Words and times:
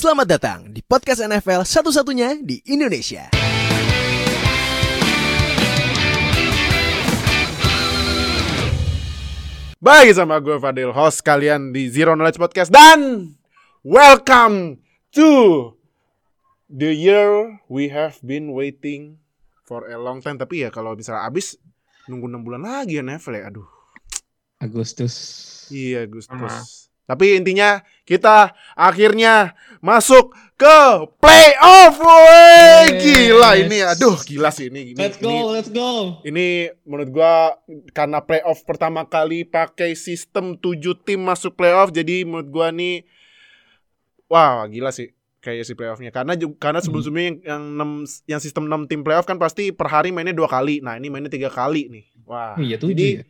Selamat 0.00 0.32
datang 0.32 0.72
di 0.72 0.80
podcast 0.80 1.20
NFL 1.20 1.60
satu-satunya 1.60 2.40
di 2.40 2.56
Indonesia. 2.72 3.28
Bagi 9.76 10.16
sama 10.16 10.40
gue 10.40 10.56
Fadil, 10.56 10.96
host 10.96 11.20
kalian 11.20 11.76
di 11.76 11.92
Zero 11.92 12.16
Knowledge 12.16 12.40
Podcast 12.40 12.72
dan 12.72 13.28
welcome 13.84 14.80
to 15.12 15.28
the 16.72 16.96
year 16.96 17.60
we 17.68 17.92
have 17.92 18.16
been 18.24 18.56
waiting 18.56 19.20
for 19.68 19.84
a 19.84 20.00
long 20.00 20.24
time. 20.24 20.40
Tapi 20.40 20.64
ya 20.64 20.72
kalau 20.72 20.96
misalnya 20.96 21.28
abis 21.28 21.60
nunggu 22.08 22.24
6 22.24 22.40
bulan 22.40 22.64
lagi 22.64 22.96
ya 22.96 23.04
NFL 23.04 23.36
ya, 23.36 23.52
aduh. 23.52 23.68
Agustus. 24.64 25.12
Iya 25.68 26.08
Agustus. 26.08 26.79
Tapi 27.10 27.34
intinya 27.34 27.70
kita 28.06 28.54
akhirnya 28.72 29.58
masuk 29.82 30.30
ke 30.54 30.78
playoff, 31.18 31.96
woi 31.96 32.86
Yes. 32.86 33.00
gila 33.00 33.50
ini, 33.56 33.78
aduh 33.80 34.14
gila 34.20 34.52
sih 34.52 34.68
ini. 34.68 34.92
ini 34.92 35.00
Let's 35.00 35.16
ini- 35.16 35.24
go, 35.26 35.50
let's 35.50 35.70
go. 35.70 35.90
Ini 36.22 36.46
menurut 36.84 37.10
gua 37.10 37.56
karena 37.90 38.20
playoff 38.20 38.62
pertama 38.62 39.02
kali 39.04 39.42
pakai 39.42 39.96
sistem 39.96 40.54
7 40.54 40.94
tim 40.94 41.18
masuk 41.18 41.56
playoff 41.56 41.90
jadi 41.90 42.22
menurut 42.22 42.46
gua 42.46 42.68
nih 42.70 43.02
wah 44.26 44.62
gila 44.66 44.92
sih 44.92 45.10
kayak 45.40 45.64
si 45.64 45.72
playoffnya 45.72 46.12
karena 46.12 46.36
karena 46.54 46.78
sebelum-sebelumnya 46.78 47.24
yang 47.24 47.38
yang, 47.42 47.62
enam- 47.74 48.04
yang 48.28 48.38
sistem 48.38 48.68
6 48.68 48.84
tim 48.84 49.00
playoff 49.00 49.24
kan 49.24 49.40
pasti 49.40 49.72
per 49.72 49.88
hari 49.88 50.12
mainnya 50.12 50.36
dua 50.36 50.46
kali. 50.46 50.84
Nah, 50.84 50.94
ini 50.94 51.08
mainnya 51.08 51.32
tiga 51.32 51.48
kali 51.48 51.88
nih. 51.88 52.04
Wah. 52.28 52.54
Iya 52.60 52.76
tuh. 52.76 52.92
Jadi 52.92 53.24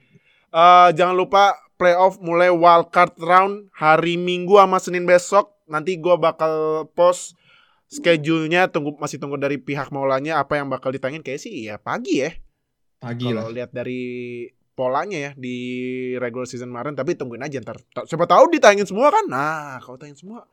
eh, 0.51 0.89
jangan 0.95 1.15
lupa 1.17 1.55
playoff 1.81 2.21
mulai 2.21 2.53
wild 2.53 2.93
card 2.93 3.17
round 3.17 3.73
hari 3.73 4.21
Minggu 4.21 4.61
sama 4.61 4.77
Senin 4.77 5.09
besok. 5.09 5.57
Nanti 5.71 5.97
gua 5.97 6.19
bakal 6.19 6.85
post 6.93 7.39
schedule-nya 7.91 8.71
tunggu 8.71 8.95
masih 9.03 9.19
tunggu 9.19 9.35
dari 9.35 9.59
pihak 9.59 9.91
Maulanya 9.91 10.39
apa 10.39 10.59
yang 10.59 10.71
bakal 10.71 10.95
ditangin 10.95 11.27
kayak 11.27 11.43
sih 11.43 11.67
ya 11.67 11.79
pagi 11.79 12.23
ya. 12.23 12.31
pagi 13.01 13.33
lah. 13.33 13.49
Kalau 13.49 13.57
lihat 13.57 13.71
dari 13.73 14.03
polanya 14.77 15.19
ya 15.19 15.31
di 15.37 15.57
regular 16.17 16.47
season 16.47 16.71
kemarin 16.71 16.95
tapi 16.95 17.17
tungguin 17.19 17.43
aja 17.43 17.59
ntar. 17.61 17.81
Ta- 17.93 18.07
Siapa 18.07 18.29
tahu 18.29 18.53
ditayangin 18.55 18.87
semua 18.87 19.11
kan. 19.11 19.25
Nah, 19.27 19.81
kalau 19.83 19.97
tayangin 19.99 20.21
semua 20.21 20.47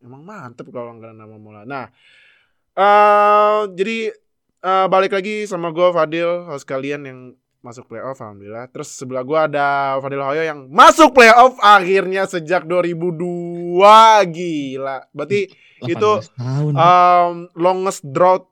emang 0.00 0.24
mantep 0.24 0.70
kalau 0.72 0.96
nggak 0.96 1.12
nama 1.12 1.36
mula. 1.36 1.62
Nah, 1.68 1.92
eh 2.78 3.60
jadi 3.76 4.14
eh, 4.64 4.86
balik 4.88 5.12
lagi 5.12 5.44
sama 5.44 5.74
gue 5.74 5.88
Fadil 5.92 6.48
host 6.48 6.64
kalian 6.64 7.02
yang 7.04 7.20
masuk 7.60 7.88
playoff 7.88 8.18
alhamdulillah. 8.20 8.68
Terus 8.72 8.88
sebelah 8.96 9.22
gue 9.24 9.38
ada 9.38 9.96
Fadil 10.00 10.24
Hoyo 10.24 10.42
yang 10.44 10.68
masuk 10.72 11.12
playoff 11.12 11.60
akhirnya 11.60 12.24
sejak 12.24 12.64
2002 12.64 13.80
gila. 14.32 14.98
Berarti 15.12 15.40
18 15.84 15.92
itu, 15.92 16.10
tahun. 16.36 16.72
um, 16.76 17.34
longest 17.56 18.04
drought 18.04 18.48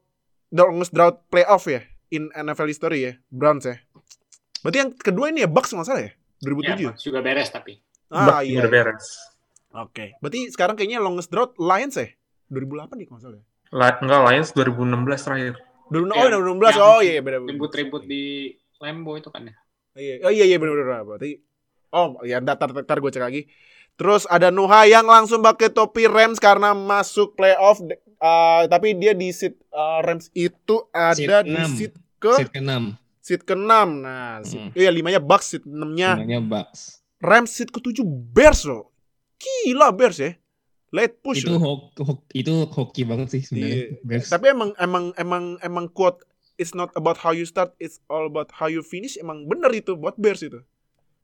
longest 0.53 0.93
drought 0.97 1.25
playoff 1.29 1.69
ya 1.69 1.85
in 2.09 2.33
NFL 2.33 2.69
history 2.69 2.99
ya 3.05 3.13
Browns 3.29 3.69
ya. 3.69 3.77
Berarti 4.65 4.79
yang 4.81 4.91
kedua 4.97 5.33
ini 5.33 5.45
ya 5.45 5.49
Bucks 5.51 5.73
nggak 5.73 5.89
salah 5.89 6.03
ya 6.05 6.13
2007. 6.45 6.85
Ya, 6.85 6.93
juga 6.97 7.19
beres 7.25 7.49
tapi. 7.53 7.81
ah 8.09 8.41
Bucks 8.41 8.49
iya. 8.49 8.61
udah 8.65 8.73
beres. 8.73 9.07
Oke. 9.77 10.17
Berarti 10.21 10.49
sekarang 10.53 10.75
kayaknya 10.77 11.01
longest 11.01 11.29
drought 11.29 11.57
Lions 11.61 11.97
ya 11.97 12.09
2008 12.53 12.97
nih 12.97 13.07
kalau 13.09 13.17
nggak 13.17 13.25
salah. 13.25 13.41
ya. 13.41 13.45
La 13.69 13.89
enggak 14.01 14.21
Lions 14.33 14.51
2016 14.57 15.27
terakhir. 15.29 15.55
2000 15.89 16.13
Ya, 16.13 16.21
oh 16.21 16.29
2016 16.57 16.77
yang 16.77 16.85
oh 16.85 17.01
iya 17.01 17.13
iya 17.17 17.23
beda. 17.25 17.39
Ribut-ribut 17.45 18.03
di 18.05 18.53
Lambo 18.79 19.15
itu 19.15 19.29
kan 19.29 19.43
ya. 19.45 19.55
Iya 19.93 20.15
oh 20.23 20.31
iya 20.31 20.45
iya 20.45 20.57
benar 20.57 20.75
benar 20.77 21.03
berarti 21.05 21.43
Oh 21.89 22.21
ya 22.21 22.39
ntar 22.39 22.61
ntar, 22.61 22.99
gue 22.99 23.09
cek 23.09 23.23
lagi. 23.23 23.43
Terus 23.95 24.23
ada 24.25 24.49
Nuha 24.49 24.85
yang 24.85 25.05
langsung 25.05 25.41
pakai 25.41 25.69
topi 25.69 26.05
Rams 26.05 26.39
karena 26.39 26.73
masuk 26.73 27.35
playoff 27.35 27.81
Eh, 28.19 28.63
tapi 28.67 28.93
dia 28.93 29.11
di 29.13 29.31
seat 29.31 29.55
eh, 29.65 29.99
Rams 30.01 30.27
itu 30.33 30.91
ada 30.91 31.15
Seat 31.15 31.31
di 31.41 31.55
enam. 31.55 31.71
seat 31.71 31.95
ke 32.19 32.33
Seat 32.35 32.51
ke-6. 32.51 32.83
seat 33.21 33.43
ke-6. 33.43 33.63
Nah, 33.97 34.43
seat, 34.43 34.59
Hmm. 34.61 34.71
iya 34.75 34.91
limanya 34.91 35.19
Bucks, 35.19 35.47
seat 35.49 35.63
6-nya 35.63 36.19
Namanya 36.19 36.43
Bucks. 36.43 36.99
Rams 37.17 37.47
seat 37.49 37.71
ke-7 37.71 38.03
Bears 38.05 38.63
loh. 38.65 38.91
Gila 39.37 39.91
Bears 39.91 40.19
ya. 40.19 40.35
Late 40.91 41.15
push 41.17 41.47
Itu 41.47 41.55
loh. 41.55 41.61
ho 41.61 41.73
ho- 41.97 42.27
itu 42.33 42.51
hoki 42.67 43.03
banget 43.03 43.31
sih 43.31 43.41
sebenarnya. 43.41 43.71
Iya. 43.71 44.03
Bears. 44.03 44.27
Tapi 44.27 44.47
emang 44.49 44.71
emang 44.77 45.05
emang 45.15 45.45
emang 45.61 45.87
quote 45.89 46.27
it's 46.61 46.75
not 46.75 46.91
about 46.99 47.23
how 47.23 47.31
you 47.33 47.47
start, 47.47 47.73
it's 47.79 48.03
all 48.11 48.27
about 48.27 48.51
how 48.53 48.67
you 48.69 48.83
finish. 48.85 49.17
Emang 49.17 49.47
bener 49.47 49.71
itu 49.73 49.95
buat 49.95 50.19
Bears 50.19 50.43
itu. 50.43 50.61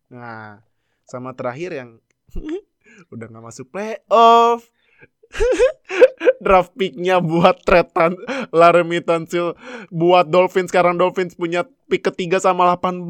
Nah, 0.08 0.62
sama 1.04 1.34
terakhir 1.34 1.74
yang 1.74 1.90
udah 3.12 3.26
nggak 3.28 3.44
masuk 3.44 3.68
playoff. 3.68 4.70
Draft 6.44 6.76
picknya 6.78 7.18
buat 7.18 7.64
tretan 7.66 8.14
Laramie 8.54 9.02
Tunsil 9.02 9.58
buat 9.90 10.28
Dolphins 10.30 10.70
sekarang 10.70 10.94
Dolphins 11.00 11.34
punya 11.34 11.66
pick 11.90 12.06
ketiga 12.06 12.38
sama 12.38 12.76
18 12.76 13.08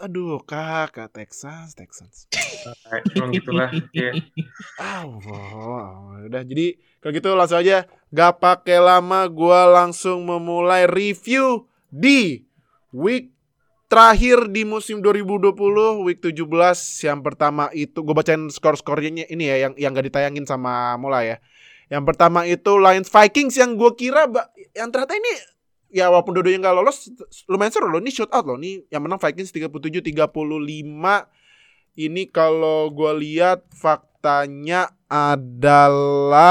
aduh 0.00 0.40
kakak 0.46 1.12
Texas 1.12 1.76
Texans 1.76 2.30
Nah, 2.66 3.00
emang 3.14 3.30
gitulah. 3.34 3.70
Iya. 3.92 4.12
Ah, 4.82 5.04
wow. 5.06 6.22
udah 6.26 6.42
jadi 6.46 6.78
kalau 6.98 7.12
gitu 7.14 7.28
langsung 7.34 7.60
aja 7.62 7.86
gak 8.10 8.40
pakai 8.42 8.80
lama 8.82 9.28
gua 9.28 9.68
langsung 9.68 10.24
memulai 10.24 10.88
review 10.88 11.68
di 11.88 12.44
week 12.90 13.32
terakhir 13.88 14.52
di 14.52 14.68
musim 14.68 15.00
2020 15.00 15.56
week 16.04 16.20
17 16.20 16.44
yang 17.08 17.24
pertama 17.24 17.72
itu 17.72 18.04
gue 18.04 18.12
bacain 18.12 18.52
skor-skornya 18.52 19.24
ini 19.32 19.44
ya 19.48 19.56
yang 19.68 19.72
yang 19.80 19.90
gak 19.96 20.06
ditayangin 20.12 20.44
sama 20.44 20.94
mulai 21.00 21.34
ya. 21.34 21.38
Yang 21.88 22.04
pertama 22.04 22.44
itu 22.44 22.76
Lions 22.76 23.08
Vikings 23.08 23.56
yang 23.56 23.80
gue 23.80 23.88
kira 23.96 24.28
yang 24.76 24.92
ternyata 24.92 25.16
ini 25.16 25.32
ya 25.88 26.12
walaupun 26.12 26.36
dua-duanya 26.36 26.68
nggak 26.68 26.76
lolos 26.76 27.08
lumayan 27.48 27.72
seru 27.72 27.88
loh 27.88 27.96
ini 27.96 28.12
shootout 28.12 28.44
loh 28.44 28.60
ini 28.60 28.84
yang 28.92 29.00
menang 29.00 29.16
Vikings 29.16 29.48
37 29.56 30.04
35 30.04 30.28
ini 31.98 32.22
kalau 32.28 32.92
gue 32.92 33.12
lihat 33.24 33.64
faktanya 34.18 34.90
adalah 35.06 36.42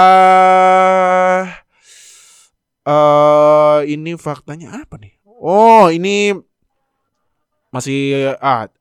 eh 2.87 3.79
ini 3.91 4.15
faktanya 4.15 4.87
apa 4.87 4.95
nih? 4.95 5.19
Oh, 5.27 5.91
ini 5.91 6.31
masih 7.67 8.31
ah 8.39 8.71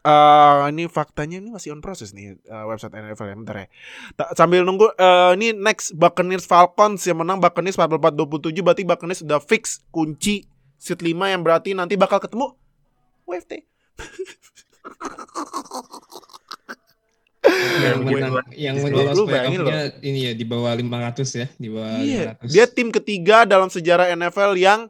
eh, 0.00 0.60
ini 0.72 0.88
faktanya 0.88 1.44
ini 1.44 1.52
masih 1.52 1.76
on 1.76 1.84
process 1.84 2.16
nih 2.16 2.40
eh, 2.40 2.64
website 2.64 2.96
NFL 2.96 3.28
ya, 3.28 3.36
bentar 3.36 3.68
ya. 3.68 3.68
Sambil 4.32 4.64
nunggu 4.64 4.96
eh, 4.96 5.36
ini 5.36 5.52
next 5.52 5.92
Buccaneers 5.92 6.48
Falcons 6.48 7.04
yang 7.04 7.20
menang 7.20 7.36
Buccaneers 7.36 7.76
44-27 7.76 8.64
berarti 8.64 8.88
Buccaneers 8.88 9.20
sudah 9.20 9.44
fix 9.44 9.84
kunci 9.92 10.48
seat 10.80 11.04
5 11.04 11.12
yang 11.28 11.44
berarti 11.44 11.76
nanti 11.76 12.00
bakal 12.00 12.16
ketemu 12.16 12.56
WFT. 13.28 13.60
yang 17.78 17.98
gue- 18.00 18.12
menang 18.12 18.34
yang 18.50 18.74
lolos 18.82 19.16
playoff-nya 19.22 19.78
ini 20.00 20.18
ya 20.22 20.32
di 20.32 20.42
bawah 20.42 20.72
500 20.72 21.28
ya, 21.30 21.46
di 21.54 21.68
bawah 21.68 21.98
Iya, 21.98 22.34
500. 22.36 22.48
dia 22.48 22.64
tim 22.66 22.88
ketiga 22.90 23.44
dalam 23.44 23.66
sejarah 23.66 24.10
NFL 24.10 24.52
yang 24.54 24.80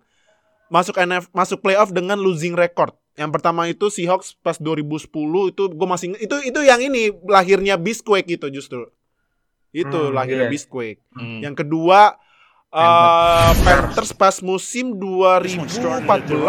masuk 0.66 0.96
NF 0.96 1.26
masuk 1.30 1.58
playoff 1.58 1.90
dengan 1.90 2.16
losing 2.16 2.54
record. 2.54 2.90
Yang 3.12 3.30
pertama 3.32 3.66
itu 3.66 3.86
Seahawks 3.86 4.34
pas 4.36 4.56
2010 4.56 5.10
itu 5.46 5.62
gue 5.66 5.88
masih 5.88 6.06
inget- 6.08 6.22
itu 6.22 6.36
itu 6.46 6.60
yang 6.60 6.78
ini 6.78 7.10
lahirnya 7.22 7.74
Beastquake 7.74 8.30
itu 8.30 8.46
justru. 8.48 8.86
Itu 9.70 10.08
Hmm, 10.08 10.14
lahirnya 10.14 10.46
iya. 10.46 10.50
Beastquake. 10.50 11.02
Hmm. 11.12 11.40
Yang 11.40 11.54
kedua 11.60 12.16
eh 12.68 13.50
Panthers 13.60 14.12
pas 14.12 14.38
musim 14.40 14.94
2014 14.94 15.74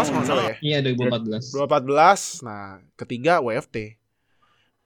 kalau 0.06 0.22
nggak 0.22 0.28
salah 0.28 0.46
ya. 0.48 0.56
Iya 0.62 0.78
2014. 0.86 1.50
2014. 1.50 2.22
Nah, 2.42 2.68
ketiga 2.94 3.42
WFT. 3.42 3.98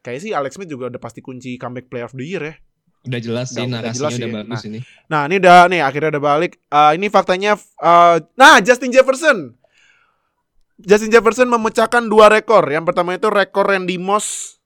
Kayaknya 0.05 0.21
sih 0.21 0.31
Alex 0.31 0.51
Smith 0.53 0.69
juga 0.69 0.85
udah 0.87 1.01
pasti 1.01 1.19
kunci 1.19 1.57
comeback 1.57 1.89
player 1.89 2.05
of 2.05 2.13
the 2.13 2.21
year 2.21 2.43
ya. 2.43 2.53
Udah 3.03 3.17
jelas 3.19 3.47
sih 3.49 3.57
Udah- 3.57 3.65
udah 3.67 3.79
narasinya 3.81 3.97
jelas 3.99 4.13
udah 4.15 4.29
ya. 4.29 4.35
bagus 4.39 4.61
ini. 4.63 4.79
Nah 5.07 5.21
ini 5.25 5.35
udah 5.37 5.57
nih 5.65 5.81
akhirnya 5.81 6.09
udah 6.13 6.23
balik. 6.23 6.51
Eh, 6.63 6.91
ini 6.93 7.07
faktanya. 7.07 7.51
eh, 7.57 8.17
nah 8.35 8.55
Justin 8.59 8.89
Jefferson. 8.89 9.57
Justin 10.77 11.09
Jefferson 11.09 11.47
memecahkan 11.47 12.05
dua 12.05 12.27
rekor. 12.27 12.61
Yang 12.65 12.85
pertama 12.85 13.13
itu 13.13 13.25
rekor 13.27 13.65
Randy 13.65 13.95
Moss 13.95 14.57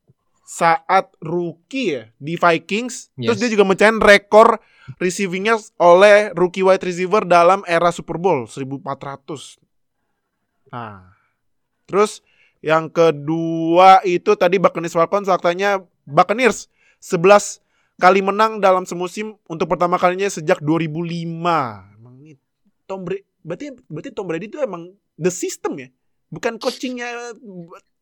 saat 0.42 1.14
rookie 1.20 1.94
ya 1.94 2.04
di 2.18 2.34
Vikings. 2.34 3.14
Terus 3.14 3.38
Yes. 3.38 3.40
dia 3.40 3.54
juga 3.54 3.64
mecahin 3.64 4.02
rekor 4.02 4.58
receivingnya 4.98 5.54
oleh 5.78 6.34
rookie 6.34 6.66
wide 6.66 6.82
receiver 6.82 7.22
dalam 7.22 7.62
era 7.64 7.94
Super 7.94 8.18
Bowl 8.18 8.44
1400. 8.44 9.62
Nah, 10.68 11.14
terus 11.86 12.26
yang 12.60 12.88
kedua 12.88 14.00
itu 14.04 14.36
tadi 14.36 14.58
Buccaneers 14.58 14.92
Falcons 14.92 15.26
faktanya 15.26 15.80
Buccaneers 16.04 16.68
11 17.00 17.60
kali 17.96 18.20
menang 18.20 18.60
dalam 18.60 18.84
semusim 18.84 19.36
untuk 19.46 19.68
pertama 19.68 19.96
kalinya 19.96 20.26
sejak 20.26 20.60
2005. 20.60 21.96
Emang 21.96 22.14
ini 22.20 22.36
Tom 22.84 23.04
Brady 23.04 23.24
berarti 23.40 23.66
berarti 23.88 24.10
Tom 24.12 24.26
Brady 24.26 24.46
itu 24.48 24.58
emang 24.60 24.92
the 25.16 25.30
system 25.30 25.78
ya. 25.78 25.88
Bukan 26.28 26.56
coachingnya 26.56 27.34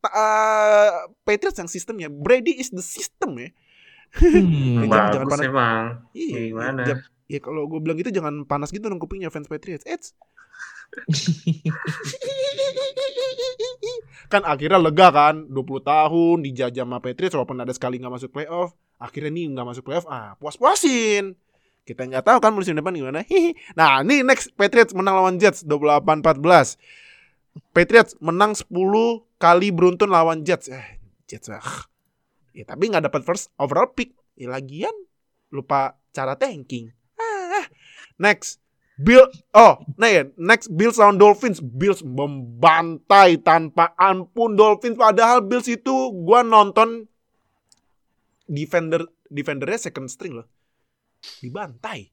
uh, 0.03 0.89
Patriots 1.21 1.57
yang 1.57 1.67
sistemnya. 1.67 2.07
Brady 2.07 2.57
is 2.57 2.69
the 2.69 2.81
system 2.81 3.37
ya. 3.37 3.49
Hmm. 4.17 4.81
Jangan- 4.87 5.11
jangan 5.13 5.27
panas. 5.27 5.45
emang. 5.45 5.83
Iya, 6.11 6.37
Gimana? 6.49 6.81
Ya, 6.83 6.95
ya 7.27 7.39
kalau 7.39 7.67
gue 7.67 7.77
bilang 7.77 7.95
gitu 7.95 8.09
jangan 8.09 8.43
panas 8.43 8.69
gitu 8.69 8.85
dong 8.85 8.97
kupingnya 8.97 9.29
fans 9.29 9.45
Patriots. 9.45 9.85
Eits. 9.85 10.13
kan 14.27 14.43
akhirnya 14.43 14.79
lega 14.79 15.07
kan 15.09 15.47
20 15.47 15.87
tahun 15.87 16.37
dijajah 16.43 16.83
sama 16.83 16.99
Patriots 16.99 17.35
walaupun 17.35 17.63
ada 17.63 17.71
sekali 17.71 17.95
nggak 17.99 18.13
masuk 18.13 18.29
playoff 18.35 18.75
akhirnya 18.99 19.31
nih 19.31 19.45
nggak 19.55 19.67
masuk 19.67 19.83
playoff 19.87 20.07
ah 20.11 20.35
puas-puasin 20.37 21.39
kita 21.87 22.03
nggak 22.03 22.27
tahu 22.27 22.37
kan 22.43 22.51
musim 22.51 22.75
depan 22.75 22.91
gimana 22.91 23.23
Hihi. 23.23 23.55
nah 23.79 24.03
nih 24.03 24.27
next 24.27 24.51
Patriots 24.59 24.91
menang 24.91 25.15
lawan 25.15 25.39
Jets 25.39 25.63
28-14 25.63 26.75
Patriots 27.71 28.13
menang 28.19 28.51
10 28.51 28.67
kali 29.39 29.67
beruntun 29.71 30.11
lawan 30.11 30.43
Jets 30.43 30.67
eh 30.67 30.99
Jets 31.23 31.47
ah. 31.47 31.87
ya 32.51 32.67
tapi 32.67 32.91
nggak 32.91 33.07
dapat 33.07 33.23
first 33.23 33.55
overall 33.55 33.87
pick 33.95 34.11
ya 34.35 34.51
lagian 34.51 34.93
lupa 35.55 35.95
cara 36.11 36.35
tanking 36.35 36.91
ah. 37.15 37.63
next 38.19 38.59
Bill 38.97 39.29
oh 39.53 39.77
ya 40.01 40.25
next 40.41 40.73
Bills 40.73 40.97
lawan 40.97 41.21
Dolphins. 41.21 41.61
Bills 41.61 42.01
membantai 42.01 43.37
tanpa 43.37 43.93
ampun 43.93 44.57
Dolphins. 44.57 44.97
Padahal 44.97 45.45
Bills 45.45 45.69
itu 45.69 46.09
gua 46.25 46.41
nonton 46.41 47.05
defender 48.49 49.05
defendernya 49.29 49.91
second 49.91 50.09
string 50.09 50.41
loh. 50.41 50.49
Dibantai 51.45 52.09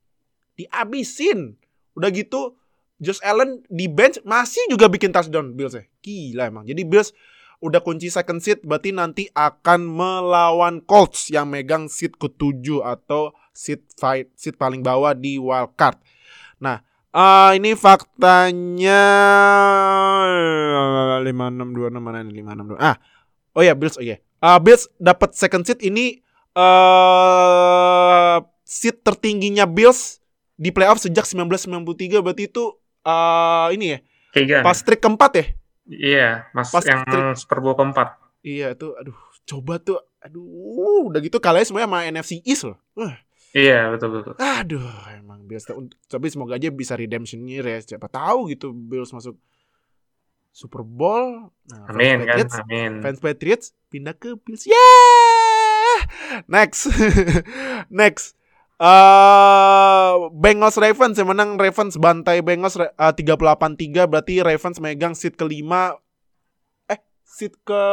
diabisin 0.55 1.59
udah 1.99 2.11
gitu 2.15 2.55
Josh 3.03 3.23
Allen 3.27 3.65
di 3.67 3.91
bench 3.91 4.23
masih 4.23 4.63
juga 4.71 4.87
bikin 4.87 5.11
touchdown 5.11 5.57
Bills 5.57 5.75
ya 5.75 5.85
gila 6.05 6.53
emang. 6.53 6.65
Jadi 6.69 6.85
Bills 6.85 7.17
udah 7.65 7.81
kunci 7.81 8.13
second 8.13 8.45
seat 8.45 8.61
berarti 8.61 8.93
nanti 8.93 9.25
akan 9.33 9.89
melawan 9.89 10.85
Colts 10.85 11.33
yang 11.33 11.49
megang 11.49 11.89
seat 11.89 12.13
ketujuh 12.21 12.85
atau 12.85 13.33
seat 13.57 13.81
fight 13.97 14.29
seat 14.37 14.61
paling 14.61 14.85
bawah 14.85 15.17
di 15.17 15.41
wild 15.41 15.73
card 15.81 15.97
Nah, 16.61 16.83
eh, 17.11 17.51
ini 17.59 17.75
faktanya 17.75 19.05
5626 21.23 22.01
mana 22.03 22.19
ini 22.23 22.43
562. 22.43 22.77
Ah. 22.79 22.97
Oh 23.55 23.63
ya, 23.63 23.75
Bills. 23.79 23.95
Oh 23.95 24.05
iya. 24.05 24.19
Ah, 24.43 24.59
Bills 24.59 24.91
dapat 24.99 25.33
second 25.39 25.63
seat 25.65 25.81
ini 25.81 26.19
eh 26.55 28.37
seat 28.65 29.03
tertingginya 29.03 29.67
Bills 29.67 30.19
di 30.55 30.71
playoff 30.71 31.03
sejak 31.03 31.27
1993 31.27 32.23
berarti 32.23 32.47
itu 32.47 32.65
eh 33.05 33.69
ini 33.75 33.87
ya, 33.95 33.99
Keegan. 34.35 34.63
pas 34.63 34.79
streak 34.79 35.03
keempat 35.03 35.31
ya? 35.35 35.45
Iya, 35.85 36.29
Mas 36.57 36.73
Pas 36.73 36.81
yang 36.87 37.05
trik. 37.05 37.37
Super 37.37 37.59
Bowl 37.61 37.77
keempat. 37.77 38.17
Iya, 38.41 38.73
itu 38.73 38.97
aduh, 38.97 39.19
coba 39.45 39.77
tuh 39.83 40.01
aduh, 40.21 41.13
udah 41.13 41.21
gitu 41.21 41.37
kalahnya 41.37 41.69
semuanya 41.69 41.89
sama 41.91 42.09
NFC 42.09 42.41
East 42.49 42.65
loh. 42.65 42.81
Wah, 42.97 43.13
Iya, 43.55 43.87
betul 43.95 44.19
betul. 44.19 44.35
Aduh, 44.37 44.83
emang 45.15 45.47
Bills 45.47 45.63
tapi 46.11 46.27
semoga 46.27 46.59
aja 46.59 46.75
bisa 46.75 46.99
redemption 46.99 47.47
year 47.47 47.63
ya. 47.63 47.79
Siapa 47.79 48.11
tahu 48.11 48.51
gitu 48.51 48.75
Bills 48.75 49.15
masuk 49.15 49.39
Super 50.51 50.83
Bowl. 50.83 51.55
Nah, 51.71 51.87
fans 51.87 51.95
Amin 51.95 52.19
kan, 52.19 52.27
Patriots, 52.27 52.55
amin. 52.63 52.93
Fans 52.99 53.21
Patriots 53.23 53.67
pindah 53.89 54.15
ke 54.15 54.35
Bills. 54.37 54.67
Yeah! 54.67 55.99
Next. 56.51 56.91
Next. 57.95 58.35
eh 58.75 60.11
Bengals 60.35 60.75
Ravens 60.75 61.15
yang 61.15 61.31
menang 61.31 61.55
Ravens 61.55 61.95
bantai 61.95 62.43
Bengals 62.43 62.75
eh, 62.75 62.91
38-3 62.91 63.31
berarti 64.11 64.43
Ravens 64.43 64.83
megang 64.83 65.15
seat 65.15 65.39
kelima 65.39 65.95
eh 66.91 66.99
seat 67.23 67.55
ke 67.63 67.85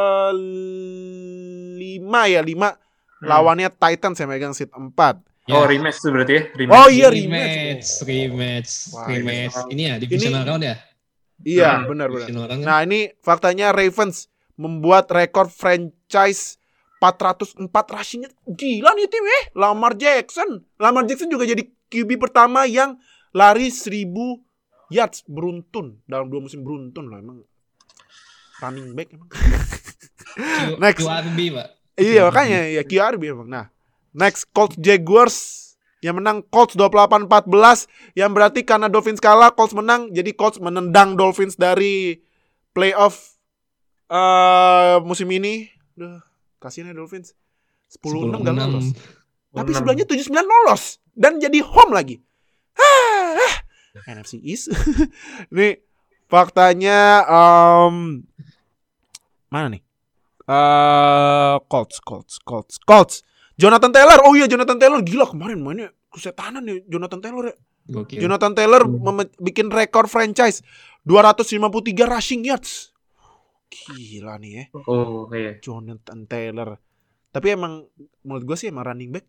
lima 1.78 2.22
ya 2.26 2.42
lima 2.42 2.82
Hmm. 3.22 3.30
lawannya 3.30 3.70
Titans 3.70 4.18
yang 4.18 4.34
megang 4.34 4.58
seat 4.58 4.74
4 4.74 4.90
Oh, 5.44 5.66
Ya. 5.66 5.68
rematch 5.68 5.98
itu 5.98 6.08
berarti 6.10 6.34
ya? 6.34 6.44
Rematch. 6.54 6.76
Oh 6.76 6.88
iya 6.88 7.08
rematch. 7.08 7.50
rematch, 7.50 7.88
rematch, 8.04 8.72
Wah, 8.92 9.06
rematch. 9.06 9.56
ini- 9.58 9.72
Ini 9.72 9.82
ya 9.84 9.96
divisional 9.98 10.42
ini- 10.42 10.48
round 10.48 10.64
ya? 10.64 10.76
Iya, 11.42 11.70
Hmm, 11.74 11.86
benar 11.88 12.08
benar. 12.08 12.28
Round 12.30 12.50
kan? 12.54 12.60
Nah, 12.62 12.80
ini 12.84 13.00
faktanya 13.18 13.68
Ravens 13.72 14.30
membuat 14.54 15.10
rekor 15.10 15.50
franchise 15.50 16.62
404 17.00 17.66
rushing. 17.90 18.22
Gila 18.46 18.94
nih 18.94 19.10
tim 19.10 19.26
eh. 19.26 19.44
Lamar 19.54 19.98
Jackson. 19.98 20.62
Lamar 20.78 21.04
Jackson 21.04 21.28
juga 21.28 21.44
jadi 21.44 21.62
QB 21.90 22.16
pertama 22.16 22.64
yang 22.64 23.02
lari 23.32 23.74
1000 23.74 24.46
yards 24.88 25.26
beruntun 25.26 26.06
dalam 26.06 26.30
dua 26.30 26.40
musim 26.40 26.62
beruntun 26.62 27.10
loh 27.10 27.18
emang. 27.18 27.38
Running 28.62 28.94
back 28.94 29.10
emang. 29.10 29.30
Q- 30.32 30.78
next. 30.78 31.02
QRB, 31.02 31.40
Pak. 31.52 31.68
iya, 31.98 32.22
makanya 32.24 32.60
ya 32.70 32.84
QRB 32.84 33.24
emang. 33.28 33.50
Nah, 33.50 33.66
next 34.12 34.52
Colts 34.52 34.78
Jaguars 34.80 35.58
yang 36.02 36.18
menang 36.18 36.42
Colts 36.50 36.74
28-14 36.74 38.18
yang 38.18 38.34
berarti 38.34 38.66
karena 38.66 38.90
Dolphins 38.90 39.22
kalah 39.22 39.54
Colts 39.54 39.78
menang 39.78 40.10
jadi 40.10 40.34
Colts 40.34 40.58
menendang 40.58 41.14
Dolphins 41.14 41.56
dari 41.56 42.18
playoff 42.74 43.38
eh 44.12 44.98
musim 45.06 45.30
ini. 45.32 45.72
Duh, 45.96 46.20
kasihan 46.60 46.92
ya 46.92 46.96
Dolphins. 46.98 47.38
10-6 47.92 48.44
gak 48.44 48.56
10-6. 48.56 48.60
lolos. 48.60 48.88
Tapi 49.52 49.72
sebelahnya 49.76 50.06
7-9 50.08 50.32
lolos 50.32 50.84
dan 51.16 51.40
jadi 51.40 51.60
home 51.60 51.92
lagi. 51.92 52.24
Ah, 52.76 53.36
ah. 53.36 53.56
NFC 54.08 54.40
East. 54.40 54.72
Nih 55.56 55.84
faktanya 56.32 57.28
em, 57.28 58.24
mana 59.52 59.68
nih? 59.68 59.84
Eh 60.48 61.56
Colts, 61.68 62.00
Colts, 62.00 62.40
Colts, 62.40 62.80
Colts. 62.82 63.16
Jonathan 63.62 63.92
Taylor. 63.92 64.20
Oh 64.22 64.34
iya 64.34 64.46
Jonathan 64.46 64.76
Taylor 64.76 65.02
gila 65.02 65.26
kemarin 65.26 65.62
mainnya 65.62 65.88
kesetanan 66.10 66.64
ya 66.64 66.82
Jonathan 66.88 67.20
Taylor 67.20 67.46
ya. 67.46 67.56
Gokil. 67.84 68.18
Jonathan 68.20 68.54
Taylor 68.54 68.82
Hmm. 68.82 69.02
mem- 69.16 69.36
bikin 69.40 69.70
rekor 69.70 70.06
franchise 70.06 70.66
253 71.04 71.54
rushing 72.08 72.42
yards. 72.44 72.90
Gila 73.70 74.36
nih 74.38 74.52
ya. 74.52 74.64
Oh, 74.84 75.32
iya. 75.32 75.56
Jonathan 75.58 76.26
Taylor. 76.26 76.76
Tapi 77.30 77.48
emang 77.50 77.88
menurut 78.22 78.44
gue 78.44 78.56
sih 78.56 78.68
emang 78.68 78.84
running 78.86 79.10
back 79.10 79.26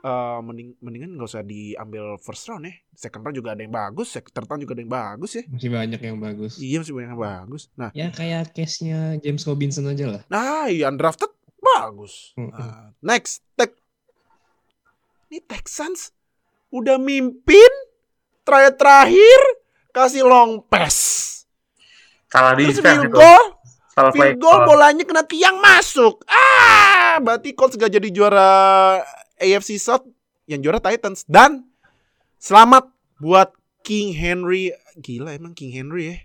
eh, 0.00 0.40
mending 0.40 0.80
mendingan 0.80 1.12
nggak 1.12 1.28
usah 1.28 1.42
diambil 1.42 2.16
first 2.16 2.48
round 2.48 2.64
ya. 2.64 2.72
Second 2.94 3.20
round 3.20 3.36
juga 3.36 3.52
ada 3.52 3.60
yang 3.60 3.68
bagus, 3.70 4.14
third 4.14 4.46
round 4.46 4.62
juga 4.62 4.72
ada 4.72 4.80
yang 4.80 4.88
bagus 4.90 5.30
ya. 5.34 5.44
Masih 5.44 5.68
banyak 5.68 6.00
yang 6.00 6.16
bagus. 6.16 6.52
Iya 6.56 6.76
masih 6.80 6.94
banyak 6.94 7.10
yang 7.10 7.20
bagus. 7.20 7.62
Nah, 7.74 7.90
Ya 7.92 8.08
kayak 8.08 8.54
case-nya 8.54 9.18
James 9.18 9.44
Robinson 9.44 9.84
aja 9.84 10.06
lah. 10.08 10.22
nah 10.26 10.64
iya 10.66 10.88
undrafted 10.88 11.28
bagus. 11.60 12.32
Nah, 12.36 12.96
next, 13.04 13.44
Tex 13.54 13.76
ini 15.30 15.38
Texans 15.46 16.10
udah 16.74 16.98
mimpin 16.98 17.70
terakhir 18.42 18.74
terakhir 18.74 19.40
kasih 19.94 20.26
long 20.26 20.58
pass. 20.66 20.98
Salah 22.30 22.58
di 22.58 22.66
Terus 22.66 22.82
field 22.82 23.10
goal, 23.14 23.44
Salah 23.94 24.10
play 24.10 24.34
field 24.34 24.42
goal 24.42 24.58
bolanya 24.66 25.06
kena 25.06 25.22
tiang 25.26 25.62
masuk. 25.62 26.26
Ah, 26.26 27.18
berarti 27.22 27.54
Colts 27.54 27.78
gak 27.78 27.94
jadi 27.94 28.10
juara 28.10 28.50
AFC 29.38 29.78
South 29.78 30.06
yang 30.50 30.62
juara 30.62 30.82
Titans 30.82 31.22
dan 31.26 31.66
selamat 32.42 32.90
buat 33.22 33.54
King 33.86 34.14
Henry. 34.14 34.74
Gila 34.98 35.38
emang 35.38 35.54
King 35.54 35.74
Henry 35.74 36.02
ya. 36.10 36.16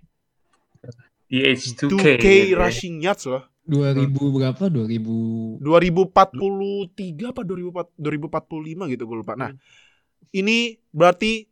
Di 1.26 1.42
H2K. 1.42 1.90
2K 1.90 2.26
gitu 2.26 2.54
ya. 2.54 2.58
rushing 2.58 2.96
yards 3.02 3.26
loh. 3.26 3.46
2000 3.66 4.38
berapa? 4.38 4.64
2000 4.70 5.62
2043 5.62 7.34
apa 7.34 7.42
2004 7.42 7.98
2045 7.98 8.94
gitu 8.94 9.04
gue 9.10 9.18
lupa. 9.18 9.34
Nah, 9.34 9.52
ini 10.34 10.78
berarti 10.94 11.50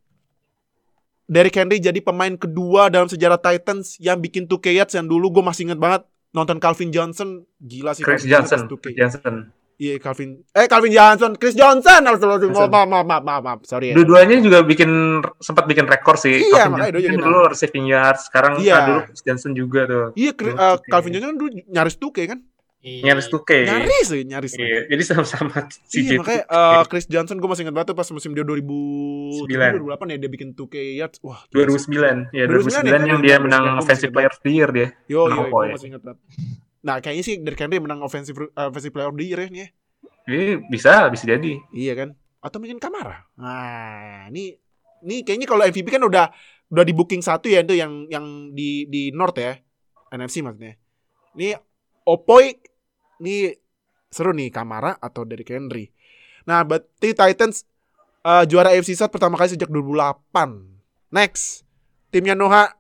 Derrick 1.26 1.56
Henry 1.56 1.80
jadi 1.80 1.98
pemain 2.04 2.36
kedua 2.36 2.92
dalam 2.92 3.08
sejarah 3.08 3.40
Titans 3.40 3.98
yang 3.98 4.20
bikin 4.20 4.46
2K 4.46 4.76
yards 4.76 4.94
yang 4.94 5.08
dulu 5.08 5.40
gue 5.40 5.44
masih 5.44 5.72
inget 5.72 5.80
banget 5.80 6.04
nonton 6.36 6.60
Calvin 6.60 6.92
Johnson 6.92 7.48
gila 7.58 7.96
sih 7.96 8.04
Chris 8.04 8.26
Calvin 8.26 8.32
Johnson. 8.38 8.60
pas 8.68 8.70
2K. 8.70 8.84
Chris 8.84 8.96
Johnson. 9.00 9.36
Iya 9.74 9.98
Calvin 9.98 10.46
eh 10.54 10.70
Calvin 10.70 10.94
Johnson 10.94 11.34
Chris 11.34 11.58
Johnson 11.58 12.02
harus 12.06 12.22
maaf 12.22 12.40
maaf 12.70 12.88
maaf 12.88 13.06
maaf, 13.06 13.24
maaf, 13.26 13.42
maaf. 13.42 13.60
sorry 13.66 13.92
ya. 13.92 13.96
Dua-duanya 13.98 14.38
juga 14.40 14.62
bikin 14.62 15.22
sempat 15.42 15.66
bikin 15.66 15.90
rekor 15.90 16.16
sih. 16.16 16.40
Iya, 16.40 16.70
Calvin 16.70 16.72
makanya 16.78 16.94
Johnson 17.02 17.22
dulu 17.26 17.40
nah. 17.40 17.50
receiving 17.50 17.86
yards, 17.90 18.22
sekarang 18.30 18.54
Iya. 18.62 18.74
ah, 18.74 18.82
dulu 18.86 19.00
Chris 19.10 19.22
Johnson 19.26 19.52
juga 19.52 19.82
tuh. 19.86 20.06
Iya 20.14 20.32
Chris- 20.34 20.54
Dulu 20.54 20.62
eh, 20.62 20.76
2K. 20.78 20.88
Calvin 20.88 21.12
Johnson 21.12 21.30
kan 21.30 21.38
dulu 21.42 21.50
nyaris 21.68 21.96
2K 21.98 22.20
kan? 22.30 22.40
Nyaris 22.84 23.28
2K. 23.32 23.52
Nyaris 23.64 24.08
sih 24.12 24.22
nyaris. 24.28 24.52
Iya, 24.60 24.80
jadi 24.92 25.04
sama-sama 25.08 25.56
CJ 25.90 25.96
Iya 25.96 26.12
makanya 26.20 26.44
eh, 26.52 26.84
Chris 26.92 27.06
Johnson 27.08 27.40
gue 27.40 27.48
masih 27.48 27.64
ingat 27.64 27.76
banget 27.80 27.88
tuh 27.92 27.98
pas 27.98 28.08
musim 28.12 28.32
dia 28.36 28.44
2000 28.44 28.60
Sembilan. 29.40 29.72
2008 29.80 30.12
ya 30.12 30.18
dia 30.20 30.30
bikin 30.30 30.50
2K 30.52 30.76
yards. 31.00 31.18
Wah, 31.24 31.48
gila 31.48 31.80
sih. 31.80 31.96
2009. 31.96 32.36
Ya, 32.36 32.44
2009 32.44 32.84
2009 32.84 32.92
ya? 32.92 33.08
yang 33.08 33.20
dia 33.24 33.36
2009, 33.40 33.46
menang 33.48 33.64
Offensive 33.80 34.12
Player 34.12 34.30
of 34.30 34.40
the 34.44 34.52
Year 34.52 34.70
dia. 34.70 34.88
Yo, 35.08 35.32
yo, 35.32 35.48
gue 35.48 35.64
masih 35.72 35.96
ingat 35.96 36.04
banget. 36.04 36.20
Nah, 36.84 37.00
kayaknya 37.00 37.24
sih 37.24 37.36
Derrick 37.40 37.64
Henry 37.64 37.80
menang 37.80 38.04
offensive 38.04 38.36
uh, 38.36 38.68
offensive 38.68 38.92
player 38.92 39.08
of 39.08 39.16
the 39.16 39.24
year 39.24 39.40
ya 39.40 39.48
nih. 39.48 39.62
ya. 39.64 39.68
Ini 40.24 40.44
bisa, 40.68 41.08
bisa 41.08 41.24
jadi. 41.24 41.60
Iya 41.72 41.94
kan? 41.96 42.10
Atau 42.44 42.60
mungkin 42.60 42.80
Kamara. 42.80 43.24
Nah, 43.40 44.28
ini 44.28 44.56
ini 45.04 45.24
kayaknya 45.24 45.48
kalau 45.48 45.64
MVP 45.64 45.88
kan 45.88 46.04
udah 46.04 46.32
udah 46.72 46.84
di 46.84 46.94
booking 46.96 47.24
satu 47.24 47.48
ya 47.48 47.64
itu 47.64 47.76
yang 47.76 48.08
yang 48.12 48.52
di 48.52 48.88
di 48.92 49.12
North 49.16 49.40
ya. 49.40 49.56
NFC 50.12 50.44
maksudnya. 50.44 50.76
Ini 51.34 51.58
Opoy 52.04 52.60
ini 53.24 53.56
seru 54.12 54.36
nih 54.36 54.52
Kamara 54.52 55.00
atau 55.00 55.24
Derrick 55.24 55.50
Henry. 55.50 55.90
Nah, 56.44 56.68
berarti 56.68 57.16
Titans 57.16 57.64
eh, 58.28 58.44
juara 58.46 58.76
AFC 58.76 58.94
South 58.94 59.10
pertama 59.10 59.40
kali 59.40 59.56
sejak 59.56 59.72
2008. 59.72 61.16
Next, 61.16 61.64
timnya 62.12 62.36
Noah 62.36 62.76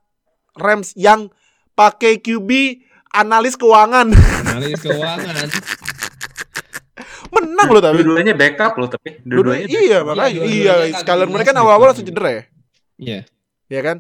Rams 0.53 0.93
yang 0.93 1.33
pakai 1.74 2.22
QB 2.22 2.50
analis 3.13 3.53
keuangan. 3.55 4.10
Analis 4.50 4.82
keuangan. 4.82 5.48
Menang 7.34 7.70
loh 7.70 7.82
tapi. 7.82 8.01
Dua-duanya 8.01 8.34
backup 8.34 8.74
loh 8.77 8.89
tapi. 8.89 9.22
Dua-duanya 9.22 9.65
iya 9.70 9.98
makanya 10.01 10.41
iya, 10.46 10.74
kagak 10.89 11.00
sekalian 11.01 11.22
jelas 11.29 11.34
mereka 11.34 11.50
kan 11.50 11.55
gitu. 11.55 11.63
awal-awal 11.63 11.88
langsung 11.93 12.08
cedera 12.10 12.29
ya. 12.29 12.43
Iya. 12.98 13.20
ya 13.70 13.82
kan? 13.82 13.98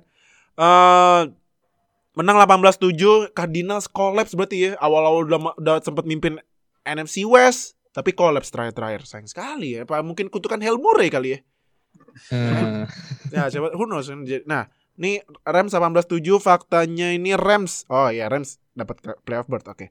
Eh 0.57 1.21
menang 2.13 2.37
18-7 2.45 3.33
Cardinals 3.33 3.85
collapse 3.89 4.33
berarti 4.33 4.57
ya. 4.57 4.71
Awal-awal 4.81 5.29
udah 5.29 5.39
udah 5.57 5.75
sempat 5.81 6.05
mimpin 6.09 6.41
NFC 6.85 7.25
West 7.25 7.77
tapi 7.93 8.13
collapse 8.13 8.49
terakhir-terakhir. 8.49 9.05
Sayang 9.05 9.29
sekali 9.29 9.77
ya. 9.77 9.85
Apa 9.85 10.01
mungkin 10.01 10.29
kutukan 10.29 10.61
Hail 10.61 10.81
Murray 10.81 11.09
kali 11.13 11.37
ya. 11.37 11.39
Eh, 12.33 12.85
Ya, 13.33 13.49
siapa 13.49 13.73
who 13.73 13.89
knows. 13.89 14.13
Nah, 14.45 14.69
ini 15.01 15.25
Rams 15.41 15.73
18-7 15.73 16.21
faktanya 16.37 17.09
ini 17.17 17.33
Rams. 17.33 17.89
Oh 17.89 18.13
iya, 18.13 18.29
Rams 18.29 18.61
dapat 18.73 19.01
playoff 19.25 19.49
berth. 19.49 19.69
Oke. 19.69 19.89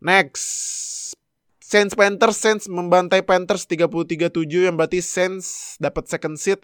Next. 0.00 1.16
Saints 1.64 1.96
Panthers 1.96 2.36
Saints 2.36 2.64
membantai 2.68 3.24
Panthers 3.24 3.64
33-7 3.64 4.68
yang 4.68 4.76
berarti 4.76 5.00
Saints 5.00 5.74
dapat 5.80 6.04
second 6.06 6.36
seed. 6.36 6.60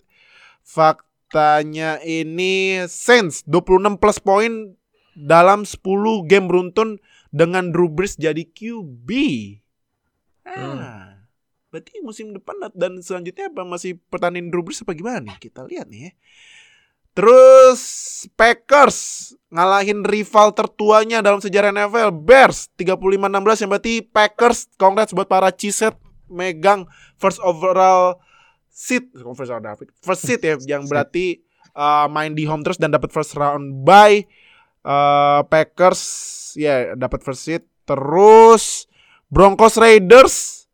Faktanya 0.61 1.97
ini 2.05 2.85
Saints 2.85 3.41
26 3.49 3.97
plus 3.97 4.21
poin 4.21 4.77
dalam 5.17 5.65
10 5.65 5.81
game 6.29 6.47
beruntun 6.47 7.01
dengan 7.33 7.73
Drew 7.73 7.89
Brees 7.89 8.21
jadi 8.21 8.45
QB. 8.45 9.09
Ah. 10.45 11.25
Berarti 11.71 12.03
musim 12.03 12.35
depan 12.35 12.59
dan 12.75 12.99
selanjutnya 13.01 13.49
apa 13.49 13.63
masih 13.63 13.97
pertandingan 14.11 14.53
Drew 14.53 14.63
Brees 14.63 14.85
apa 14.85 14.93
gimana 14.93 15.23
nih? 15.23 15.37
Kita 15.41 15.65
lihat 15.65 15.89
nih 15.89 16.11
ya. 16.11 16.13
Terus 17.15 17.81
Packers 18.39 19.31
ngalahin 19.51 20.07
rival 20.07 20.55
tertuanya 20.55 21.19
dalam 21.19 21.43
sejarah 21.43 21.75
NFL 21.75 22.15
Bears 22.23 22.71
35-16 22.79 23.67
yang 23.67 23.71
berarti 23.71 23.95
Packers 24.07 24.71
congrats 24.79 25.11
buat 25.11 25.27
para 25.27 25.51
Cheesehead 25.51 25.99
megang 26.31 26.87
first 27.19 27.43
overall 27.43 28.23
seat 28.71 29.11
first 29.35 29.51
overall 29.51 29.75
first 30.07 30.23
seat 30.23 30.41
ya 30.47 30.55
yang 30.79 30.87
berarti 30.87 31.43
uh, 31.75 32.07
main 32.07 32.39
di 32.39 32.47
home 32.47 32.63
terus 32.63 32.79
dan 32.79 32.95
dapat 32.95 33.11
first 33.11 33.35
round 33.35 33.83
bye. 33.83 34.23
Uh, 34.81 35.45
Packers 35.51 36.01
ya 36.57 36.97
dapat 36.97 37.21
first 37.21 37.45
seat 37.45 37.67
terus 37.85 38.89
Broncos 39.29 39.77
Raiders 39.77 40.65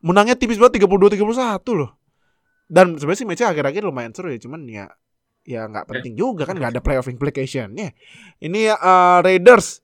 menangnya 0.00 0.38
tipis 0.38 0.56
banget 0.56 0.80
32-31 0.86 1.20
loh. 1.76 1.90
Dan 2.70 2.96
sebenarnya 2.96 3.20
sih 3.20 3.26
matchnya 3.26 3.48
akhir-akhir 3.50 3.82
lumayan 3.82 4.14
seru 4.14 4.30
ya 4.30 4.40
cuman 4.40 4.62
ya 4.70 4.86
ya 5.50 5.66
nggak 5.66 5.90
penting 5.90 6.14
juga 6.14 6.46
kan 6.46 6.54
nggak 6.54 6.78
ada 6.78 6.82
playoff 6.82 7.10
implicationnya 7.10 7.90
ini 8.38 8.70
uh, 8.70 9.18
Raiders 9.18 9.82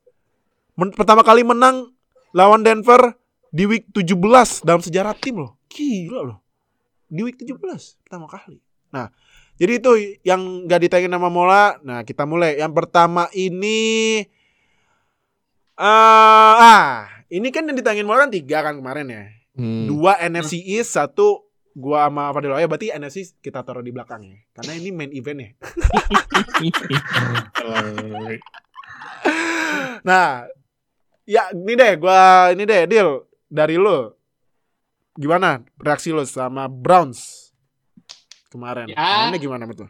men- 0.78 0.94
pertama 0.94 1.26
kali 1.26 1.42
menang 1.42 1.90
lawan 2.30 2.62
Denver 2.62 3.16
di 3.50 3.64
week 3.64 3.88
17 3.96 4.12
dalam 4.68 4.84
sejarah 4.84 5.16
tim 5.16 5.40
loh. 5.40 5.56
Gila 5.72 6.20
loh. 6.20 6.38
Di 7.08 7.24
week 7.24 7.40
17 7.40 7.56
pertama 8.04 8.28
kali. 8.28 8.60
Nah 8.92 9.08
jadi 9.56 9.80
itu 9.80 10.20
yang 10.20 10.68
nggak 10.68 10.80
ditayangin 10.84 11.08
nama 11.16 11.32
Mola. 11.32 11.80
Nah 11.80 12.04
kita 12.04 12.28
mulai. 12.28 12.60
Yang 12.60 12.72
pertama 12.76 13.32
ini 13.32 14.20
eh 15.76 16.54
ah 16.60 17.08
ini 17.32 17.48
kan 17.48 17.64
yang 17.64 17.76
ditayangin 17.80 18.04
Mola 18.04 18.28
kan 18.28 18.32
tiga 18.32 18.60
kan 18.60 18.76
kemarin 18.76 19.08
ya. 19.08 19.24
Hmm. 19.56 19.88
dua 19.88 20.20
NFC 20.20 20.60
East 20.60 20.92
satu 20.92 21.45
gua 21.76 22.08
sama 22.08 22.32
Fadil 22.32 22.48
ya 22.52 22.64
berarti 22.64 22.88
NFC 22.88 23.36
kita 23.36 23.60
taruh 23.60 23.80
di 23.80 23.90
belakangnya 23.90 24.40
karena 24.50 24.70
ini 24.74 24.88
main 24.90 25.10
event 25.12 25.38
ya 25.38 25.48
nah 30.02 30.44
ya 31.24 31.42
ini 31.52 31.72
deh 31.74 31.92
gua 31.96 32.50
ini 32.50 32.62
deh 32.62 32.82
deal 32.86 33.24
dari 33.44 33.76
lo 33.76 34.14
gimana 35.12 35.60
reaksi 35.76 36.10
lo 36.10 36.24
sama 36.24 36.66
Browns 36.66 37.52
kemarin 38.48 38.88
Ya. 38.88 39.28
ini 39.28 39.36
gimana 39.36 39.64
betul 39.64 39.86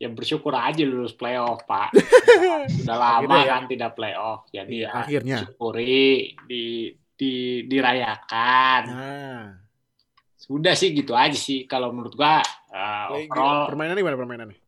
Ya 0.00 0.08
bersyukur 0.08 0.56
aja 0.56 0.80
lulus 0.80 1.12
playoff, 1.12 1.60
Pak. 1.68 1.92
Sudah 2.72 2.96
lama 2.96 3.20
Akhirnya 3.20 3.36
ya. 3.36 3.52
kan 3.52 3.62
tidak 3.68 3.90
playoff. 3.92 4.40
Jadi 4.48 4.80
Iya, 4.80 4.80
ya 4.80 4.88
akhirnya. 4.96 5.36
syukuri 5.44 6.08
di 6.48 6.64
di 7.12 7.32
dirayakan. 7.68 8.80
nah 8.88 9.59
Sudah 10.50 10.74
sih 10.74 10.90
gitu 10.90 11.14
aja 11.14 11.38
sih 11.38 11.62
kalau 11.70 11.94
menurut 11.94 12.18
gua 12.18 12.42
uh, 12.74 13.14
overall 13.14 13.70
permainannya 13.70 14.02
gimana 14.02 14.18
permainannya 14.18 14.58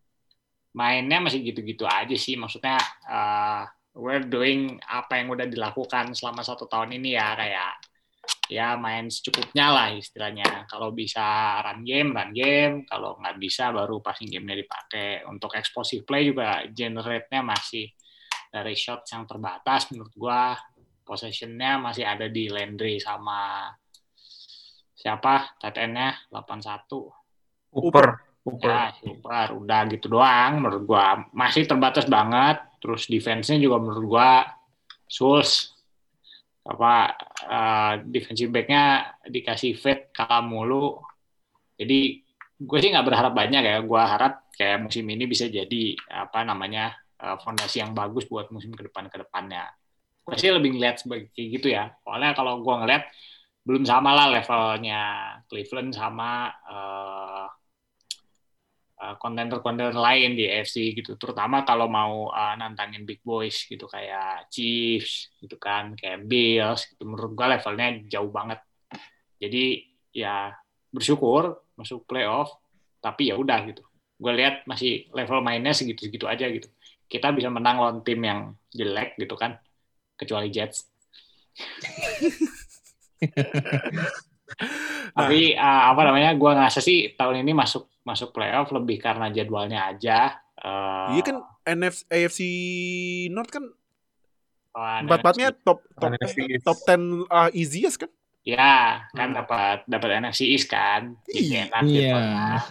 mainnya 0.72 1.18
masih 1.20 1.42
gitu-gitu 1.44 1.84
aja 1.84 2.14
sih. 2.16 2.38
Maksudnya 2.38 2.78
uh, 3.10 3.66
we're 3.96 4.24
doing 4.24 4.80
apa 4.88 5.20
yang 5.20 5.34
udah 5.34 5.50
dilakukan 5.50 6.16
selama 6.16 6.40
satu 6.46 6.64
tahun 6.70 6.96
ini 6.96 7.18
ya 7.18 7.36
kayak 7.36 7.72
ya 8.48 8.78
main 8.78 9.10
secukupnya 9.12 9.74
lah 9.74 9.88
istilahnya. 9.92 10.64
Kalau 10.68 10.94
bisa 10.94 11.58
run 11.60 11.84
game, 11.84 12.14
run 12.14 12.30
game. 12.32 12.74
Kalau 12.88 13.20
nggak 13.20 13.36
bisa 13.42 13.74
baru 13.74 14.00
passing 14.00 14.30
game-nya 14.30 14.56
dipakai. 14.62 15.26
Untuk 15.28 15.52
explosive 15.56 16.06
play 16.06 16.32
juga 16.32 16.64
generate-nya 16.70 17.40
masih 17.44 17.90
dari 18.52 18.76
shot 18.76 19.04
yang 19.12 19.28
terbatas 19.28 19.92
menurut 19.92 20.14
gua. 20.16 20.56
Possession-nya 21.02 21.82
masih 21.82 22.06
ada 22.06 22.30
di 22.30 22.46
Landry 22.46 23.02
sama 23.02 23.66
siapa? 25.02 25.58
Tight 25.58 25.74
end-nya 25.82 26.14
81. 26.30 26.86
Uper. 27.74 28.06
Uper. 28.46 28.70
Ya. 28.70 29.50
Udah 29.50 29.80
gitu 29.90 30.06
doang 30.06 30.62
menurut 30.62 30.86
gua. 30.86 31.26
Masih 31.34 31.66
terbatas 31.66 32.06
banget. 32.06 32.62
Terus 32.78 33.10
defense-nya 33.10 33.58
juga 33.58 33.82
menurut 33.82 34.06
gua 34.06 34.46
Souls 35.10 35.74
apa 36.62 37.18
eh, 37.50 37.92
defensive 38.06 38.54
back-nya 38.54 39.18
dikasih 39.26 39.74
fade 39.74 40.14
kalah 40.14 40.46
mulu. 40.46 41.02
Jadi 41.74 42.22
gue 42.62 42.78
sih 42.78 42.94
nggak 42.94 43.06
berharap 43.10 43.34
banyak 43.34 43.62
ya. 43.66 43.76
Gua 43.82 44.06
harap 44.06 44.46
kayak 44.54 44.86
musim 44.86 45.02
ini 45.10 45.26
bisa 45.26 45.50
jadi 45.50 45.98
apa 46.06 46.46
namanya 46.46 46.94
eh, 47.18 47.36
fondasi 47.42 47.82
yang 47.82 47.90
bagus 47.90 48.30
buat 48.30 48.54
musim 48.54 48.70
ke 48.70 48.86
depan 48.86 49.10
ke 49.10 49.18
depannya. 49.18 49.66
Gue 50.22 50.38
sih 50.38 50.54
lebih 50.54 50.78
ngeliat 50.78 51.02
sebagai 51.02 51.34
gitu 51.34 51.66
ya. 51.66 51.90
Soalnya 52.06 52.30
kalau 52.38 52.62
gua 52.62 52.86
ngeliat 52.86 53.10
belum 53.62 53.86
sama 53.86 54.10
lah 54.14 54.28
levelnya. 54.30 55.02
Cleveland 55.46 55.94
sama 55.94 56.50
uh, 56.66 57.46
kontender-kontender 59.18 59.98
lain 59.98 60.38
di 60.38 60.46
AFC 60.46 60.94
gitu. 60.94 61.18
Terutama 61.18 61.66
kalau 61.66 61.90
mau 61.90 62.30
uh, 62.30 62.54
nantangin 62.54 63.02
big 63.02 63.18
boys 63.26 63.66
gitu 63.66 63.90
kayak 63.90 64.46
Chiefs 64.50 65.34
gitu 65.42 65.58
kan 65.58 65.98
kayak 65.98 66.26
Bills 66.26 66.86
gitu. 66.94 67.02
Menurut 67.06 67.32
gua 67.34 67.58
levelnya 67.58 67.98
jauh 68.06 68.30
banget. 68.30 68.62
Jadi 69.42 69.90
ya 70.14 70.54
bersyukur 70.92 71.66
masuk 71.74 72.06
playoff 72.06 72.54
tapi 73.02 73.34
ya 73.34 73.38
udah 73.38 73.58
gitu. 73.66 73.82
Gue 74.22 74.38
lihat 74.38 74.62
masih 74.70 75.10
level 75.10 75.42
mainnya 75.42 75.74
segitu-segitu 75.74 76.30
aja 76.30 76.46
gitu. 76.46 76.70
Kita 77.10 77.34
bisa 77.34 77.50
menang 77.50 77.82
lawan 77.82 78.06
tim 78.06 78.22
yang 78.22 78.54
jelek 78.70 79.18
gitu 79.18 79.34
kan 79.34 79.58
kecuali 80.14 80.48
Jets 80.54 80.86
tapi 85.18 85.56
uh, 85.56 85.82
apa 85.94 86.00
namanya 86.08 86.36
gue 86.36 86.50
ngerasa 86.50 86.80
sih 86.84 87.16
tahun 87.16 87.42
ini 87.42 87.52
masuk 87.56 87.88
masuk 88.02 88.34
playoff 88.34 88.68
lebih 88.72 88.98
karena 89.00 89.30
jadwalnya 89.30 89.90
aja 89.90 90.38
Uh, 90.62 91.18
iya 91.18 91.22
kan 91.26 91.36
NFC 91.66 92.06
AFC 92.06 92.40
North 93.34 93.50
kan 93.50 93.66
lawan 94.70 95.10
empat 95.10 95.18
empatnya 95.26 95.48
top 95.58 95.82
top 95.98 96.14
NFC 96.14 96.38
top 96.62 96.78
10 96.86 97.26
uh, 97.26 97.50
easiest 97.50 97.98
kan? 97.98 98.10
Ya 98.46 99.02
kan 99.10 99.34
Hmm. 99.34 99.42
dapat 99.42 99.82
dapat 99.90 100.22
NFC 100.22 100.54
East 100.54 100.70
kan 100.70 101.18
Iya. 101.26 101.66
gitu 101.82 102.14
Iya. 102.14 102.62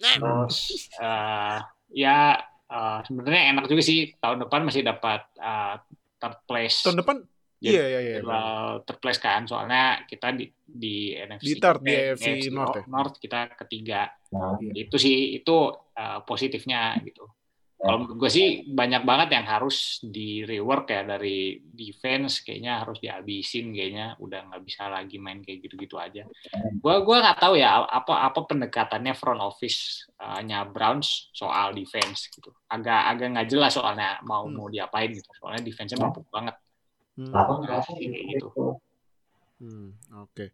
terus 0.00 0.88
eh, 0.96 1.56
ya 1.92 2.40
eh, 2.64 2.98
sebenarnya 3.04 3.42
enak 3.52 3.64
juga 3.68 3.82
sih 3.84 4.16
tahun 4.16 4.48
depan 4.48 4.72
masih 4.72 4.80
dapat 4.80 5.20
eh, 5.36 5.74
third 6.16 6.36
place. 6.48 6.80
Tahun 6.80 6.96
depan 6.96 7.28
iya 7.70 7.84
iya 7.88 8.00
iya 8.00 8.14
jadwal 8.20 8.84
third 8.84 8.98
place 9.00 9.20
kan. 9.22 9.40
Soalnya 9.48 10.04
kita 10.04 10.36
di 10.36 10.44
di 10.64 11.16
NFC 11.16 11.44
Di 11.46 11.54
third, 11.62 11.80
di 11.80 11.92
eh, 11.94 12.12
AFC 12.12 12.26
North 12.52 12.76
ya? 12.76 12.84
North 12.90 13.16
kita 13.22 13.40
ketiga. 13.56 14.00
Iya. 14.34 14.90
itu 14.90 14.96
sih 14.98 15.38
itu 15.38 15.56
uh, 15.94 16.20
positifnya 16.26 16.98
gitu. 17.06 17.22
Kalau 17.84 18.00
menurut 18.00 18.16
gue 18.16 18.30
sih 18.32 18.46
banyak 18.64 19.04
banget 19.04 19.36
yang 19.36 19.44
harus 19.44 20.00
di 20.00 20.40
rework 20.40 20.88
ya 20.88 21.04
dari 21.04 21.60
defense 21.60 22.40
kayaknya 22.40 22.80
harus 22.80 22.96
dihabisin 22.96 23.76
kayaknya. 23.76 24.16
Udah 24.16 24.48
nggak 24.48 24.62
bisa 24.64 24.88
lagi 24.88 25.20
main 25.20 25.44
kayak 25.44 25.68
gitu-gitu 25.68 26.00
aja. 26.00 26.24
Gue 26.80 26.94
gua 27.04 27.20
nggak 27.20 27.44
tahu 27.44 27.60
ya 27.60 27.84
apa 27.84 28.24
apa 28.24 28.40
pendekatannya 28.48 29.12
front 29.12 29.36
office 29.44 30.08
uh, 30.16 30.40
nya 30.40 30.64
Browns 30.64 31.28
soal 31.36 31.76
defense 31.76 32.32
gitu. 32.32 32.48
Agak 32.72 33.04
agak 33.04 33.36
nggak 33.36 33.48
jelas 33.52 33.76
soalnya 33.76 34.16
mau 34.24 34.48
Hmm. 34.48 34.56
mau 34.56 34.66
diapain 34.72 35.12
gitu. 35.12 35.28
Soalnya 35.36 35.60
defense-nya 35.60 36.00
bapuk 36.00 36.24
banget 36.32 36.56
Hmm. 37.14 37.30
Ngerasa 37.30 37.90
sih 37.94 38.10
kayak 38.10 38.24
gitu 38.34 38.48
Hmm, 39.62 39.94
oke. 40.18 40.50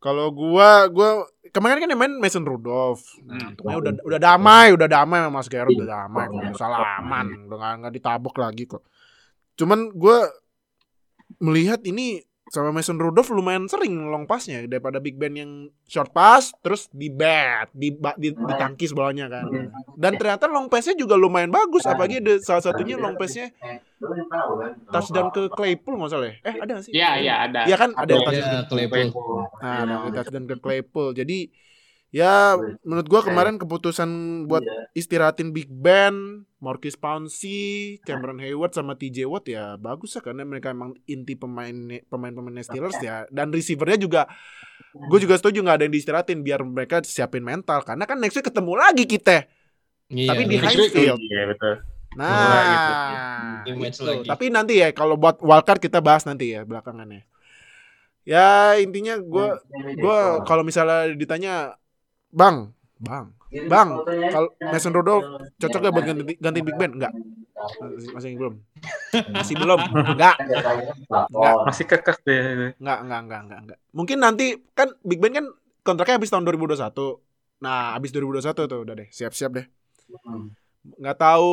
Kalau 0.00 0.32
gua 0.32 0.90
gua 0.90 1.22
kemarin 1.52 1.78
kan 1.78 1.92
yang 1.92 2.00
main 2.00 2.14
Mason 2.18 2.42
Rudolph. 2.42 3.04
Nah, 3.22 3.52
Hmm. 3.52 3.78
udah 3.78 3.92
udah 4.00 4.20
damai, 4.20 4.72
udah 4.74 4.88
damai 4.90 5.22
sama 5.22 5.38
Mas 5.38 5.48
Garrett 5.48 5.76
udah 5.76 5.88
damai 6.08 6.24
kok. 6.26 6.34
Nggak 6.34 6.56
salah 6.58 6.98
aman, 6.98 7.46
udah 7.46 7.56
nggak 7.56 7.74
nggak 7.84 7.94
ditabok 7.94 8.34
lagi 8.40 8.64
kok. 8.66 8.82
Cuman 9.54 9.92
gua 9.92 10.24
melihat 11.38 11.78
ini 11.84 12.24
sama 12.50 12.74
Mason 12.74 12.98
Rudolph 12.98 13.30
lumayan 13.30 13.70
sering 13.70 13.94
long 14.10 14.26
passnya 14.26 14.66
daripada 14.66 14.98
Big 14.98 15.14
Ben 15.14 15.30
yang 15.32 15.52
short 15.86 16.10
pass 16.10 16.50
terus 16.58 16.90
di 16.90 17.06
bat, 17.06 17.70
di, 17.70 17.94
ba- 17.94 18.18
di, 18.18 18.34
ditangkis 18.34 18.90
bolanya 18.90 19.30
kan. 19.30 19.46
Dan 19.94 20.18
ternyata 20.18 20.50
long 20.50 20.66
passnya 20.66 20.98
juga 20.98 21.14
lumayan 21.14 21.48
bagus 21.48 21.86
apalagi 21.86 22.18
ada 22.18 22.42
salah 22.42 22.58
satunya 22.60 22.98
long 22.98 23.14
passnya 23.14 23.54
touchdown 24.90 25.30
ke 25.30 25.46
Claypool 25.48 25.94
nggak 25.94 26.10
salah 26.10 26.26
ya? 26.26 26.34
Eh 26.42 26.54
ada 26.58 26.70
nggak 26.74 26.84
sih? 26.84 26.92
Iya, 26.92 27.10
iya 27.22 27.34
ada. 27.46 27.60
Iya 27.64 27.76
kan 27.78 27.90
ada 27.94 28.02
Ada. 28.10 28.24
touchdown 28.26 28.50
Ya, 28.50 28.62
Claypool. 28.66 29.38
Nah, 29.62 29.78
ada 29.86 29.94
touchdown 30.10 30.44
ke 30.44 30.56
Claypool. 30.58 31.08
Jadi 31.14 31.38
ya 32.10 32.58
menurut 32.82 33.06
gua 33.06 33.22
kemarin 33.22 33.54
keputusan 33.54 34.10
buat 34.50 34.66
istirahatin 34.92 35.54
Big 35.54 35.70
Ben, 35.70 36.42
Marquis 36.58 36.98
Pouncey, 36.98 38.02
Cameron 38.02 38.42
Hayward 38.42 38.74
sama 38.74 38.98
TJ 38.98 39.30
Watt 39.30 39.46
ya 39.46 39.78
bagus 39.78 40.18
ya 40.18 40.20
karena 40.20 40.42
mereka 40.42 40.74
emang 40.74 40.98
inti 41.06 41.38
pemain 41.38 41.72
pemain-pemain 42.10 42.66
Steelers 42.66 42.98
ya 42.98 43.30
dan 43.30 43.54
receivernya 43.54 43.98
juga 43.98 44.26
gue 44.90 45.18
juga 45.22 45.38
setuju 45.38 45.62
nggak 45.62 45.76
ada 45.78 45.84
yang 45.86 45.94
diistirahatin 45.94 46.42
biar 46.42 46.60
mereka 46.66 46.98
siapin 47.06 47.46
mental 47.46 47.86
karena 47.86 48.04
kan 48.10 48.18
next 48.18 48.34
week 48.34 48.46
ketemu 48.50 48.72
lagi 48.74 49.06
kita. 49.06 49.46
Iya, 50.10 50.34
Tapi 50.34 50.42
di 50.50 50.56
betul. 50.58 50.66
Heinz 50.66 50.90
Field. 50.90 51.20
Iya 51.22 51.44
betul. 51.54 51.74
Nah, 52.18 53.62
Di 53.62 53.70
match 53.78 54.02
itu. 54.02 54.10
lagi. 54.10 54.26
tapi 54.26 54.50
nanti 54.50 54.82
ya 54.82 54.90
kalau 54.90 55.14
buat 55.14 55.38
wildcard 55.38 55.78
kita 55.78 56.02
bahas 56.02 56.26
nanti 56.26 56.58
ya 56.58 56.66
belakangannya. 56.66 57.22
Ya 58.26 58.74
intinya 58.82 59.14
gue 59.16 59.46
gue 59.94 60.18
kalau 60.42 60.66
misalnya 60.66 61.06
ditanya 61.14 61.78
bang. 62.30 62.56
Bang. 62.98 63.32
Bang 63.66 63.88
kalau 64.30 64.48
Mason 64.62 64.94
Rudolph 64.94 65.26
cocok 65.58 65.80
gak 65.80 65.90
buat 65.90 66.04
ganti, 66.04 66.22
ganti 66.38 66.60
Big 66.62 66.78
Ben 66.78 66.94
enggak 66.94 67.10
masih, 67.60 68.08
masih 68.14 68.30
belum. 68.38 68.54
Masih 69.36 69.54
belum. 69.54 69.80
Enggak 69.92 70.36
enggak 70.38 71.54
Masih 71.66 71.84
kekeh 71.84 72.16
deh. 72.24 72.72
enggak 72.78 72.98
enggak 73.04 73.20
enggak 73.20 73.40
enggak 73.42 73.60
enggak 73.60 73.78
mungkin 73.90 74.16
nanti 74.16 74.46
kan 74.72 74.94
Big 75.02 75.18
Ben 75.18 75.34
kan 75.34 75.46
kontraknya 75.82 76.16
habis 76.16 76.30
tahun 76.30 76.46
2021 76.46 76.78
nah 77.60 77.92
habis 77.92 78.14
2021 78.14 78.54
tuh 78.54 78.78
udah 78.80 78.94
deh. 78.96 79.08
Siap-siap 79.10 79.50
deh. 79.52 79.66
Nggak 80.80 81.18
tahu 81.20 81.52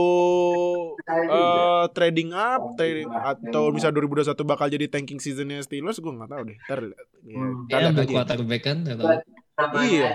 eh 1.04 1.84
trading 1.92 2.32
up 2.32 2.80
trading 2.80 3.12
atau 3.12 3.76
misalnya 3.76 4.00
2021 4.00 4.32
bakal 4.48 4.72
jadi 4.72 4.88
tanking 4.88 5.20
seasonnya 5.20 5.60
Steelers 5.60 6.00
gue 6.00 6.14
nggak 6.14 6.32
tahu 6.32 6.42
deh. 6.48 6.58
Ntar 6.64 6.80
ya, 6.80 6.96
ntar 7.68 7.80
Ya, 7.82 7.88
ambil 7.92 8.04
aja. 8.06 8.14
quarterback 8.24 8.62
kan. 8.64 8.78
Nggak. 9.58 9.84
Iya. 9.90 10.10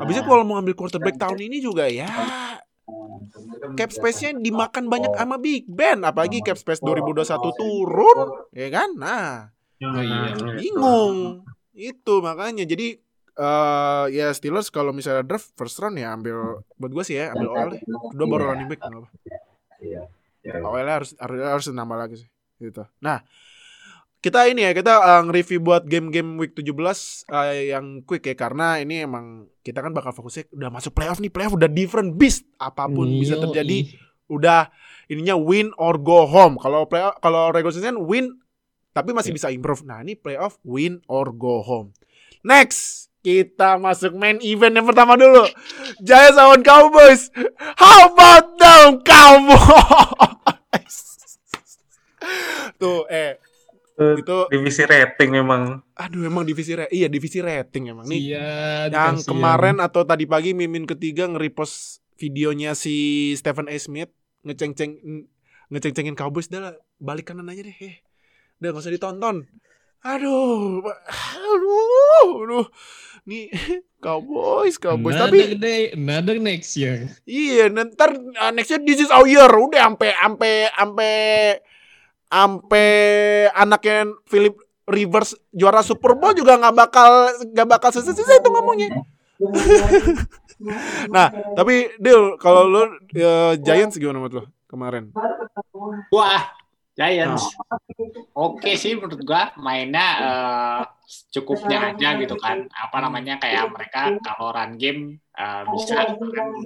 Habisnya 0.00 0.24
kalau 0.24 0.42
mau 0.48 0.56
ngambil 0.56 0.74
quarterback 0.74 1.16
tahun 1.20 1.40
ini 1.44 1.60
juga 1.60 1.84
ya. 1.86 2.08
Cap 3.76 3.90
space-nya 3.92 4.34
dimakan 4.40 4.88
banyak 4.90 5.12
sama 5.14 5.36
Big 5.36 5.68
Ben 5.68 6.02
apalagi 6.02 6.40
cap 6.42 6.56
space 6.58 6.80
2021 6.82 7.60
turun 7.60 8.18
ya 8.56 8.68
kan? 8.72 8.88
Nah 8.96 9.52
Oh 9.80 10.02
iya. 10.04 10.36
bingung. 10.60 11.44
Itu 11.72 12.20
makanya. 12.20 12.64
Jadi 12.64 12.96
eh 13.40 14.04
ya 14.12 14.28
Steelers 14.36 14.68
kalau 14.68 14.92
misalnya 14.92 15.24
draft 15.24 15.56
first 15.56 15.80
round 15.80 15.96
ya 15.96 16.12
ambil 16.12 16.60
buat 16.76 16.92
gue 16.92 17.04
sih 17.06 17.16
ya 17.16 17.32
ambil 17.32 17.48
OL 17.52 17.68
deh. 17.72 17.80
Kedua 17.84 18.26
baru 18.28 18.44
running 18.52 18.68
back 18.68 18.80
kenapa 18.84 19.08
OL 20.66 20.88
harus 20.88 21.16
harus 21.16 21.40
harus 21.40 21.64
nambah 21.72 21.96
lagi 21.96 22.16
sih 22.20 22.28
gitu. 22.60 22.84
Nah 23.00 23.24
kita 24.20 24.52
ini 24.52 24.68
ya 24.68 24.76
kita 24.76 25.00
eh, 25.00 25.20
nge-review 25.24 25.60
buat 25.64 25.82
game-game 25.88 26.36
week 26.36 26.52
17 26.52 26.76
eh, 27.32 27.72
yang 27.72 28.04
quick 28.04 28.28
ya 28.28 28.36
karena 28.36 28.76
ini 28.76 29.08
emang 29.08 29.48
kita 29.64 29.80
kan 29.80 29.96
bakal 29.96 30.12
fokusnya 30.12 30.52
udah 30.52 30.68
masuk 30.68 30.92
playoff 30.92 31.24
nih 31.24 31.32
playoff 31.32 31.56
udah 31.56 31.72
different 31.72 32.20
beast 32.20 32.44
apa 32.60 32.84
pun 32.84 33.08
bisa 33.08 33.40
Yoi. 33.40 33.44
terjadi 33.48 33.78
udah 34.30 34.68
ininya 35.10 35.34
win 35.34 35.74
or 35.80 35.98
go 35.98 36.28
home. 36.28 36.60
Kalau 36.60 36.86
playoff 36.86 37.18
kalau 37.18 37.50
regular 37.50 37.74
season 37.74 38.06
win 38.06 38.38
tapi 38.92 39.16
masih 39.16 39.32
bisa 39.32 39.48
improve. 39.48 39.82
Nah 39.82 40.04
ini 40.04 40.14
playoff 40.14 40.60
win 40.62 41.02
or 41.08 41.32
go 41.34 41.64
home. 41.64 41.96
Next 42.44 43.08
kita 43.20 43.76
masuk 43.76 44.16
main 44.16 44.36
event 44.44 44.76
yang 44.76 44.86
pertama 44.86 45.16
dulu. 45.16 45.48
Giants 46.00 46.36
lawan 46.36 46.60
Cowboys. 46.60 47.32
How 47.76 48.12
about 48.12 48.46
them 48.60 49.00
Cowboys? 49.00 50.96
Tuh 52.80 53.04
eh 53.08 53.49
itu 54.16 54.38
Divisi 54.48 54.82
rating 54.82 55.30
memang. 55.32 55.62
aduh 55.94 56.22
emang 56.22 56.42
divisi 56.42 56.72
ra- 56.72 56.88
iya 56.88 57.06
divisi 57.06 57.38
rating 57.38 57.92
emang 57.92 58.08
nih 58.08 58.32
Sian, 58.32 58.88
yang 58.90 59.16
kemarin 59.20 59.76
atau 59.78 60.02
tadi 60.02 60.24
pagi 60.24 60.50
mimin 60.50 60.84
ketiga 60.84 61.28
nge-repost 61.28 62.00
videonya 62.16 62.72
si 62.72 62.94
Stephen 63.34 63.66
A. 63.66 63.76
Smith 63.76 64.08
ngeceng-ceng 64.42 64.96
ngeceng-cengin 65.68 66.16
Cowboys 66.16 66.48
dah 66.48 66.60
lah, 66.62 66.74
balik 66.96 67.28
kanan 67.28 67.46
aja 67.46 67.60
deh 67.60 67.76
eh. 67.76 68.00
udah 68.58 68.72
gak 68.72 68.82
usah 68.82 68.90
ditonton 68.90 69.44
aduh 70.00 70.80
aduh 71.36 72.40
aduh 72.40 72.66
nih 73.24 73.52
Cowboys 74.04 74.80
Cowboys 74.80 75.12
another 75.14 75.28
tapi 75.28 75.60
day, 75.60 75.92
another 75.92 76.40
next 76.40 76.72
year. 76.72 77.12
iya 77.22 77.68
ntar 77.68 78.16
uh, 78.16 78.48
nextnya 78.48 78.80
this 78.80 78.96
is 78.98 79.12
our 79.12 79.28
year 79.28 79.44
udah 79.44 79.84
ampe 79.84 80.08
ampe 80.16 80.72
ampe 80.72 81.12
ampe 82.30 82.86
anaknya 83.52 84.06
Philip 84.24 84.56
Rivers 84.86 85.34
juara 85.50 85.82
Super 85.82 86.14
Bowl 86.14 86.34
juga 86.34 86.56
nggak 86.56 86.74
bakal 86.74 87.10
nggak 87.50 87.68
bakal 87.68 87.90
selesai 87.90 88.38
itu 88.40 88.48
ngomongnya 88.48 89.02
nah 91.14 91.32
tapi 91.56 91.90
Dil 91.98 92.38
kalau 92.38 92.68
lu 92.68 92.82
eh, 93.14 93.54
Giants 93.60 93.98
gimana 93.98 94.22
menurut 94.22 94.34
lu 94.40 94.44
kemarin 94.70 95.10
Wah, 96.10 96.42
Giants. 96.94 97.56
Oke 98.36 98.76
sih 98.76 98.92
menurut 98.98 99.22
gua 99.24 99.54
mainnya 99.56 100.06
eh, 100.20 100.80
cukupnya 101.32 101.94
aja 101.94 102.18
gitu 102.20 102.36
kan. 102.36 102.68
Apa 102.68 103.00
namanya 103.00 103.40
kayak 103.40 103.72
mereka 103.72 104.20
kalau 104.20 104.52
run 104.52 104.76
game 104.76 105.22
eh, 105.34 105.62
bisa 105.72 106.18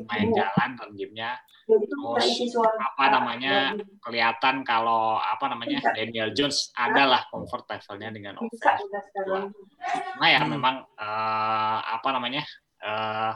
main 0.09 0.29
jalan 0.35 0.71
run 0.75 0.93
gamenya. 0.99 1.39
Terus 1.65 2.53
apa 2.61 3.05
namanya 3.09 3.73
kelihatan 4.05 4.61
kalau 4.63 5.17
apa 5.17 5.49
namanya 5.49 5.81
Daniel 5.97 6.31
Jones 6.37 6.69
adalah 6.77 7.25
comfort 7.33 7.65
levelnya 7.73 8.11
dengan 8.13 8.35
offense. 8.41 8.85
Cuma 9.17 10.27
ya 10.29 10.45
memang 10.45 10.85
eh, 10.97 11.79
apa 11.89 12.09
namanya 12.13 12.45
eh, 12.85 13.33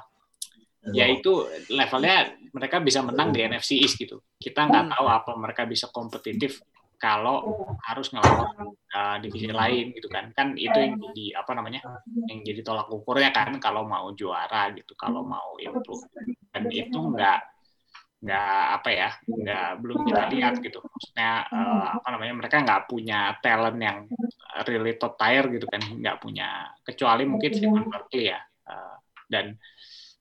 ya 0.93 1.07
itu 1.09 1.49
levelnya 1.73 2.37
mereka 2.53 2.81
bisa 2.81 3.01
menang 3.05 3.33
di 3.33 3.45
NFC 3.45 3.81
East 3.81 3.97
gitu. 3.97 4.21
Kita 4.37 4.69
nggak 4.69 4.93
tahu 4.93 5.07
apa 5.09 5.33
mereka 5.37 5.65
bisa 5.65 5.89
kompetitif 5.89 6.61
kalau 6.99 7.47
harus 7.87 8.11
ngelawan 8.11 8.75
uh, 8.75 9.17
divisi 9.23 9.49
lain 9.49 9.95
gitu 9.95 10.11
kan. 10.11 10.35
Kan 10.35 10.59
itu 10.59 10.75
yang 10.75 10.99
jadi 10.99 11.39
apa 11.41 11.55
namanya? 11.55 11.81
yang 12.27 12.43
jadi 12.43 12.61
tolak 12.67 12.91
ukurnya 12.91 13.31
kan 13.31 13.55
kalau 13.63 13.87
mau 13.87 14.11
juara 14.13 14.75
gitu, 14.75 14.99
kalau 14.99 15.23
mau 15.23 15.55
improve. 15.63 16.05
Dan 16.51 16.67
itu 16.75 16.99
nggak 16.99 17.39
nggak 18.19 18.65
apa 18.83 18.89
ya 18.91 19.11
nggak 19.23 19.69
belum 19.79 19.99
kita 20.11 20.23
lihat 20.35 20.55
gitu. 20.59 20.79
Maksudnya 20.83 21.33
eh, 21.47 21.87
apa 22.03 22.09
namanya 22.11 22.35
mereka 22.35 22.57
nggak 22.67 22.83
punya 22.91 23.39
talent 23.39 23.79
yang 23.79 23.99
really 24.67 24.99
top 24.99 25.15
tier 25.15 25.47
gitu 25.47 25.67
kan 25.71 25.79
nggak 25.79 26.19
punya. 26.19 26.75
Kecuali 26.83 27.23
mungkin 27.25 27.51
Stephen 27.55 27.87
Barkley 27.87 28.35
ya 28.35 28.41
Eh, 28.69 28.97
dan 29.33 29.57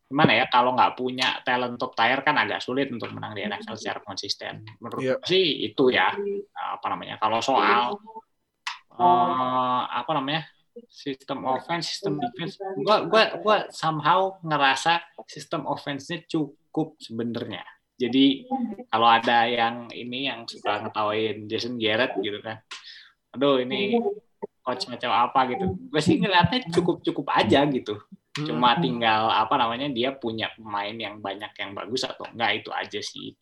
gimana 0.08 0.32
ya 0.40 0.46
kalau 0.48 0.72
nggak 0.72 0.96
punya 0.96 1.44
talent 1.44 1.76
top 1.76 1.92
tier 2.00 2.24
kan 2.24 2.40
agak 2.40 2.64
sulit 2.64 2.88
untuk 2.88 3.12
menang 3.12 3.36
di 3.36 3.44
NFL 3.44 3.76
secara 3.76 4.00
konsisten. 4.00 4.64
Menurut 4.80 5.02
Iya. 5.04 5.16
gue 5.20 5.28
sih 5.28 5.46
itu 5.68 5.84
ya 5.92 6.14
Eh, 6.16 6.44
apa 6.56 6.88
namanya 6.88 7.20
kalau 7.20 7.42
soal 7.44 7.98
eh, 8.94 9.82
apa 9.90 10.12
namanya 10.14 10.46
sistem 10.88 11.42
offense, 11.44 11.98
sistem 11.98 12.22
defense, 12.22 12.62
gua 12.86 13.02
gua 13.10 13.24
gua 13.42 13.58
somehow 13.74 14.38
ngerasa 14.46 15.02
sistem 15.26 15.66
offense-nya 15.66 16.24
cukup 16.30 16.94
sebenarnya. 17.02 17.66
Jadi 17.98 18.46
kalau 18.94 19.10
ada 19.10 19.50
yang 19.50 19.90
ini 19.90 20.30
yang 20.30 20.46
suka 20.46 20.86
ngetawain 20.86 21.50
Jason 21.50 21.82
Garrett 21.82 22.14
gitu 22.22 22.38
kan, 22.46 22.62
aduh 23.34 23.58
ini 23.58 23.98
coach 24.62 24.86
macam 24.86 25.12
apa 25.12 25.50
gitu. 25.50 25.66
Gue 25.90 26.02
sih 26.02 26.22
ngeliatnya 26.22 26.70
cukup 26.70 27.02
cukup 27.02 27.34
aja 27.34 27.66
gitu. 27.66 27.98
Cuma 28.38 28.78
tinggal 28.78 29.34
apa 29.34 29.58
namanya 29.58 29.90
dia 29.90 30.14
punya 30.14 30.54
pemain 30.54 30.94
yang 30.94 31.18
banyak 31.18 31.50
yang 31.58 31.74
bagus 31.74 32.06
atau 32.06 32.30
enggak 32.30 32.62
itu 32.62 32.70
aja 32.70 33.02
sih 33.02 33.34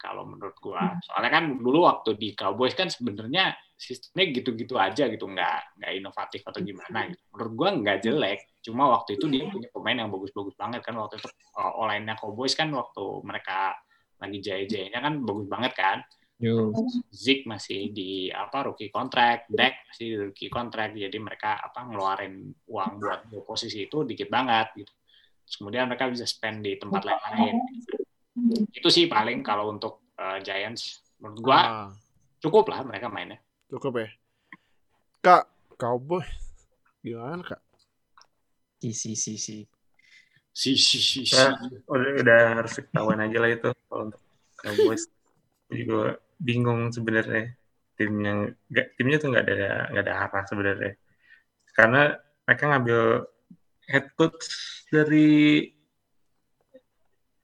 kalau 0.00 0.24
menurut 0.24 0.56
gua. 0.62 0.96
Soalnya 1.04 1.30
kan 1.34 1.44
dulu 1.60 1.84
waktu 1.84 2.16
di 2.16 2.32
Cowboys 2.32 2.72
kan 2.72 2.88
sebenarnya 2.88 3.52
sistemnya 3.76 4.32
gitu-gitu 4.32 4.80
aja 4.80 5.10
gitu, 5.12 5.28
nggak 5.28 5.76
nggak 5.76 5.92
inovatif 5.98 6.40
atau 6.46 6.60
gimana 6.64 7.12
gitu. 7.12 7.20
Menurut 7.36 7.52
gua 7.52 7.68
nggak 7.76 7.98
jelek, 8.00 8.40
cuma 8.60 8.92
waktu 8.92 9.16
itu 9.16 9.24
dia 9.32 9.48
punya 9.48 9.68
pemain 9.72 9.96
yang 10.04 10.10
bagus-bagus 10.12 10.52
banget 10.56 10.84
kan 10.84 10.94
waktu 11.00 11.16
itu 11.16 11.28
uh, 11.56 11.80
online-nya 11.80 12.16
Cowboys 12.20 12.52
kan 12.52 12.68
waktu 12.72 13.04
mereka 13.24 13.76
lagi 14.20 14.38
jaya-jayanya 14.44 15.00
kan 15.00 15.14
bagus 15.24 15.46
banget 15.48 15.72
kan. 15.76 15.98
Yo. 16.40 16.72
Zik 17.12 17.44
masih 17.44 17.92
di 17.92 18.32
apa 18.32 18.64
rookie 18.64 18.88
contract, 18.88 19.52
Deck 19.52 19.84
masih 19.92 20.04
di 20.08 20.16
rookie 20.16 20.48
contract, 20.48 20.96
jadi 20.96 21.12
mereka 21.20 21.60
apa 21.60 21.84
ngeluarin 21.84 22.48
uang 22.64 22.96
buat 22.96 23.20
dua 23.28 23.42
posisi 23.44 23.84
itu 23.84 24.08
dikit 24.08 24.32
banget 24.32 24.72
gitu. 24.72 24.92
Terus 25.44 25.56
kemudian 25.60 25.84
mereka 25.84 26.08
bisa 26.08 26.24
spend 26.24 26.64
di 26.64 26.80
tempat 26.80 27.04
lain-lain. 27.04 27.60
Itu 28.72 28.88
sih 28.88 29.04
paling 29.04 29.44
kalau 29.44 29.68
untuk 29.68 30.08
uh, 30.16 30.40
Giants 30.40 31.04
menurut 31.20 31.40
gua 31.44 31.60
Ah, 31.60 31.88
cukup 32.40 32.72
lah 32.72 32.88
mereka 32.88 33.12
mainnya. 33.12 33.36
cukup 33.68 34.00
ya. 34.00 34.08
Kak, 35.20 35.44
Cowboy 35.76 36.24
gimana 37.04 37.44
kak? 37.44 37.60
Si 38.80 38.92
si. 38.92 39.12
Si 39.28 39.36
si 40.50 40.98
si. 40.98 41.20
si. 41.28 41.36
Ya, 41.36 41.52
udah, 41.84 42.10
udah 42.24 42.40
harus 42.64 42.72
ketahuan 42.80 43.20
aja 43.20 43.38
lah 43.38 43.50
itu 43.52 43.68
kalau 43.86 44.08
untuk 44.08 44.20
Cowboys. 44.56 45.04
Juga 45.70 46.18
bingung 46.40 46.88
sebenarnya 46.90 47.54
timnya 48.00 48.56
nggak 48.72 48.86
timnya 48.96 49.16
tuh 49.20 49.28
nggak 49.28 49.44
ada 49.44 49.70
nggak 49.92 50.04
ada 50.08 50.14
arah 50.24 50.44
sebenarnya 50.48 50.92
karena 51.76 52.02
mereka 52.48 52.64
ngambil 52.72 53.02
head 53.84 54.06
coach 54.16 54.44
dari 54.88 55.28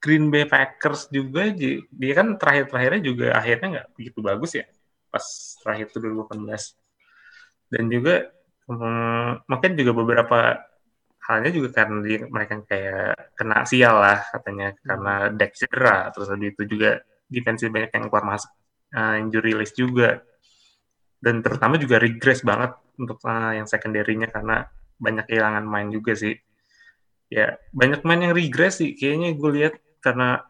Green 0.01 0.33
Bay 0.33 0.49
Packers 0.49 1.13
juga 1.13 1.53
dia 1.53 2.13
kan 2.17 2.41
terakhir 2.41 2.73
terakhirnya 2.73 3.01
juga 3.05 3.27
akhirnya 3.37 3.67
nggak 3.69 3.87
begitu 3.93 4.19
bagus 4.25 4.51
ya 4.57 4.65
pas 5.13 5.25
terakhir 5.61 5.93
itu 5.93 5.97
2018 6.01 7.69
dan 7.69 7.83
juga 7.93 8.15
hmm, 8.65 9.31
mungkin 9.45 9.71
juga 9.77 9.91
beberapa 9.93 10.39
halnya 11.27 11.51
juga 11.51 11.83
karena 11.83 11.99
dia, 11.99 12.23
mereka 12.23 12.63
kayak 12.63 13.35
kena 13.35 13.67
sial 13.67 13.99
lah 13.99 14.23
katanya 14.31 14.71
karena 14.79 15.13
deck 15.35 15.51
cedera 15.59 16.07
terus 16.15 16.31
habis 16.31 16.55
itu 16.55 16.63
juga 16.63 17.03
defensive 17.27 17.67
banyak 17.67 17.91
yang 17.91 18.07
keluar 18.07 18.23
masuk 18.23 18.51
uh, 18.95 19.19
injury 19.19 19.51
list 19.51 19.75
juga. 19.75 20.23
Dan 21.19 21.43
terutama 21.43 21.75
juga 21.75 21.99
regress 21.99 22.45
banget 22.47 22.77
untuk 22.95 23.19
uh, 23.27 23.51
yang 23.51 23.67
secondary-nya 23.67 24.31
karena 24.31 24.71
banyak 24.95 25.27
kehilangan 25.27 25.65
main 25.67 25.91
juga 25.91 26.15
sih. 26.15 26.39
Ya 27.27 27.59
banyak 27.75 28.07
main 28.07 28.31
yang 28.31 28.33
regress 28.33 28.79
sih 28.79 28.95
kayaknya 28.95 29.35
gue 29.35 29.51
lihat 29.51 29.73
karena 29.99 30.47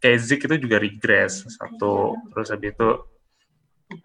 kayak 0.00 0.20
Zik 0.24 0.48
itu 0.48 0.56
juga 0.56 0.80
regress 0.80 1.44
satu. 1.52 2.16
Terus 2.32 2.48
habis 2.48 2.72
itu 2.72 2.90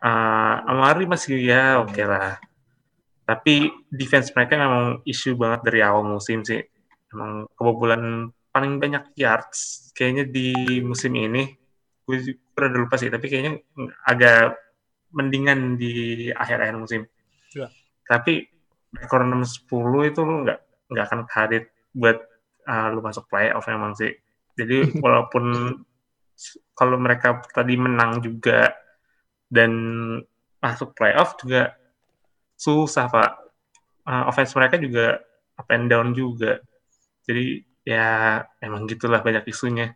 uh, 0.04 0.56
Amari 0.68 1.08
masih 1.08 1.40
ya 1.40 1.80
oke 1.80 2.04
lah 2.04 2.49
tapi 3.30 3.70
defense 3.94 4.34
mereka 4.34 4.58
memang 4.58 5.06
isu 5.06 5.38
banget 5.38 5.70
dari 5.70 5.86
awal 5.86 6.02
musim 6.02 6.42
sih. 6.42 6.58
Emang 7.14 7.46
kebobolan 7.54 8.34
paling 8.50 8.82
banyak 8.82 9.14
yards 9.14 9.94
kayaknya 9.94 10.26
di 10.26 10.82
musim 10.82 11.14
ini. 11.14 11.46
Gue 12.10 12.26
udah 12.58 12.74
lupa 12.74 12.98
sih 12.98 13.14
tapi 13.14 13.30
kayaknya 13.30 13.62
agak 14.10 14.58
mendingan 15.14 15.78
di 15.78 16.26
akhir-akhir 16.34 16.78
musim. 16.82 17.06
Ya. 17.50 17.66
tapi 18.06 18.46
rekor 18.94 19.26
6-10 19.26 20.14
itu 20.14 20.22
lu 20.22 20.46
nggak 20.46 20.60
nggak 20.94 21.06
akan 21.10 21.22
kredit 21.26 21.74
buat 21.98 22.22
uh, 22.70 22.94
lu 22.94 23.02
masuk 23.06 23.30
playoff 23.30 23.70
memang 23.70 23.94
sih. 23.94 24.10
Jadi 24.58 24.90
walaupun 25.06 25.46
kalau 26.74 26.98
mereka 26.98 27.46
tadi 27.54 27.78
menang 27.78 28.26
juga 28.26 28.74
dan 29.50 29.72
masuk 30.62 30.98
playoff 30.98 31.38
juga 31.42 31.78
susah 32.60 33.08
pak 33.08 33.32
Uh, 34.10 34.26
offense 34.26 34.58
mereka 34.58 34.82
juga 34.82 35.22
up 35.54 35.70
and 35.70 35.86
down 35.86 36.18
juga 36.18 36.58
jadi 37.30 37.62
ya 37.86 38.42
emang 38.58 38.90
gitulah 38.90 39.22
banyak 39.22 39.46
isunya 39.46 39.94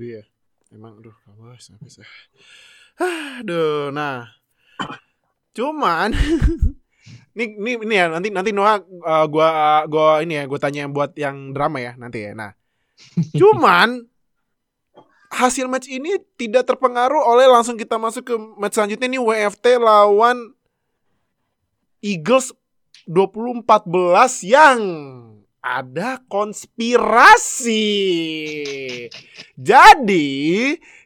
Iya. 0.00 0.22
Emang 0.70 1.02
aduh 1.02 1.16
habis 1.26 2.00
ya. 2.00 2.06
Aduh, 3.42 3.90
nah. 3.90 4.30
Cuman 5.52 6.14
ini 7.36 7.44
ini 7.58 7.70
ini 7.84 7.94
ya 7.94 8.06
nanti 8.08 8.28
nanti 8.32 8.50
Noah 8.54 8.80
uh, 8.80 9.26
gua 9.26 9.82
gua 9.90 10.22
ini 10.22 10.38
ya 10.40 10.44
gua 10.46 10.60
tanya 10.62 10.86
buat 10.86 11.12
yang 11.18 11.50
drama 11.50 11.82
ya 11.82 11.92
nanti 11.98 12.24
ya. 12.24 12.32
Nah. 12.32 12.54
Cuman 13.34 14.06
hasil 15.30 15.70
match 15.70 15.86
ini 15.86 16.18
tidak 16.34 16.66
terpengaruh 16.66 17.22
oleh 17.22 17.46
langsung 17.46 17.78
kita 17.78 17.96
masuk 17.96 18.26
ke 18.26 18.34
match 18.58 18.74
selanjutnya 18.74 19.06
ini 19.06 19.18
WFT 19.22 19.78
lawan 19.78 20.52
Eagles 22.02 22.50
2014 23.06 24.44
yang 24.44 24.78
ada 25.60 26.18
konspirasi. 26.26 27.86
Jadi 29.54 30.28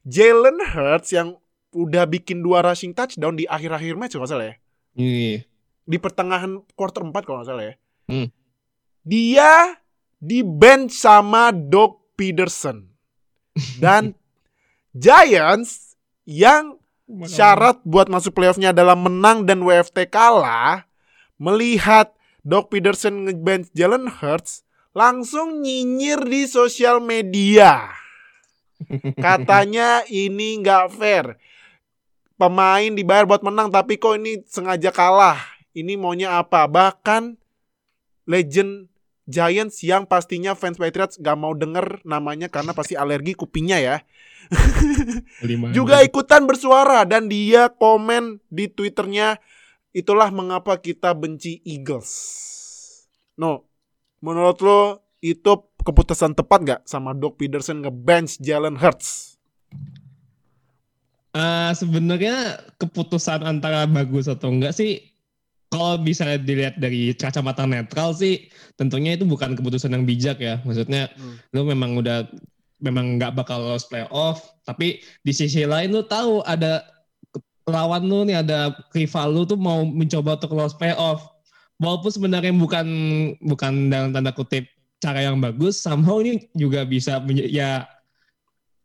Jalen 0.06 0.58
Hurts 0.62 1.10
yang 1.10 1.36
udah 1.74 2.06
bikin 2.06 2.40
dua 2.40 2.62
rushing 2.62 2.94
touchdown 2.94 3.34
di 3.34 3.44
akhir-akhir 3.50 3.98
match 3.98 4.14
kalau 4.14 4.30
salah 4.30 4.54
ya. 4.54 4.56
Iya. 4.94 5.42
Di 5.84 5.98
pertengahan 5.98 6.62
quarter 6.78 7.02
4 7.02 7.12
kalau 7.26 7.42
nggak 7.42 7.50
salah 7.50 7.64
ya. 7.66 7.74
Hmm. 8.08 8.30
Dia 9.04 9.74
di 10.22 10.40
bench 10.46 10.94
sama 10.94 11.50
Doug 11.52 12.14
Peterson. 12.14 12.93
Dan 13.78 14.18
Giants 14.94 15.94
yang 16.26 16.78
syarat 17.26 17.82
buat 17.84 18.10
masuk 18.10 18.34
playoffnya 18.34 18.74
adalah 18.74 18.96
menang 18.98 19.44
dan 19.44 19.62
WFT 19.62 20.08
kalah, 20.10 20.86
melihat 21.38 22.14
Doc 22.44 22.70
Peterson 22.70 23.24
ngebench 23.28 23.70
Jalen 23.72 24.08
Hurts, 24.08 24.64
langsung 24.94 25.60
nyinyir 25.60 26.22
di 26.24 26.46
sosial 26.46 27.02
media. 27.02 27.92
Katanya 29.16 30.02
ini 30.10 30.60
nggak 30.60 30.86
fair. 30.94 31.36
Pemain 32.34 32.90
dibayar 32.90 33.24
buat 33.24 33.46
menang, 33.46 33.70
tapi 33.70 33.94
kok 33.94 34.18
ini 34.18 34.42
sengaja 34.50 34.90
kalah. 34.90 35.38
Ini 35.74 35.94
maunya 35.94 36.38
apa? 36.38 36.66
Bahkan 36.66 37.38
legend 38.26 38.90
Giants 39.24 39.80
yang 39.80 40.04
pastinya 40.04 40.52
fans 40.52 40.76
Patriots 40.76 41.16
gak 41.16 41.36
mau 41.40 41.56
denger 41.56 42.04
namanya 42.04 42.52
karena 42.52 42.76
pasti 42.76 42.92
alergi 42.92 43.32
kupingnya 43.32 43.80
ya 43.80 43.96
juga 45.76 46.04
ikutan 46.04 46.44
bersuara 46.44 47.08
dan 47.08 47.32
dia 47.32 47.72
komen 47.72 48.44
di 48.52 48.68
twitternya 48.68 49.40
itulah 49.94 50.28
mengapa 50.34 50.76
kita 50.82 51.14
benci 51.14 51.62
Eagles. 51.62 52.10
No, 53.38 53.66
menurut 54.20 54.58
lo 54.60 54.80
itu 55.24 55.70
keputusan 55.80 56.36
tepat 56.36 56.58
nggak 56.60 56.80
sama 56.84 57.16
Doc 57.16 57.40
Peterson 57.40 57.80
nge-bench 57.80 58.42
Jalen 58.42 58.76
Hurts? 58.76 59.38
Eh, 61.34 61.72
sebenarnya 61.74 62.62
keputusan 62.78 63.42
antara 63.42 63.90
bagus 63.90 64.30
atau 64.30 64.54
enggak 64.54 64.70
sih 64.70 65.13
kalau 65.74 65.98
bisa 65.98 66.38
dilihat 66.38 66.78
dari 66.78 67.10
kacamata 67.18 67.66
netral 67.66 68.14
sih 68.14 68.46
tentunya 68.78 69.18
itu 69.18 69.26
bukan 69.26 69.58
keputusan 69.58 69.90
yang 69.90 70.06
bijak 70.06 70.38
ya. 70.38 70.62
Maksudnya 70.62 71.10
Hmm. 71.18 71.34
lu 71.50 71.66
memang 71.66 71.98
udah 71.98 72.30
memang 72.78 73.18
nggak 73.18 73.34
bakal 73.34 73.58
lolos 73.58 73.90
playoff 73.90 74.54
tapi 74.62 75.02
di 75.26 75.32
sisi 75.34 75.66
lain 75.66 75.90
lu 75.90 76.06
tahu 76.06 76.46
ada 76.46 76.86
lawan 77.66 78.06
lu 78.06 78.22
nih 78.22 78.44
ada 78.46 78.70
rival 78.94 79.34
lu 79.34 79.42
tuh 79.42 79.58
mau 79.58 79.82
mencoba 79.82 80.38
untuk 80.38 80.54
lolos 80.54 80.78
playoff. 80.78 81.26
Walaupun 81.82 82.14
sebenarnya 82.14 82.54
bukan 82.54 82.86
bukan 83.42 83.90
dalam 83.90 84.14
tanda 84.14 84.30
kutip 84.30 84.70
cara 85.02 85.26
yang 85.26 85.42
bagus 85.42 85.82
somehow 85.82 86.22
ini 86.22 86.46
juga 86.54 86.86
bisa 86.86 87.18
ya 87.50 87.82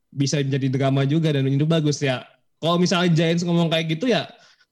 bisa 0.10 0.42
menjadi 0.42 0.68
drama 0.74 1.06
juga 1.06 1.38
dan 1.38 1.46
itu 1.46 1.70
bagus 1.70 2.02
ya. 2.02 2.26
Kalau 2.58 2.82
misalnya 2.82 3.14
Giants 3.14 3.46
ngomong 3.46 3.70
kayak 3.70 3.94
gitu 3.94 4.10
ya 4.10 4.26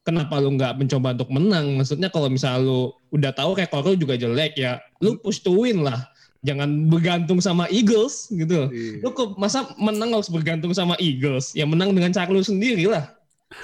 kenapa 0.07 0.39
lu 0.39 0.55
nggak 0.55 0.79
mencoba 0.79 1.11
untuk 1.11 1.27
menang? 1.27 1.75
Maksudnya 1.75 2.07
kalau 2.07 2.31
misalnya 2.31 2.63
lu 2.63 2.95
udah 3.11 3.35
tahu 3.35 3.59
rekor 3.59 3.83
lu 3.83 3.99
juga 3.99 4.15
jelek 4.15 4.55
ya 4.55 4.79
lu 5.03 5.19
push 5.19 5.43
to 5.43 5.51
win 5.51 5.83
lah. 5.83 6.07
Jangan 6.47 6.87
bergantung 6.87 7.43
sama 7.43 7.67
Eagles 7.67 8.31
gitu. 8.31 8.71
Lu 9.03 9.11
kok 9.11 9.35
masa 9.35 9.67
menang 9.75 10.15
harus 10.15 10.31
bergantung 10.31 10.71
sama 10.71 10.95
Eagles? 10.95 11.51
Ya 11.51 11.67
menang 11.67 11.91
dengan 11.91 12.15
cara 12.15 12.31
lu 12.31 12.39
sendiri 12.39 12.87
lah. 12.87 13.11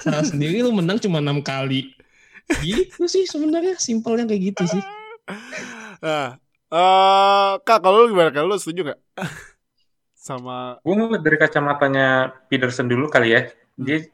Salah 0.04 0.26
sendiri 0.36 0.60
lu 0.60 0.68
menang 0.68 1.00
cuma 1.00 1.24
enam 1.24 1.40
kali. 1.40 1.96
Gitu 2.60 3.08
sih 3.08 3.24
sebenarnya 3.24 3.80
simpelnya 3.80 4.28
kayak 4.28 4.52
gitu 4.52 4.64
sih. 4.68 4.82
Nah, 6.04 6.36
eh 6.68 7.52
kak 7.64 7.80
kalau 7.80 8.04
lu 8.04 8.12
gimana? 8.12 8.28
Kalau 8.28 8.52
lu 8.52 8.60
setuju 8.60 8.92
nggak? 8.92 9.00
Sama 10.24 10.80
gue 10.84 11.20
dari 11.20 11.36
kacamatanya 11.40 12.36
Peterson 12.52 12.88
dulu 12.88 13.08
kali 13.08 13.32
ya. 13.32 13.48
Dia 13.80 14.04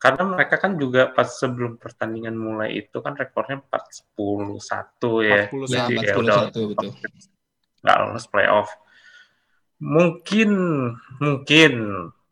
karena 0.00 0.22
mereka 0.24 0.56
kan 0.56 0.80
juga 0.80 1.12
pas 1.12 1.28
sebelum 1.28 1.76
pertandingan 1.76 2.32
mulai 2.32 2.72
itu 2.80 2.98
kan 3.04 3.12
rekornya 3.12 3.60
4-10-1 4.16 5.28
ya 5.28 5.42
41? 5.52 5.68
ya 5.68 5.84
Jadi 5.86 5.94
ya 6.00 6.14
41 6.16 6.24
udah 6.24 6.38
betul 6.72 6.90
nggak 7.80 7.96
lolos 8.00 8.26
playoff 8.32 8.68
mungkin 9.80 10.50
mungkin 11.20 11.72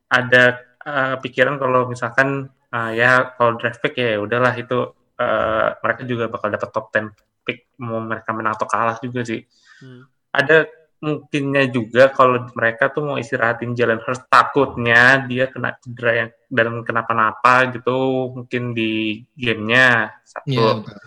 ada 0.08 0.64
uh, 0.84 1.16
pikiran 1.20 1.60
kalau 1.60 1.88
misalkan 1.88 2.48
uh, 2.72 2.90
ya 2.92 3.36
kalau 3.36 3.56
draft 3.60 3.80
pick 3.84 3.96
ya 4.00 4.16
udahlah 4.16 4.52
itu 4.56 4.92
uh, 5.20 5.76
mereka 5.80 6.02
juga 6.08 6.28
bakal 6.32 6.48
dapat 6.48 6.68
top 6.72 6.88
10 6.92 7.12
pick 7.44 7.68
mau 7.80 8.00
mereka 8.00 8.32
menang 8.32 8.56
atau 8.56 8.68
kalah 8.68 8.96
juga 9.00 9.24
sih 9.24 9.44
Hmm. 9.78 10.10
ada 10.34 10.66
mungkinnya 10.98 11.70
juga 11.70 12.10
kalau 12.10 12.50
mereka 12.52 12.90
tuh 12.90 13.06
mau 13.06 13.16
istirahatin 13.16 13.70
Jalen 13.72 14.02
Hurts 14.02 14.26
takutnya 14.26 15.22
dia 15.30 15.46
kena 15.46 15.78
cedera 15.78 16.12
yang 16.26 16.30
dan 16.50 16.82
kenapa-napa 16.82 17.70
gitu 17.70 17.94
mungkin 18.34 18.74
di 18.74 19.22
gamenya 19.38 20.10
satu 20.26 20.50
Iya, 20.50 20.68
betul. 20.82 20.98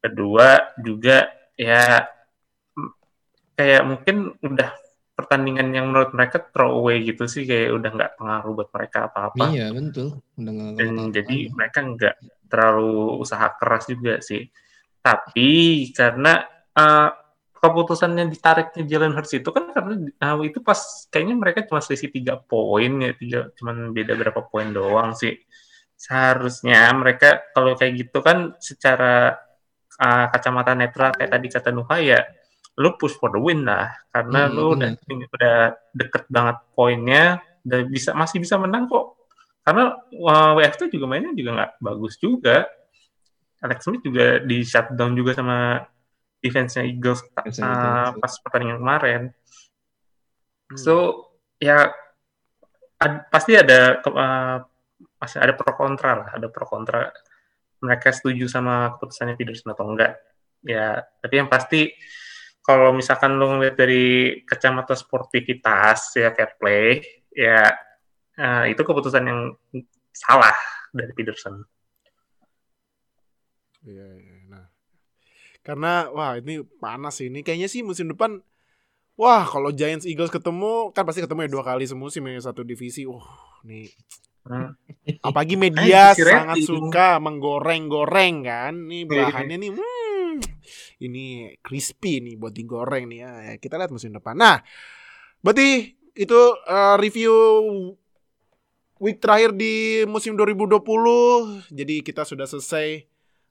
kedua 0.00 0.48
juga 0.80 1.16
ya 1.54 2.08
kayak 3.52 3.82
mungkin 3.84 4.16
udah 4.40 4.70
pertandingan 5.12 5.74
yang 5.74 5.90
menurut 5.90 6.14
mereka 6.14 6.38
throw 6.38 6.78
away 6.78 7.02
gitu 7.02 7.26
sih 7.26 7.42
kayak 7.42 7.74
udah 7.74 7.90
nggak 7.90 8.12
pengaruh 8.16 8.52
buat 8.54 8.70
mereka 8.70 9.10
apa-apa 9.10 9.44
Iya, 9.50 9.74
betul. 9.74 10.22
Udah 10.38 10.52
dan 10.78 10.88
ngelakuin 10.88 11.10
jadi 11.10 11.36
apa-apa. 11.36 11.54
mereka 11.58 11.78
nggak 11.84 12.16
terlalu 12.48 12.92
usaha 13.18 13.46
keras 13.58 13.84
juga 13.90 14.14
sih 14.22 14.46
tapi 14.98 15.50
karena 15.92 16.46
uh, 16.72 17.10
keputusannya 17.58 18.30
ditariknya 18.30 18.82
Jalen 18.86 19.14
Hurts 19.18 19.34
itu 19.34 19.50
kan 19.50 19.74
karena 19.74 19.94
uh, 20.22 20.38
itu 20.46 20.62
pas 20.62 20.78
kayaknya 21.10 21.34
mereka 21.34 21.66
cuma 21.66 21.82
selisih 21.82 22.10
tiga 22.14 22.38
poin 22.38 23.02
ya 23.02 23.12
tiga 23.18 23.50
cuman 23.58 23.90
beda 23.90 24.14
berapa 24.14 24.40
poin 24.46 24.70
doang 24.70 25.14
sih. 25.18 25.34
Seharusnya 25.98 26.94
mereka 26.94 27.42
kalau 27.50 27.74
kayak 27.74 28.06
gitu 28.06 28.22
kan 28.22 28.54
secara 28.62 29.34
uh, 29.98 30.26
kacamata 30.30 30.78
netral 30.78 31.10
kayak 31.14 31.30
tadi 31.34 31.46
kata 31.50 31.70
Nuha 31.74 31.96
ya 31.98 32.20
lu 32.78 32.94
push 32.94 33.18
for 33.18 33.34
the 33.34 33.40
win 33.42 33.66
lah. 33.66 33.90
Karena 34.14 34.46
Hmm, 34.46 34.54
lu 34.54 34.64
udah 34.78 34.90
udah 35.02 35.58
deket 35.90 36.24
banget 36.30 36.56
poinnya 36.78 37.42
udah 37.66 37.80
bisa 37.90 38.14
masih 38.14 38.38
bisa 38.38 38.54
menang 38.54 38.86
kok. 38.86 39.18
Karena 39.66 39.98
uh, 39.98 40.52
WFT 40.56 40.94
juga 40.94 41.10
mainnya 41.10 41.34
juga 41.34 41.50
nggak 41.58 41.72
bagus 41.82 42.14
juga. 42.22 42.64
Alex 43.58 43.82
Smith 43.82 44.06
juga 44.06 44.38
di 44.38 44.62
shutdown 44.62 45.18
juga 45.18 45.34
sama 45.34 45.82
defense-nya 46.38 46.86
Eagles 46.86 47.22
uh, 47.34 48.14
pas 48.14 48.32
pertandingan 48.42 48.78
kemarin. 48.78 49.22
Hmm. 50.68 50.76
so 50.76 50.94
ya 51.56 51.88
ad- 53.00 53.24
pasti 53.32 53.56
ada 53.56 54.04
uh, 54.04 54.56
pasti 55.16 55.36
ada 55.40 55.54
pro 55.54 55.72
kontra 55.74 56.10
lah 56.14 56.28
ada 56.34 56.46
pro 56.50 56.66
kontra. 56.66 57.10
Mereka 57.78 58.10
setuju 58.10 58.50
sama 58.50 58.98
keputusannya 58.98 59.38
Peterson 59.38 59.70
atau 59.70 59.86
enggak? 59.86 60.18
Ya 60.66 61.06
tapi 61.22 61.34
yang 61.38 61.46
pasti 61.46 61.94
kalau 62.62 62.92
misalkan 62.92 63.38
lo 63.38 63.54
ngeliat 63.54 63.78
dari 63.78 64.42
kacamata 64.44 64.92
sportivitas 64.92 66.18
ya 66.18 66.34
fair 66.34 66.58
play 66.60 67.00
ya 67.32 67.70
eh, 68.36 68.64
itu 68.74 68.82
keputusan 68.82 69.24
yang 69.24 69.40
salah 70.12 70.52
dari 70.92 71.14
Peterson. 71.14 71.62
Iya, 73.86 74.06
iya. 74.20 74.27
Karena 75.68 76.08
wah 76.16 76.40
ini 76.40 76.64
panas 76.80 77.20
sih. 77.20 77.28
ini. 77.28 77.44
Kayaknya 77.44 77.68
sih 77.68 77.84
musim 77.84 78.08
depan 78.08 78.40
wah 79.20 79.44
kalau 79.44 79.68
Giants 79.68 80.08
Eagles 80.08 80.32
ketemu 80.32 80.96
kan 80.96 81.04
pasti 81.04 81.20
ketemu 81.20 81.44
ya 81.44 81.50
dua 81.52 81.64
kali 81.68 81.84
semusim 81.84 82.24
ya 82.24 82.40
satu 82.40 82.64
divisi. 82.64 83.04
Wah, 83.04 83.28
nih 83.68 83.92
Hmm. 84.48 84.72
apalagi 85.20 85.60
media 85.68 86.16
divisi 86.16 86.24
sangat 86.24 86.56
suka 86.64 87.20
menggoreng-goreng 87.20 88.34
kan. 88.48 88.72
Nih 88.88 89.04
Iya. 89.04 89.28
bahannya 89.28 89.56
nih 89.60 89.70
hmm, 89.76 90.32
ini 91.04 91.52
crispy 91.60 92.24
nih 92.24 92.40
buat 92.40 92.56
digoreng 92.56 93.12
nih 93.12 93.18
ya. 93.20 93.32
Ya, 93.44 93.54
Kita 93.60 93.76
lihat 93.76 93.92
musim 93.92 94.08
depan. 94.16 94.40
Nah, 94.40 94.64
berarti 95.44 95.92
itu 96.16 96.40
eh, 96.64 96.96
review 96.96 97.34
week 98.98 99.20
terakhir 99.20 99.52
di 99.52 100.02
musim 100.08 100.32
2020. 100.32 101.68
Jadi 101.68 102.00
kita 102.00 102.24
sudah 102.24 102.48
selesai 102.48 103.04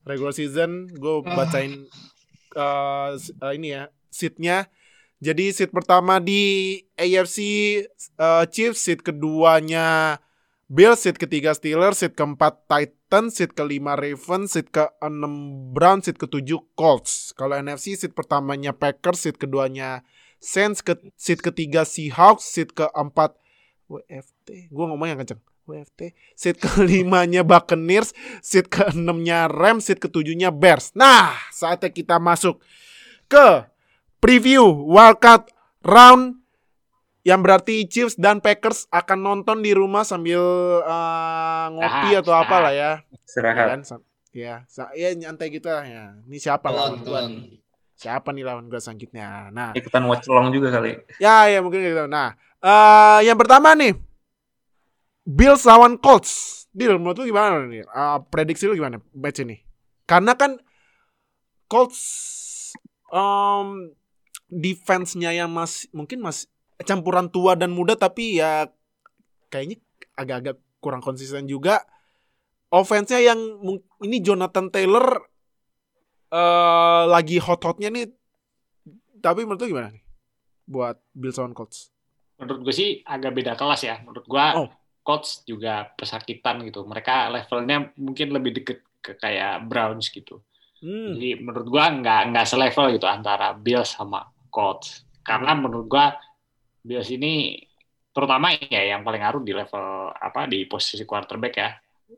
regular 0.07 0.31
season. 0.31 0.87
Gue 0.89 1.21
bacain 1.23 1.85
eh, 2.55 3.09
s- 3.13 3.35
eh, 3.35 3.53
ini 3.53 3.75
ya 3.75 3.83
seatnya. 4.09 4.71
Jadi 5.17 5.49
seat 5.49 5.73
pertama 5.73 6.21
di 6.21 6.77
AFC 6.93 7.37
eh, 8.17 8.45
Chiefs, 8.49 8.85
seat 8.85 9.01
keduanya 9.01 10.17
Bills, 10.67 10.99
seat 10.99 11.15
ketiga 11.15 11.55
Steelers, 11.55 12.03
seat 12.03 12.11
keempat 12.13 12.67
Titans, 12.67 13.39
seat 13.39 13.55
kelima 13.55 13.95
Ravens, 13.95 14.51
seat 14.51 14.67
keenam 14.67 15.33
Browns, 15.71 16.05
seat 16.05 16.19
ketujuh 16.19 16.59
Colts. 16.75 17.31
Kalau 17.33 17.55
NFC 17.55 17.95
seat 17.95 18.11
pertamanya 18.11 18.75
Packers, 18.75 19.23
seat 19.23 19.39
keduanya 19.39 20.03
Saints, 20.37 20.83
ke, 20.85 20.93
seat 21.17 21.41
ketiga 21.41 21.81
Seahawks, 21.81 22.45
seat 22.45 22.75
keempat 22.75 23.39
WFT. 23.87 24.67
Gue 24.69 24.85
ngomong 24.85 25.07
yang 25.07 25.17
kenceng. 25.17 25.39
WFT. 25.67 26.15
Seat 26.33 26.57
kelimanya 26.63 27.43
Buccaneers, 27.43 28.15
seat 28.39 28.71
keenamnya 28.71 29.51
Rams, 29.51 29.85
seat 29.91 29.99
ketujuhnya 29.99 30.49
Bears. 30.49 30.95
Nah, 30.95 31.35
saatnya 31.51 31.91
kita 31.91 32.17
masuk 32.17 32.63
ke 33.27 33.67
preview 34.23 34.63
wildcard 34.63 35.51
round 35.83 36.39
yang 37.27 37.43
berarti 37.43 37.83
Chiefs 37.91 38.15
dan 38.15 38.39
Packers 38.39 38.87
akan 38.87 39.19
nonton 39.19 39.59
di 39.59 39.75
rumah 39.75 40.07
sambil 40.07 40.39
eh, 40.79 41.65
ngopi 41.75 42.15
Istirahat, 42.15 42.23
atau 42.23 42.33
apa 42.39 42.55
lah 42.63 42.73
ya. 42.73 42.91
Ya 43.03 43.19
istirahat 43.27 43.67
kan? 43.67 43.79
Ya, 44.31 44.55
sa- 44.71 44.93
ya 44.95 45.11
nyantai 45.11 45.51
gitu 45.51 45.67
lah 45.67 45.83
ya. 45.83 46.15
Ini 46.23 46.37
siapa 46.39 46.71
gua 46.71 47.27
nih? 47.27 47.59
Siapa 47.99 48.31
nih 48.31 48.47
lawan 48.47 48.71
gua 48.71 48.79
selanjutnya? 48.79 49.51
Nah, 49.51 49.75
ikutan 49.75 50.07
watch 50.07 50.29
along 50.31 50.55
juga 50.55 50.71
kali 50.79 50.95
ya 51.19 51.51
ya 51.51 51.59
mungkin 51.59 51.83
gitu. 51.83 52.07
Nah, 52.07 52.31
eh 52.63 53.27
yang 53.27 53.35
pertama 53.35 53.75
nih 53.75 54.06
Bills 55.27 55.67
lawan 55.67 55.99
Colts. 55.99 56.63
Deal, 56.71 56.95
menurut 56.95 57.19
lu 57.19 57.35
gimana 57.35 57.67
nih? 57.67 57.83
Eh, 57.83 58.19
prediksi 58.31 58.63
lu 58.63 58.79
gimana 58.79 59.03
match 59.11 59.43
ini? 59.43 59.59
Karena 60.07 60.39
kan 60.39 60.55
Colts 61.67 61.99
um, 63.11 63.91
defense-nya 64.47 65.35
yang 65.35 65.51
masih 65.51 65.91
mungkin 65.91 66.23
masih 66.23 66.47
campuran 66.87 67.27
tua 67.27 67.59
dan 67.59 67.75
muda 67.75 67.99
tapi 67.99 68.39
ya 68.39 68.71
kayaknya 69.51 69.83
agak-agak 70.15 70.55
kurang 70.79 71.03
konsisten 71.03 71.43
juga. 71.43 71.83
Offense-nya 72.71 73.19
yang 73.19 73.39
ini 73.99 74.23
Jonathan 74.23 74.71
Taylor 74.71 75.27
eh 76.27 77.03
lagi 77.07 77.39
hot-hotnya 77.43 77.91
nih. 77.91 78.07
Tapi 79.19 79.43
menurut 79.43 79.59
lu 79.59 79.75
gimana 79.75 79.91
nih? 79.91 80.03
Buat 80.67 81.03
Bills 81.11 81.35
lawan 81.35 81.51
Colts. 81.51 81.91
menurut 82.37 82.69
gue 82.69 82.75
sih 82.75 83.01
agak 83.01 83.33
beda 83.33 83.57
kelas 83.57 83.81
ya. 83.81 83.97
Menurut 84.05 84.23
gue 84.23 84.45
Oh. 84.55 84.69
Colts 85.07 85.47
juga 85.47 85.87
pesakitan 85.95 86.67
gitu. 86.67 86.83
Mereka 86.83 87.31
levelnya 87.31 87.95
mungkin 87.95 88.35
lebih 88.35 88.59
deket 88.59 88.83
ke 88.99 89.15
kayak 89.15 89.63
Browns 89.63 90.11
gitu. 90.11 90.43
Hmm. 90.83 91.15
Jadi 91.15 91.39
menurut 91.39 91.71
gue 91.71 91.79
nggak 92.03 92.21
nggak 92.35 92.43
selevel 92.43 92.99
gitu 92.99 93.07
antara 93.07 93.55
Bills 93.55 93.95
sama 93.95 94.27
Colts. 94.51 95.07
Karena 95.23 95.55
menurut 95.55 95.87
gue 95.87 96.05
Bills 96.83 97.07
ini 97.07 97.55
terutama 98.11 98.51
ya 98.51 98.83
yang 98.83 99.07
paling 99.07 99.23
ngaruh 99.23 99.43
di 99.47 99.55
level 99.55 100.11
apa 100.11 100.43
di 100.43 100.67
posisi 100.67 101.07
quarterback 101.07 101.55
ya. 101.55 101.71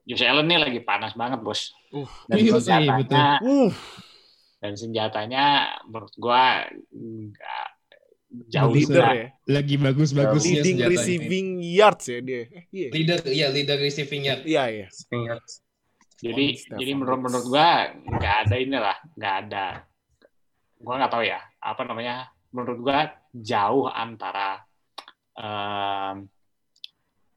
Josh 0.09 0.25
Allen 0.25 0.49
ini 0.49 0.57
lagi 0.57 0.81
panas 0.81 1.13
banget 1.13 1.45
bos. 1.45 1.69
Uh. 1.93 2.09
Dan 2.25 2.41
Iya 2.41 2.57
sih, 2.57 2.73
senjatanya 2.73 3.25
Uh, 3.45 3.73
dan 4.59 4.73
senjatanya 4.75 5.45
menurut 5.85 6.13
gua 6.17 6.65
nggak 6.93 7.67
jauh 8.29 8.73
leader 8.73 9.03
ya. 9.09 9.27
Lagi 9.49 9.75
bagus-bagusnya 9.81 10.61
Leading 10.61 10.77
senjata 10.77 10.89
ini. 10.89 10.95
receiving 10.95 11.47
yards 11.65 12.05
ya 12.05 12.19
dia. 12.21 12.43
Eh, 12.45 12.63
iya. 12.69 12.89
Leader, 12.93 13.17
iya 13.25 13.47
leader 13.49 13.77
receiving 13.81 14.21
yard. 14.29 14.41
Iya, 14.45 14.63
iya. 14.69 14.87
Jadi 16.19 16.45
Stefan 16.59 16.77
jadi 16.83 16.91
menurut 16.93 17.19
menurut 17.23 17.45
gua 17.47 17.69
nggak 17.95 18.35
ada 18.47 18.55
inilah, 18.59 18.97
nggak 19.15 19.35
ada. 19.47 19.65
Gua 20.77 20.93
nggak 20.99 21.11
tahu 21.11 21.23
ya 21.25 21.39
apa 21.63 21.81
namanya. 21.87 22.15
Menurut 22.51 22.79
gua 22.83 23.07
jauh 23.33 23.87
antara 23.87 24.61
em, 25.39 26.27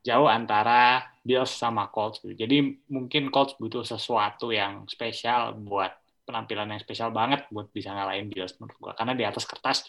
jauh 0.02 0.26
antara 0.26 1.06
Bills 1.22 1.54
sama 1.54 1.86
Colts. 1.94 2.18
gitu. 2.26 2.34
Jadi 2.34 2.82
mungkin 2.90 3.30
Colts 3.30 3.54
butuh 3.54 3.86
sesuatu 3.86 4.50
yang 4.50 4.84
spesial 4.90 5.54
buat 5.62 5.94
penampilan 6.26 6.74
yang 6.74 6.82
spesial 6.82 7.14
banget 7.14 7.46
buat 7.54 7.70
bisa 7.70 7.94
ngalahin 7.94 8.28
Bills 8.28 8.58
menurut 8.58 8.76
gua. 8.82 8.92
Karena 8.98 9.14
di 9.14 9.22
atas 9.22 9.46
kertas, 9.46 9.86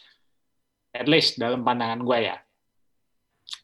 at 0.94 1.10
least 1.10 1.42
dalam 1.42 1.66
pandangan 1.66 2.00
gua 2.06 2.22
ya, 2.22 2.38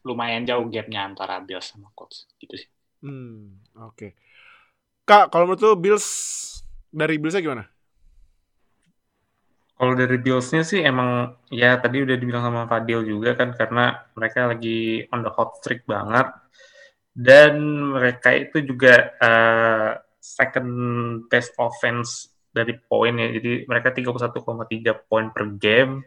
lumayan 0.04 0.44
jauh 0.44 0.66
gapnya 0.66 1.06
antara 1.06 1.38
Bills 1.40 1.70
sama 1.70 1.88
Colts 1.94 2.26
gitu 2.42 2.58
sih. 2.58 2.68
Hmm, 3.00 3.62
oke. 3.80 4.12
Kak, 5.08 5.32
kalau 5.32 5.48
menurut 5.48 5.62
lu 5.64 5.72
Bills 5.78 6.06
dari 6.92 7.16
Billsnya 7.16 7.42
gimana? 7.42 7.64
Kalau 9.80 9.96
dari 9.96 10.20
Bills-nya 10.20 10.60
sih 10.60 10.84
emang 10.84 11.40
ya 11.48 11.80
tadi 11.80 12.04
udah 12.04 12.12
dibilang 12.20 12.44
sama 12.44 12.68
Fadil 12.68 13.00
juga 13.00 13.32
kan 13.32 13.56
karena 13.56 14.04
mereka 14.12 14.52
lagi 14.52 15.08
on 15.08 15.24
the 15.24 15.32
hot 15.32 15.56
streak 15.56 15.88
banget 15.88 16.28
dan 17.16 17.56
mereka 17.96 18.36
itu 18.36 18.60
juga 18.60 19.08
eh, 19.16 19.90
second 20.20 20.70
best 21.32 21.56
offense 21.56 22.28
dari 22.52 22.76
poin 22.76 23.16
ya 23.16 23.32
jadi 23.32 23.64
mereka 23.64 23.96
31,3 23.96 25.08
poin 25.08 25.32
per 25.32 25.48
game 25.56 26.04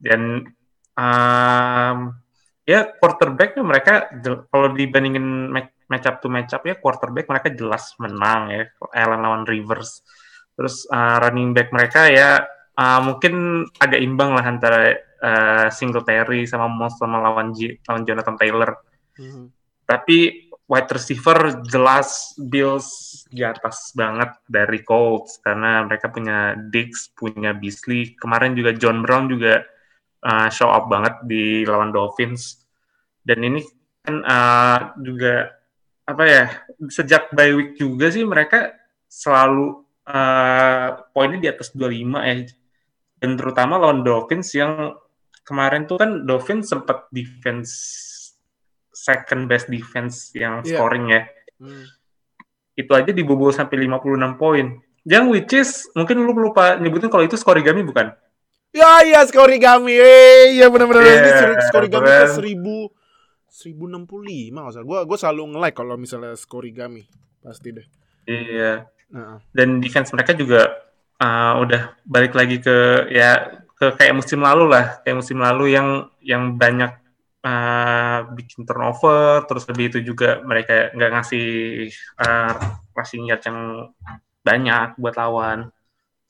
dan 0.00 0.48
um, 0.96 1.98
ya 2.64 2.88
quarterbacknya 2.96 3.62
mereka 3.62 4.08
kalau 4.48 4.72
dibandingin 4.72 5.52
match, 5.52 6.06
up 6.08 6.24
to 6.24 6.32
match 6.32 6.56
up 6.56 6.64
ya 6.64 6.80
quarterback 6.80 7.28
mereka 7.28 7.52
jelas 7.52 7.92
menang 8.00 8.50
ya 8.50 8.62
Allen 8.96 9.20
lawan 9.20 9.44
Rivers 9.44 10.02
terus 10.56 10.88
uh, 10.88 11.20
running 11.20 11.52
back 11.52 11.70
mereka 11.70 12.08
ya 12.08 12.42
uh, 12.80 13.00
mungkin 13.04 13.66
agak 13.76 14.00
imbang 14.00 14.32
lah 14.32 14.44
antara 14.44 14.96
uh, 15.20 15.68
Singletary 15.68 16.48
sama 16.48 16.66
Moss 16.66 16.96
sama 16.96 17.20
lawan, 17.20 17.52
lawan 17.84 18.02
Jonathan 18.08 18.36
Taylor. 18.40 18.70
Mhm. 19.20 19.52
Tapi 19.84 20.48
wide 20.70 20.90
receiver 20.94 21.66
jelas 21.66 22.32
Bills 22.38 22.86
di 23.26 23.42
atas 23.42 23.90
banget 23.92 24.38
dari 24.46 24.80
Colts 24.86 25.42
karena 25.42 25.82
mereka 25.82 26.08
punya 26.08 26.54
Diggs, 26.70 27.10
punya 27.12 27.50
Beasley. 27.50 28.14
Kemarin 28.16 28.54
juga 28.54 28.70
John 28.78 29.02
Brown 29.02 29.26
juga 29.26 29.66
uh, 30.24 30.48
show 30.52 30.68
up 30.70 30.86
banget 30.88 31.20
di 31.24 31.64
lawan 31.64 31.92
Dolphins. 31.92 32.60
Dan 33.20 33.44
ini 33.44 33.60
kan 34.00 34.24
uh, 34.24 34.78
juga 35.00 35.52
apa 36.08 36.22
ya 36.26 36.44
sejak 36.90 37.30
bye 37.36 37.52
week 37.54 37.78
juga 37.78 38.10
sih 38.10 38.24
mereka 38.26 38.74
selalu 39.06 39.84
uh, 40.08 40.88
poinnya 41.12 41.38
di 41.38 41.48
atas 41.50 41.72
25 41.76 41.90
ya. 42.24 42.34
Dan 43.20 43.36
terutama 43.36 43.76
lawan 43.76 44.00
Dolphins 44.00 44.56
yang 44.56 44.96
kemarin 45.44 45.84
tuh 45.84 46.00
kan 46.00 46.24
Dolphins 46.24 46.72
sempat 46.72 47.10
defense 47.12 47.70
second 49.00 49.48
best 49.48 49.68
defense 49.68 50.32
yang 50.36 50.60
Iya. 50.64 50.76
scoring 50.76 51.04
ya. 51.12 51.22
Hmm. 51.60 51.84
Itu 52.76 52.92
aja 52.96 53.12
dibobol 53.12 53.52
sampai 53.52 53.84
56 53.84 54.40
poin. 54.40 54.80
Yang 55.04 55.24
which 55.32 55.52
is 55.56 55.70
mungkin 55.96 56.20
lu 56.20 56.32
lupa 56.36 56.76
nyebutin 56.76 57.08
kalau 57.08 57.24
itu 57.24 57.36
skorigami 57.36 57.84
bukan? 57.84 58.12
Ya 58.70 59.02
iya 59.02 59.20
skorigami. 59.26 59.98
Eh 59.98 60.54
iya 60.54 60.70
benar-benar 60.70 61.02
Iya, 61.02 61.14
ini 61.18 61.30
seri- 61.34 61.62
skorigami 61.66 62.06
ke 62.06 62.18
1000 62.38 62.76
1065 63.50 64.54
nggak 64.54 64.72
usah. 64.78 64.82
Gua 64.86 65.02
gua 65.02 65.18
selalu 65.18 65.42
nge-like 65.56 65.76
kalau 65.76 65.98
misalnya 65.98 66.38
skorigami. 66.38 67.02
Pasti 67.42 67.74
deh. 67.74 67.86
Iya. 68.30 68.86
Nah, 69.10 69.42
Dan 69.50 69.82
defense 69.82 70.14
mereka 70.14 70.38
juga 70.38 70.70
uh, 71.18 71.58
udah 71.58 71.98
balik 72.06 72.38
lagi 72.38 72.62
ke 72.62 73.10
ya 73.10 73.58
ke 73.74 73.96
kayak 73.98 74.14
musim 74.14 74.38
lalu 74.38 74.70
lah, 74.70 75.02
kayak 75.02 75.18
musim 75.18 75.42
lalu 75.42 75.74
yang 75.74 76.06
yang 76.22 76.54
banyak 76.54 76.94
uh, 77.42 78.28
bikin 78.38 78.62
turnover, 78.62 79.42
terus 79.50 79.66
lebih 79.66 79.90
itu 79.90 79.98
juga 80.14 80.38
mereka 80.46 80.94
nggak 80.94 81.10
ngasih 81.16 81.48
uh, 82.22 82.54
passing 82.94 83.26
yard 83.26 83.42
yang 83.42 83.90
banyak 84.46 84.94
buat 84.94 85.18
lawan. 85.18 85.74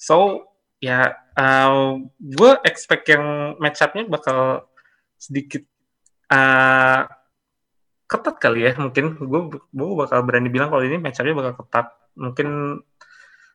So 0.00 0.48
ya 0.80 1.12
uh, 1.40 1.96
gue 2.20 2.52
expect 2.68 3.08
yang 3.08 3.56
match 3.56 3.80
up-nya 3.80 4.04
bakal 4.04 4.68
sedikit 5.16 5.64
uh, 6.28 7.08
ketat 8.04 8.36
kali 8.36 8.68
ya 8.68 8.72
mungkin 8.76 9.16
gue 9.16 9.40
gue 9.56 9.88
bakal 9.96 10.20
berani 10.28 10.52
bilang 10.52 10.68
kalau 10.68 10.84
ini 10.84 11.00
match 11.00 11.24
up-nya 11.24 11.32
bakal 11.32 11.64
ketat 11.64 11.86
mungkin 12.12 12.80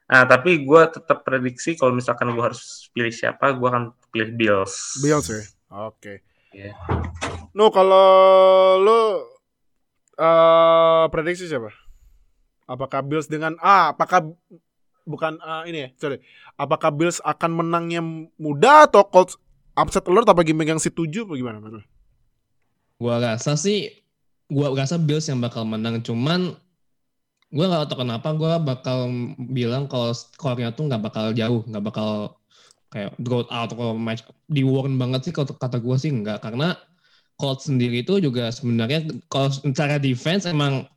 Nah, 0.05 0.21
tapi 0.29 0.61
gue 0.61 0.81
tetap 0.93 1.25
prediksi 1.25 1.73
kalau 1.73 1.89
misalkan 1.89 2.29
gue 2.29 2.43
harus 2.43 2.93
pilih 2.93 3.09
siapa, 3.09 3.57
gue 3.57 3.65
akan 3.65 3.89
pilih 4.13 4.37
Bills. 4.37 5.01
Bills 5.01 5.27
ya. 5.33 5.41
Oke. 5.89 6.21
Iya. 6.53 6.77
No 7.57 7.73
kalau 7.73 8.07
lo 8.79 8.99
eh 10.15 11.05
prediksi 11.09 11.49
siapa? 11.49 11.73
Apakah 12.69 13.01
Bills 13.01 13.25
dengan 13.25 13.57
ah 13.59 13.91
apakah 13.97 14.29
bukan 15.05 15.37
ah, 15.45 15.63
ini 15.69 15.87
ya, 15.87 15.89
sorry. 16.01 16.19
Apakah 16.57 16.91
Bills 16.91 17.21
akan 17.21 17.63
menangnya 17.63 18.01
mudah 18.35 18.89
atau 18.89 19.05
Colts 19.05 19.37
upset 19.77 20.03
alert 20.09 20.27
apa 20.27 20.41
megang 20.51 20.81
si 20.81 20.89
7 20.89 21.29
apa 21.29 21.33
gimana 21.37 21.61
menurut? 21.61 21.87
Gua 22.97 23.21
rasa 23.21 23.55
sih, 23.55 24.03
gua 24.49 24.73
rasa 24.73 24.97
Bills 24.97 25.29
yang 25.29 25.39
bakal 25.39 25.63
menang. 25.63 26.01
Cuman 26.01 26.57
gua 27.53 27.65
nggak 27.69 27.93
tahu 27.93 28.03
kenapa 28.03 28.29
gua 28.35 28.57
bakal 28.57 29.07
bilang 29.37 29.85
kalau 29.85 30.11
skornya 30.11 30.73
tuh 30.73 30.89
nggak 30.89 31.01
bakal 31.05 31.31
jauh, 31.31 31.61
nggak 31.69 31.83
bakal 31.85 32.41
kayak 32.89 33.11
draw 33.19 33.43
out 33.51 33.75
atau 33.75 33.93
match 33.93 34.23
di 34.47 34.63
warn 34.63 34.95
banget 34.95 35.29
sih 35.29 35.33
kalau 35.35 35.51
kata 35.53 35.77
gua 35.83 35.99
sih 35.99 36.09
nggak 36.09 36.39
karena 36.39 36.79
Colts 37.35 37.67
sendiri 37.67 37.99
itu 37.99 38.23
juga 38.23 38.47
sebenarnya 38.47 39.11
kalau 39.27 39.51
secara 39.51 39.99
defense 39.99 40.47
emang 40.47 40.87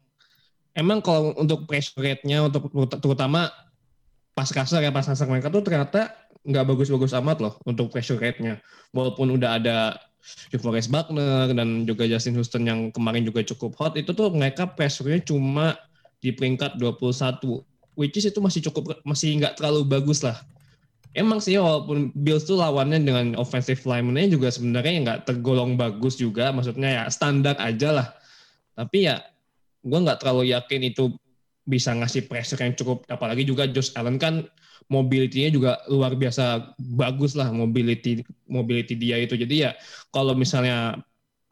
emang 0.78 1.02
kalau 1.02 1.34
untuk 1.34 1.66
pressure 1.66 1.98
rate-nya 1.98 2.46
untuk 2.46 2.70
terutama 3.02 3.50
pas 4.38 4.46
kasar 4.46 4.78
ya 4.86 4.94
pas 4.94 5.02
kasar 5.02 5.26
mereka 5.26 5.50
tuh 5.50 5.66
ternyata 5.66 6.14
nggak 6.46 6.64
bagus-bagus 6.70 7.10
amat 7.18 7.42
loh 7.42 7.58
untuk 7.66 7.90
pressure 7.90 8.22
rate-nya. 8.22 8.62
Walaupun 8.94 9.34
udah 9.34 9.58
ada 9.58 9.98
Forest 10.54 10.94
Buckner 10.94 11.50
dan 11.50 11.82
juga 11.82 12.06
Justin 12.06 12.38
Houston 12.38 12.62
yang 12.62 12.94
kemarin 12.94 13.26
juga 13.26 13.42
cukup 13.42 13.74
hot 13.74 13.98
itu 13.98 14.14
tuh 14.14 14.30
mereka 14.30 14.70
pressure-nya 14.70 15.18
cuma 15.26 15.74
di 16.22 16.30
peringkat 16.30 16.78
21 16.78 17.42
which 17.98 18.14
is 18.14 18.30
itu 18.30 18.38
masih 18.38 18.62
cukup 18.70 19.02
masih 19.02 19.34
nggak 19.42 19.58
terlalu 19.58 19.82
bagus 19.82 20.22
lah. 20.22 20.38
Emang 21.16 21.42
sih 21.42 21.58
walaupun 21.58 22.14
Bills 22.14 22.46
tuh 22.46 22.62
lawannya 22.62 23.02
dengan 23.02 23.26
offensive 23.34 23.82
lineman-nya 23.82 24.38
juga 24.38 24.54
sebenarnya 24.54 25.02
nggak 25.02 25.20
tergolong 25.26 25.74
bagus 25.74 26.14
juga 26.14 26.54
maksudnya 26.54 27.02
ya 27.02 27.04
standar 27.10 27.58
aja 27.58 27.90
lah. 27.90 28.08
Tapi 28.78 29.10
ya 29.10 29.18
gue 29.82 29.98
nggak 29.98 30.22
terlalu 30.22 30.54
yakin 30.54 30.94
itu 30.94 31.10
bisa 31.68 31.92
ngasih 31.92 32.24
pressure 32.24 32.64
yang 32.64 32.72
cukup. 32.72 33.04
Apalagi 33.12 33.44
juga 33.44 33.68
Josh 33.68 33.92
Allen 33.92 34.16
kan 34.16 34.48
mobility-nya 34.88 35.52
juga 35.52 35.76
luar 35.92 36.16
biasa 36.16 36.72
bagus 36.96 37.36
lah 37.36 37.52
mobility 37.52 38.24
mobility 38.48 38.96
dia 38.96 39.20
itu. 39.20 39.36
Jadi 39.36 39.68
ya 39.68 39.76
kalau 40.08 40.32
misalnya 40.32 40.96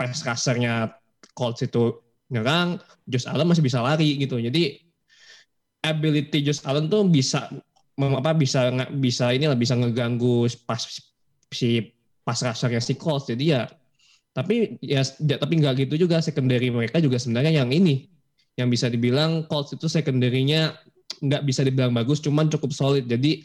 pas 0.00 0.16
kasarnya 0.16 0.96
Colts 1.36 1.60
itu 1.60 2.00
nyerang 2.32 2.80
Josh 3.04 3.28
Allen 3.28 3.44
masih 3.44 3.60
bisa 3.60 3.84
lari 3.84 4.16
gitu. 4.16 4.40
Jadi 4.40 4.80
ability 5.84 6.40
Josh 6.48 6.64
Allen 6.64 6.88
tuh 6.88 7.04
bisa 7.04 7.52
apa 7.96 8.32
bisa 8.32 8.72
bisa 8.96 9.36
ini 9.36 9.48
lah 9.48 9.56
bisa 9.56 9.76
ngeganggu 9.76 10.48
pas 10.64 10.80
si 11.52 11.92
pas 12.24 12.40
kasarnya 12.40 12.80
si 12.80 12.96
Colts. 12.96 13.28
Jadi 13.28 13.52
ya 13.52 13.68
tapi 14.32 14.80
ya 14.80 15.00
ya, 15.00 15.36
tapi 15.36 15.60
nggak 15.60 15.88
gitu 15.88 16.08
juga 16.08 16.20
secondary 16.24 16.72
mereka 16.72 17.00
juga 17.00 17.20
sebenarnya 17.20 17.64
yang 17.64 17.72
ini 17.72 18.15
yang 18.56 18.72
bisa 18.72 18.88
dibilang 18.88 19.44
Colts 19.46 19.76
itu 19.76 19.86
secondary-nya 19.86 20.76
nggak 21.20 21.42
bisa 21.44 21.64
dibilang 21.64 21.92
bagus 21.92 22.20
cuman 22.24 22.48
cukup 22.48 22.72
solid. 22.72 23.04
Jadi 23.04 23.44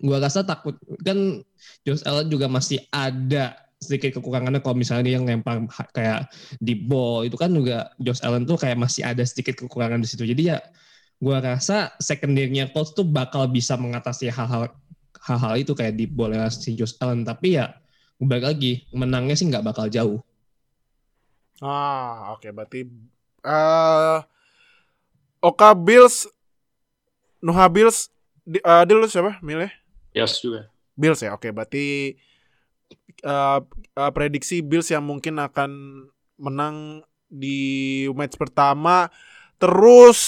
gua 0.00 0.20
rasa 0.20 0.40
takut 0.40 0.76
kan 1.04 1.44
Josh 1.84 2.04
Allen 2.08 2.32
juga 2.32 2.48
masih 2.48 2.80
ada 2.88 3.56
sedikit 3.76 4.16
kekurangannya 4.20 4.62
kalau 4.64 4.78
misalnya 4.78 5.10
dia 5.10 5.14
yang 5.20 5.26
lempar 5.26 5.58
kayak 5.92 6.30
di 6.62 6.78
ball 6.78 7.28
itu 7.28 7.36
kan 7.36 7.52
juga 7.52 7.92
Josh 8.00 8.24
Allen 8.24 8.48
tuh 8.48 8.56
kayak 8.56 8.80
masih 8.80 9.04
ada 9.04 9.20
sedikit 9.24 9.60
kekurangan 9.60 10.00
di 10.00 10.08
situ. 10.08 10.24
Jadi 10.24 10.42
ya 10.48 10.58
gua 11.20 11.44
rasa 11.44 11.92
secondary-nya 12.00 12.72
Colts 12.72 12.96
tuh 12.96 13.04
bakal 13.04 13.52
bisa 13.52 13.76
mengatasi 13.76 14.32
hal-hal 14.32 14.72
hal-hal 15.22 15.54
itu 15.60 15.76
kayak 15.76 15.94
di 15.94 16.08
ball 16.08 16.32
si 16.48 16.72
Josh 16.72 16.96
Allen. 17.04 17.28
Tapi 17.28 17.60
ya 17.60 17.76
balik 18.16 18.54
lagi 18.54 18.72
menangnya 18.96 19.36
sih 19.36 19.50
nggak 19.50 19.66
bakal 19.66 19.92
jauh. 19.92 20.24
Ah, 21.62 22.34
oke 22.34 22.50
berarti 22.50 22.90
eh 23.42 24.18
Oka 25.42 25.74
Bills 25.74 26.30
Nuha 27.42 27.66
Bills 27.66 28.14
di, 28.46 28.62
eh, 28.62 28.82
Dil 28.86 29.02
lu 29.02 29.10
siapa 29.10 29.42
milih? 29.42 29.70
Bills 30.14 30.38
juga. 30.38 30.70
Bills 30.94 31.18
ya. 31.18 31.34
Oke, 31.34 31.50
berarti 31.50 32.14
eh, 33.22 33.58
eh, 33.98 34.10
prediksi 34.14 34.62
Bills 34.62 34.86
yang 34.90 35.02
mungkin 35.02 35.42
akan 35.42 35.70
menang 36.38 37.02
di 37.26 37.58
match 38.14 38.38
pertama. 38.38 39.10
Terus 39.58 40.20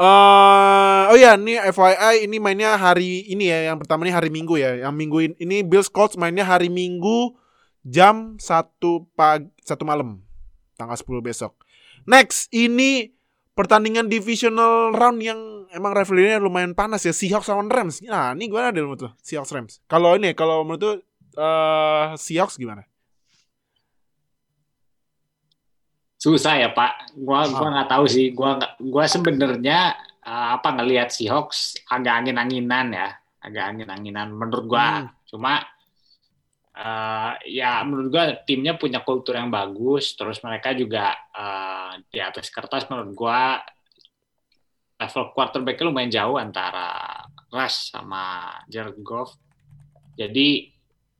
eh 0.00 1.02
oh 1.10 1.18
ya, 1.18 1.34
ini 1.36 1.58
FYI 1.60 2.24
ini 2.24 2.38
mainnya 2.38 2.78
hari 2.78 3.26
ini 3.26 3.50
ya. 3.50 3.74
Yang 3.74 3.84
pertama 3.84 4.06
ini 4.06 4.14
hari 4.14 4.30
Minggu 4.30 4.54
ya. 4.54 4.86
Yang 4.86 4.94
minggu 4.94 5.18
in- 5.20 5.38
ini 5.42 5.66
Bills 5.66 5.90
Colts 5.90 6.14
mainnya 6.14 6.46
hari 6.46 6.70
Minggu 6.70 7.34
jam 7.82 8.38
1 8.38 8.78
pagi 9.18 9.50
1 9.66 9.82
malam. 9.82 10.22
Tanggal 10.78 10.94
10 10.96 11.20
besok. 11.20 11.52
Next, 12.10 12.50
ini 12.50 13.14
pertandingan 13.54 14.10
divisional 14.10 14.90
round 14.90 15.22
yang 15.22 15.38
emang 15.70 15.94
rivalry-nya 15.94 16.42
lumayan 16.42 16.74
panas 16.74 17.06
ya 17.06 17.14
Seahawks 17.14 17.46
lawan 17.46 17.70
Rams. 17.70 18.02
Nah, 18.02 18.34
ini 18.34 18.50
gimana 18.50 18.74
deh 18.74 18.82
menurut 18.82 19.06
lo? 19.06 19.10
Seahawks 19.22 19.54
Rams. 19.54 19.78
Kalau 19.86 20.18
ini 20.18 20.34
kalau 20.34 20.66
menurut 20.66 20.82
lo 20.82 20.92
eh 21.38 22.06
Seahawks 22.18 22.58
gimana? 22.58 22.82
Susah 26.20 26.58
ya 26.58 26.68
Pak. 26.74 27.16
Gua 27.16 27.48
gua 27.48 27.66
Ah. 27.70 27.72
nggak 27.80 27.88
tahu 27.94 28.04
sih. 28.10 28.26
Gua 28.34 28.58
gua 28.76 29.04
sebenarnya 29.08 29.94
eh, 30.20 30.46
apa 30.58 30.68
ngelihat 30.76 31.08
Seahawks 31.14 31.80
agak 31.88 32.12
angin-anginan 32.26 32.92
ya, 32.92 33.08
agak 33.40 33.64
angin-anginan 33.72 34.28
menurut 34.34 34.66
gua. 34.68 35.06
Hmm. 35.06 35.08
Cuma 35.30 35.62
eh, 36.80 37.32
ya 37.60 37.84
menurut 37.84 38.08
gua 38.08 38.24
timnya 38.48 38.80
punya 38.80 39.04
kultur 39.04 39.36
yang 39.36 39.52
bagus. 39.52 40.16
Terus 40.16 40.40
mereka 40.40 40.72
juga 40.72 41.12
eh, 41.36 41.92
di 42.08 42.18
atas 42.18 42.48
kertas 42.48 42.88
menurut 42.88 43.12
gua 43.12 43.60
level 45.00 45.32
quarterback 45.32 45.80
lumayan 45.84 46.12
jauh 46.12 46.36
antara 46.40 47.20
Rush 47.52 47.92
sama 47.92 48.56
Jared 48.72 48.96
Goff. 49.04 49.36
Jadi 50.16 50.72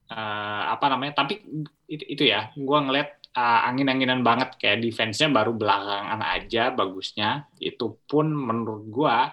eh, 0.09 0.63
apa 0.73 0.87
namanya? 0.89 1.21
Tapi 1.21 1.45
itu, 1.93 2.05
itu 2.09 2.25
ya, 2.25 2.49
gua 2.57 2.81
ngeliat 2.81 3.21
uh, 3.37 3.61
angin-anginan 3.69 4.23
banget 4.27 4.59
kayak 4.59 4.83
defense-nya 4.83 5.31
baru 5.31 5.55
belakangan 5.55 6.21
aja 6.23 6.75
bagusnya 6.75 7.47
itu 7.63 7.99
pun 8.07 8.31
menurut 8.31 8.83
gua 8.91 9.31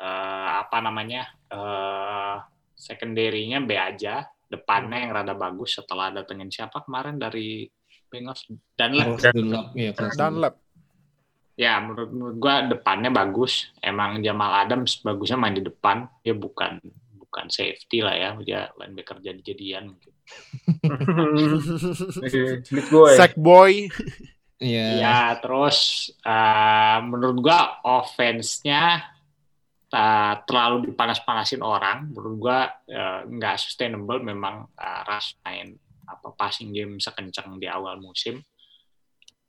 uh, 0.00 0.50
apa 0.64 0.78
namanya 0.84 1.28
uh, 1.52 2.44
secondary-nya 2.76 3.64
B 3.64 3.74
aja 3.74 4.28
depannya 4.48 5.04
yang 5.04 5.12
rada 5.12 5.36
bagus 5.36 5.76
setelah 5.76 6.08
datengin 6.08 6.48
siapa 6.48 6.80
kemarin 6.82 7.20
dari 7.20 7.68
Bengals 8.08 8.48
Dunlap. 8.72 9.20
Dunlap, 9.20 9.66
iya, 9.76 9.92
kalau 9.92 10.16
Dunlap. 10.16 10.54
Ya, 11.58 11.76
menurut, 11.82 12.10
menurut 12.14 12.36
gua 12.40 12.64
depannya 12.64 13.10
bagus. 13.12 13.68
Emang 13.84 14.22
Jamal 14.24 14.64
Adams 14.64 15.02
bagusnya 15.04 15.36
main 15.36 15.58
di 15.58 15.60
depan. 15.66 16.08
Dia 16.24 16.32
bukan 16.32 16.80
bukan 17.18 17.46
safety 17.52 18.00
lah 18.00 18.14
ya. 18.16 18.30
Dia 18.40 18.60
linebacker 18.78 19.20
jadi-jadian 19.20 19.92
mungkin. 19.92 20.12
Big 22.72 22.86
boy. 22.88 23.12
Sack 23.18 23.34
boy. 23.36 23.90
Iya. 24.62 24.86
Ya, 25.02 25.18
terus 25.42 26.08
eh, 26.22 26.98
menurut 27.04 27.42
gua 27.42 27.82
offense-nya 27.84 29.17
eh, 29.92 30.34
terlalu 30.44 30.92
dipanas-panasin 30.92 31.62
orang. 31.64 32.12
Menurut 32.12 32.34
gua 32.38 32.60
eh, 32.84 33.20
nggak 33.28 33.56
sustainable 33.60 34.20
memang 34.20 34.68
eh, 34.76 35.00
Rush 35.08 35.40
main 35.44 35.74
apa 36.08 36.32
passing 36.32 36.72
game 36.72 36.96
sekencang 37.00 37.60
di 37.60 37.68
awal 37.68 38.00
musim. 38.00 38.40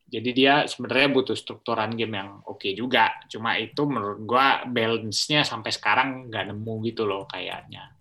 Jadi 0.10 0.34
dia 0.34 0.66
sebenarnya 0.66 1.14
butuh 1.14 1.38
strukturan 1.38 1.94
game 1.94 2.18
yang 2.18 2.42
oke 2.50 2.66
juga. 2.74 3.14
Cuma 3.30 3.56
itu 3.62 3.86
menurut 3.86 4.20
gua 4.26 4.66
balance-nya 4.66 5.46
sampai 5.46 5.70
sekarang 5.70 6.28
nggak 6.28 6.50
nemu 6.50 6.74
gitu 6.90 7.06
loh 7.06 7.30
kayaknya. 7.30 7.94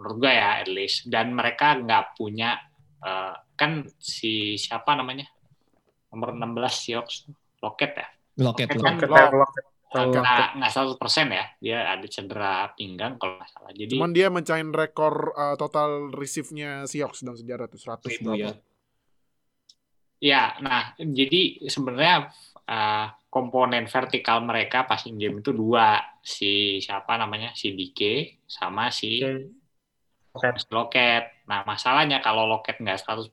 Menurut 0.00 0.16
gua 0.16 0.32
ya 0.32 0.50
at 0.64 0.68
least. 0.72 1.06
Dan 1.12 1.36
mereka 1.36 1.76
nggak 1.76 2.16
punya 2.16 2.56
eh, 3.04 3.34
kan 3.52 3.84
si 4.00 4.56
siapa 4.56 4.96
namanya 4.96 5.28
nomor 6.12 6.36
16 6.36 6.82
Seahawks 6.82 7.16
Loket 7.62 7.92
ya. 7.94 8.08
Loket, 8.42 8.74
Loket 8.74 8.80
loket. 8.82 8.82
kan 8.82 8.94
Loket, 9.06 9.32
loket. 9.38 9.64
Nggak 9.92 10.48
nggak 10.56 10.70
seratus 10.72 10.96
persen 10.96 11.26
ya. 11.30 11.44
Dia 11.60 11.78
ada 11.92 12.06
cedera 12.08 12.72
pinggang 12.72 13.20
kalau 13.20 13.36
nggak 13.36 13.50
salah. 13.52 13.72
Jadi 13.76 13.92
Cuman 13.96 14.12
dia 14.16 14.28
mencahin 14.32 14.70
rekor 14.72 15.36
uh, 15.36 15.56
total 15.60 16.08
receive-nya 16.12 16.88
Seahawks 16.88 17.20
dalam 17.22 17.36
sejarah 17.36 17.66
tuh 17.68 17.80
100 17.80 18.08
Itu 18.08 18.32
ya. 18.32 18.50
berapa. 18.52 18.52
ya, 20.22 20.54
nah 20.62 20.94
jadi 20.96 21.66
sebenarnya 21.66 22.30
uh, 22.70 23.06
komponen 23.26 23.90
vertikal 23.90 24.38
mereka 24.44 24.86
passing 24.86 25.18
game 25.18 25.42
itu 25.42 25.50
dua 25.50 25.98
si 26.22 26.78
siapa 26.78 27.18
namanya 27.18 27.50
si 27.58 27.74
DK 27.74 28.00
sama 28.46 28.92
si 28.94 29.18
Oke. 30.32 30.48
Loket. 30.72 31.44
Nah 31.44 31.60
masalahnya 31.68 32.24
kalau 32.24 32.48
Loket 32.48 32.80
nggak 32.80 33.04
100% 33.04 33.32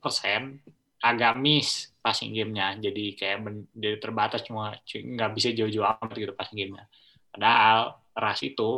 agak 1.00 1.32
miss 1.40 1.68
passing 2.04 2.30
gamenya. 2.36 2.76
Jadi 2.84 3.00
kayak 3.18 3.38
ben- 3.44 3.68
jadi 3.72 3.96
terbatas 4.00 4.40
cuma 4.48 4.72
cu- 4.88 5.04
nggak 5.14 5.30
bisa 5.36 5.48
jauh-jauh 5.56 5.86
amat 5.96 6.14
gitu 6.16 6.32
passing 6.38 6.58
gamenya. 6.60 6.84
Padahal 7.32 7.78
ras 8.16 8.40
itu 8.44 8.70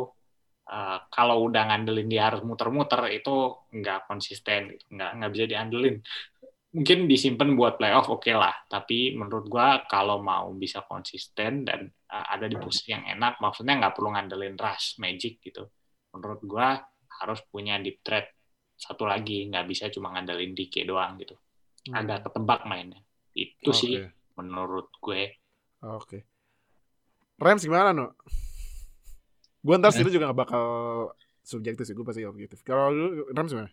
eh, 0.71 0.97
kalau 1.15 1.35
udah 1.47 1.61
ngandelin 1.69 2.07
dia 2.11 2.23
harus 2.31 2.41
muter-muter 2.47 3.01
itu 3.17 3.31
nggak 3.75 3.99
konsisten 4.09 4.59
gitu. 4.75 4.83
nggak 4.95 5.09
nggak 5.19 5.31
bisa 5.35 5.45
diandelin. 5.51 5.95
Mungkin 6.73 6.99
disimpan 7.11 7.49
buat 7.59 7.73
playoff 7.79 8.07
oke 8.09 8.31
lah. 8.33 8.55
Tapi 8.65 9.13
menurut 9.19 9.45
gua 9.51 9.85
kalau 9.85 10.17
mau 10.23 10.49
bisa 10.57 10.81
konsisten 10.87 11.67
dan 11.67 11.81
eh, 11.87 12.25
ada 12.33 12.45
di 12.51 12.57
posisi 12.59 12.91
yang 12.95 13.05
enak 13.13 13.39
maksudnya 13.43 13.73
nggak 13.79 13.93
perlu 13.97 14.09
ngandelin 14.15 14.55
rush 14.57 14.97
magic 15.03 15.39
gitu. 15.43 15.63
Menurut 16.15 16.41
gua 16.47 16.79
harus 17.21 17.39
punya 17.51 17.77
deep 17.83 17.99
threat 18.05 18.25
satu 18.79 19.03
lagi. 19.07 19.47
Nggak 19.51 19.65
bisa 19.71 19.85
cuma 19.93 20.11
ngandelin 20.15 20.51
DK 20.57 20.75
doang 20.87 21.19
gitu 21.21 21.35
Hmm. 21.83 21.99
agak 21.99 22.23
ketebak 22.29 22.63
mainnya 22.63 23.03
itu 23.35 23.69
Oke. 23.69 23.75
sih 23.75 23.93
menurut 24.39 24.87
gue 25.03 25.35
Oke. 25.83 26.23
Rams 27.35 27.59
gimana, 27.59 27.91
no? 27.91 28.15
Gue 29.59 29.75
ntar 29.75 29.91
Eh. 29.91 29.99
situ 29.99 30.15
juga 30.15 30.31
gak 30.31 30.47
bakal 30.47 30.65
subjektif 31.43 31.83
sih, 31.83 31.91
gue 31.91 32.05
pasti 32.07 32.23
objektif. 32.23 32.63
Kalau 32.63 32.87
lu 32.87 33.27
Rams 33.35 33.51
gimana? 33.51 33.71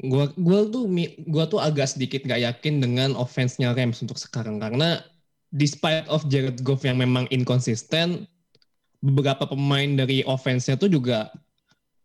Gua 0.00 0.32
gua 0.32 0.64
tuh 0.64 0.88
mi- 0.88 1.12
gua 1.28 1.44
tuh 1.44 1.60
agak 1.60 1.92
sedikit 1.92 2.24
nggak 2.24 2.40
yakin 2.40 2.80
dengan 2.80 3.12
offense-nya 3.14 3.76
Rams 3.76 4.00
untuk 4.00 4.16
sekarang 4.16 4.56
karena 4.56 5.04
despite 5.52 6.08
of 6.08 6.24
Jared 6.30 6.62
Goff 6.64 6.86
yang 6.88 6.96
memang 6.96 7.28
inkonsisten, 7.28 8.24
beberapa 9.04 9.44
pemain 9.44 9.92
dari 9.98 10.24
offense-nya 10.24 10.80
tuh 10.80 10.88
juga 10.88 11.28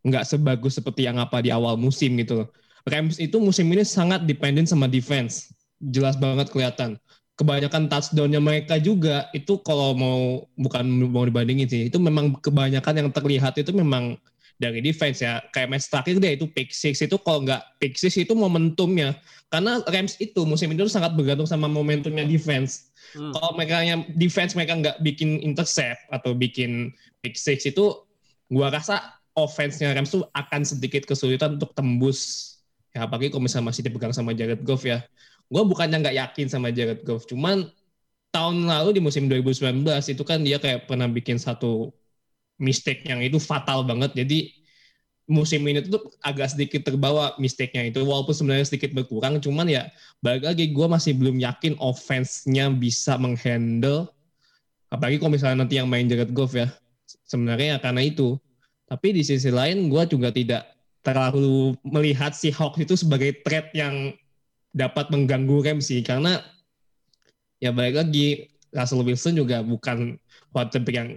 nggak 0.03 0.27
sebagus 0.27 0.75
seperti 0.75 1.07
yang 1.07 1.17
apa 1.17 1.39
di 1.39 1.49
awal 1.55 1.79
musim 1.79 2.19
gitu 2.19 2.43
loh. 2.43 2.49
Rams 2.85 3.17
itu 3.17 3.41
musim 3.41 3.65
ini 3.73 3.81
sangat 3.81 4.29
dependent 4.29 4.69
sama 4.69 4.85
defense. 4.85 5.49
Jelas 5.81 6.13
banget 6.15 6.53
kelihatan. 6.53 7.01
Kebanyakan 7.35 7.91
touchdown-nya 7.91 8.39
mereka 8.39 8.79
juga 8.79 9.27
itu 9.35 9.59
kalau 9.59 9.91
mau 9.91 10.47
bukan 10.55 10.87
mau 11.11 11.25
dibandingin 11.27 11.67
sih, 11.67 11.81
itu 11.91 11.99
memang 11.99 12.37
kebanyakan 12.39 12.93
yang 13.03 13.09
terlihat 13.11 13.59
itu 13.59 13.75
memang 13.75 14.15
dari 14.55 14.79
defense 14.79 15.19
ya. 15.19 15.43
Kayak 15.51 15.67
match 15.75 15.87
terakhir 15.91 16.15
dia 16.23 16.31
itu 16.37 16.45
pick 16.47 16.71
six 16.71 17.03
itu 17.03 17.17
kalau 17.19 17.43
nggak 17.43 17.61
pick 17.81 17.99
six 17.99 18.15
itu 18.15 18.31
momentumnya. 18.31 19.17
Karena 19.51 19.83
Rams 19.83 20.15
itu 20.21 20.47
musim 20.47 20.71
ini 20.71 20.79
sangat 20.87 21.17
bergantung 21.17 21.49
sama 21.49 21.67
momentumnya 21.67 22.23
defense. 22.23 22.93
Hmm. 23.11 23.35
Kalau 23.35 23.51
mereka 23.57 23.83
yang 23.83 24.07
defense 24.15 24.55
mereka 24.55 24.79
nggak 24.79 24.97
bikin 25.03 25.43
intercept 25.43 25.99
atau 26.13 26.31
bikin 26.31 26.95
pick 27.19 27.35
six 27.35 27.67
itu 27.67 27.99
gua 28.47 28.71
rasa 28.71 29.19
offense-nya 29.35 29.91
Rams 29.91 30.15
tuh 30.15 30.23
akan 30.31 30.63
sedikit 30.63 31.03
kesulitan 31.03 31.59
untuk 31.59 31.75
tembus 31.75 32.54
ya 32.95 33.03
apalagi 33.03 33.27
kalau 33.27 33.43
misalnya 33.43 33.67
masih 33.75 33.83
dipegang 33.83 34.15
sama 34.15 34.31
Jared 34.31 34.63
Goff 34.63 34.87
ya. 34.87 35.03
Gua 35.51 35.67
bukannya 35.67 35.99
nggak 36.01 36.15
yakin 36.15 36.47
sama 36.47 36.71
Jared 36.71 37.03
Goff, 37.03 37.27
cuman 37.27 37.67
tahun 38.31 38.65
lalu 38.65 38.97
di 38.97 39.01
musim 39.03 39.27
2019 39.27 39.83
itu 40.11 40.23
kan 40.23 40.39
dia 40.41 40.57
kayak 40.57 40.87
pernah 40.87 41.05
bikin 41.11 41.37
satu 41.37 41.91
mistake 42.57 43.03
yang 43.05 43.19
itu 43.19 43.37
fatal 43.37 43.83
banget. 43.83 44.15
Jadi 44.15 44.65
musim 45.25 45.65
ini 45.65 45.81
tuh 45.81 46.13
agak 46.21 46.53
sedikit 46.53 46.85
terbawa 46.85 47.33
mistake-nya 47.41 47.89
itu 47.89 47.97
walaupun 48.05 48.33
sebenarnya 48.33 48.69
sedikit 48.69 48.93
berkurang 48.93 49.41
cuman 49.41 49.65
ya 49.65 49.89
balik 50.21 50.45
lagi 50.45 50.69
gue 50.69 50.85
masih 50.85 51.17
belum 51.17 51.41
yakin 51.41 51.81
offense-nya 51.81 52.69
bisa 52.69 53.17
menghandle 53.17 54.05
apalagi 54.93 55.17
kalau 55.17 55.33
misalnya 55.33 55.65
nanti 55.65 55.81
yang 55.81 55.89
main 55.89 56.05
Jared 56.05 56.29
Goff 56.29 56.53
ya 56.53 56.69
sebenarnya 57.25 57.77
ya 57.77 57.77
karena 57.81 58.05
itu 58.05 58.37
tapi 58.85 59.17
di 59.17 59.25
sisi 59.25 59.49
lain 59.49 59.89
gue 59.89 60.03
juga 60.05 60.29
tidak 60.29 60.74
terlalu 61.05 61.77
melihat 61.85 62.33
si 62.33 62.49
Hawks 62.49 62.81
itu 62.81 62.97
sebagai 62.97 63.45
threat 63.45 63.69
yang 63.77 64.17
dapat 64.73 65.07
mengganggu 65.13 65.61
Ramsey 65.61 66.01
karena 66.01 66.41
ya 67.61 67.69
balik 67.69 68.01
lagi 68.01 68.49
Russell 68.75 69.05
Wilson 69.05 69.39
juga 69.39 69.63
bukan 69.63 70.19
quarterback 70.51 70.95
yang 70.97 71.09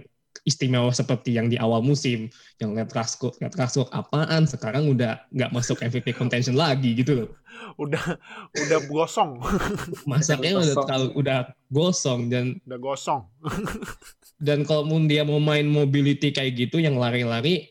istimewa 0.47 0.89
seperti 0.95 1.35
yang 1.35 1.51
di 1.51 1.59
awal 1.59 1.83
musim. 1.83 2.31
Yang 2.61 2.69
lihat 2.79 2.89
Raskok, 2.95 3.33
lihat 3.43 3.55
Raskok 3.59 3.91
apaan 3.91 4.47
sekarang 4.47 4.87
udah 4.89 5.19
nggak 5.33 5.51
masuk 5.51 5.81
MVP 5.83 6.15
contention 6.15 6.55
lagi 6.55 6.95
gitu 6.95 7.25
loh. 7.25 7.29
Udah 7.83 8.15
udah 8.55 8.79
gosong, 8.87 9.35
masaknya 10.09 10.57
udah 10.57 10.75
terlalu 10.79 11.07
udah 11.19 11.39
gosong 11.67 12.31
dan 12.31 12.55
udah 12.63 12.79
gosong. 12.79 13.21
dan 14.47 14.63
kalau 14.63 14.87
dia 15.05 15.27
mau 15.27 15.43
main 15.43 15.67
mobility 15.67 16.31
kayak 16.31 16.55
gitu 16.55 16.79
yang 16.79 16.95
lari-lari 16.95 17.67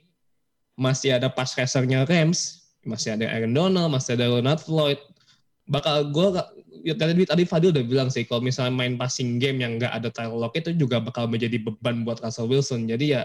masih 0.78 1.18
ada 1.18 1.26
pass 1.26 1.58
rusher-nya 1.58 2.06
Rams 2.06 2.70
masih 2.86 3.18
ada 3.18 3.26
Aaron 3.26 3.50
Donald 3.50 3.90
masih 3.90 4.14
ada 4.14 4.30
Leonard 4.30 4.62
Floyd 4.62 5.02
bakal 5.66 6.06
gue 6.14 6.26
ya, 6.86 6.94
tadi 6.94 7.26
tadi 7.26 7.42
Fadil 7.42 7.74
udah 7.74 7.84
bilang 7.84 8.08
sih 8.08 8.22
kalau 8.22 8.40
misalnya 8.40 8.72
main 8.72 8.94
passing 8.94 9.42
game 9.42 9.58
yang 9.58 9.76
nggak 9.76 9.90
ada 9.90 10.08
Tyler 10.14 10.38
Lockett 10.38 10.70
itu 10.70 10.86
juga 10.86 11.02
bakal 11.02 11.26
menjadi 11.26 11.58
beban 11.58 12.06
buat 12.06 12.22
Russell 12.22 12.46
Wilson 12.46 12.86
jadi 12.86 13.04
ya 13.04 13.22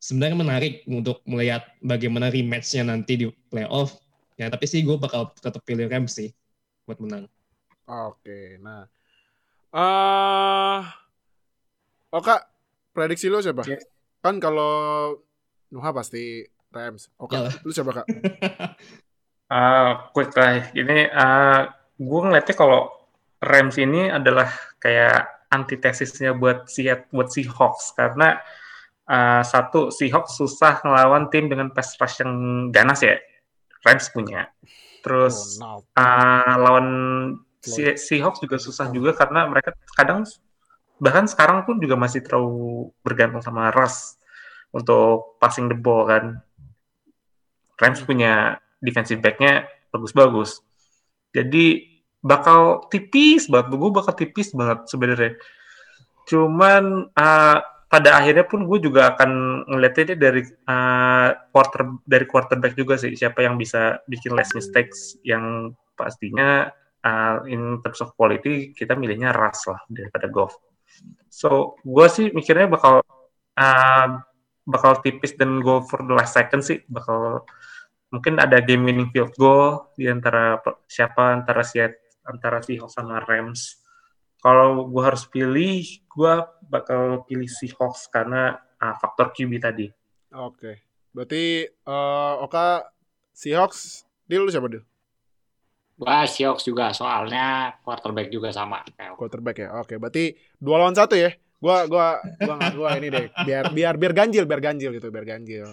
sebenarnya 0.00 0.40
menarik 0.40 0.74
untuk 0.88 1.20
melihat 1.28 1.68
bagaimana 1.84 2.32
rematch-nya 2.32 2.88
nanti 2.88 3.12
di 3.20 3.26
playoff 3.52 4.00
ya 4.40 4.48
tapi 4.48 4.64
sih 4.64 4.80
gue 4.80 4.96
bakal 4.96 5.30
tetap 5.36 5.60
pilih 5.62 5.86
Rams 5.86 6.16
sih 6.16 6.32
buat 6.88 6.98
menang 6.98 7.28
Oke, 7.86 8.58
nah. 8.58 8.82
eh 9.70 10.82
Oh 12.10 12.22
kak, 12.22 12.48
prediksi 12.90 13.30
lu 13.30 13.38
siapa? 13.38 13.62
Ya. 13.62 13.78
Kan 14.24 14.42
kalau 14.42 15.14
Nuha 15.70 15.90
pasti 15.94 16.46
Rams. 16.76 17.08
Oke, 17.16 17.40
Yalah. 17.40 17.54
lu 17.64 17.72
siapa 17.72 17.92
kak? 18.02 18.06
Ah, 19.46 20.10
quick 20.10 20.34
lah. 20.34 20.74
Ini 20.74 21.06
ah, 21.14 21.70
gue 21.94 22.20
ngeliatnya 22.26 22.54
kalau 22.58 22.90
Rams 23.38 23.78
ini 23.78 24.10
adalah 24.10 24.50
kayak 24.82 25.46
antitesisnya 25.54 26.34
buat 26.34 26.66
si 26.66 26.90
buat 27.14 27.30
Seahawks 27.30 27.94
karena 27.94 28.42
ah, 29.06 29.46
satu 29.46 29.94
Seahawks 29.94 30.34
susah 30.34 30.82
ngelawan 30.82 31.30
tim 31.30 31.46
dengan 31.46 31.70
pass 31.70 31.94
rush 31.94 32.26
yang 32.26 32.34
ganas 32.74 33.06
ya. 33.06 33.22
Rams 33.86 34.10
punya. 34.10 34.50
Terus 35.06 35.62
Ronald. 35.62 35.86
ah, 35.94 36.54
lawan 36.58 36.88
si 37.62 37.86
Seahawks 37.94 38.42
juga 38.42 38.58
susah 38.58 38.90
juga 38.90 39.14
karena 39.14 39.46
mereka 39.46 39.78
kadang 39.94 40.26
bahkan 40.98 41.30
sekarang 41.30 41.62
pun 41.62 41.78
juga 41.78 41.94
masih 41.94 42.24
terlalu 42.26 42.90
bergantung 43.06 43.44
sama 43.46 43.70
Russ 43.70 44.18
untuk 44.74 45.38
passing 45.38 45.70
the 45.70 45.78
ball 45.78 46.02
kan. 46.10 46.42
Rams 47.76 48.00
punya 48.02 48.56
defensive 48.80 49.20
back-nya 49.20 49.68
bagus-bagus. 49.92 50.60
Jadi 51.32 51.96
bakal 52.24 52.88
tipis 52.88 53.46
banget, 53.46 53.76
gue 53.76 53.90
bakal 53.92 54.12
tipis 54.16 54.50
banget 54.56 54.88
sebenarnya. 54.88 55.32
Cuman 56.26 57.12
uh, 57.12 57.58
pada 57.86 58.18
akhirnya 58.18 58.44
pun 58.44 58.66
gue 58.66 58.82
juga 58.82 59.14
akan 59.14 59.62
ngeliatnya 59.70 60.18
dari 60.18 60.42
uh, 60.66 61.30
quarter 61.54 62.02
dari 62.02 62.26
quarterback 62.26 62.74
juga 62.74 62.98
sih 62.98 63.14
siapa 63.14 63.46
yang 63.46 63.54
bisa 63.54 64.02
bikin 64.10 64.34
less 64.34 64.50
mistakes 64.58 65.14
yang 65.22 65.70
pastinya 65.94 66.66
uh, 67.06 67.46
in 67.46 67.78
terms 67.86 68.02
of 68.02 68.10
quality 68.18 68.74
kita 68.74 68.98
milihnya 68.98 69.30
Russ 69.30 69.70
lah 69.70 69.80
daripada 69.86 70.26
Goff. 70.26 70.58
So 71.30 71.78
gue 71.86 72.06
sih 72.10 72.34
mikirnya 72.34 72.66
bakal 72.66 73.06
uh, 73.54 74.08
bakal 74.66 74.98
tipis 75.00 75.38
dan 75.38 75.62
go 75.62 75.80
for 75.86 76.02
the 76.02 76.12
last 76.12 76.34
second 76.34 76.60
sih 76.60 76.82
bakal 76.90 77.46
mungkin 78.10 78.42
ada 78.42 78.58
game 78.58 78.82
winning 78.82 79.10
field 79.14 79.30
goal 79.38 79.94
di 79.94 80.10
antara 80.10 80.58
siapa 80.90 81.32
antara 81.32 81.62
si 81.62 81.78
antara 82.26 82.58
Seahawks 82.58 82.98
sama 82.98 83.22
Rams 83.22 83.86
kalau 84.46 84.86
gue 84.86 85.02
harus 85.02 85.26
pilih, 85.26 85.82
gue 86.06 86.34
bakal 86.70 87.26
pilih 87.26 87.50
Seahawks 87.50 88.06
karena 88.06 88.54
uh, 88.78 88.94
faktor 88.94 89.34
QB 89.34 89.52
tadi. 89.58 89.90
Oke. 90.30 90.54
Okay. 90.54 90.74
Berarti 91.10 91.66
uh, 91.88 92.44
Oka 92.46 92.86
Seahawks, 93.34 94.06
dia 94.28 94.38
lu 94.38 94.46
siapa 94.46 94.70
dia? 94.70 94.86
Gua 95.96 96.28
Seahawks 96.28 96.62
juga, 96.62 96.92
soalnya 96.92 97.74
quarterback 97.80 98.28
juga 98.30 98.52
sama. 98.52 98.84
Quarterback 99.18 99.66
ya. 99.66 99.68
Oke, 99.80 99.82
okay. 99.82 99.96
berarti 99.96 100.24
dua 100.60 100.78
lawan 100.78 100.94
satu 100.94 101.16
ya. 101.18 101.32
Gua 101.66 101.90
gua 101.90 102.22
gua 102.38 102.56
gua 102.78 102.90
ini 102.94 103.10
deh. 103.10 103.26
Biar 103.42 103.74
biar 103.74 103.98
biar 103.98 104.14
ganjil, 104.14 104.46
biar 104.46 104.62
ganjil 104.62 104.94
gitu, 104.94 105.10
biar 105.10 105.26
ganjil. 105.26 105.66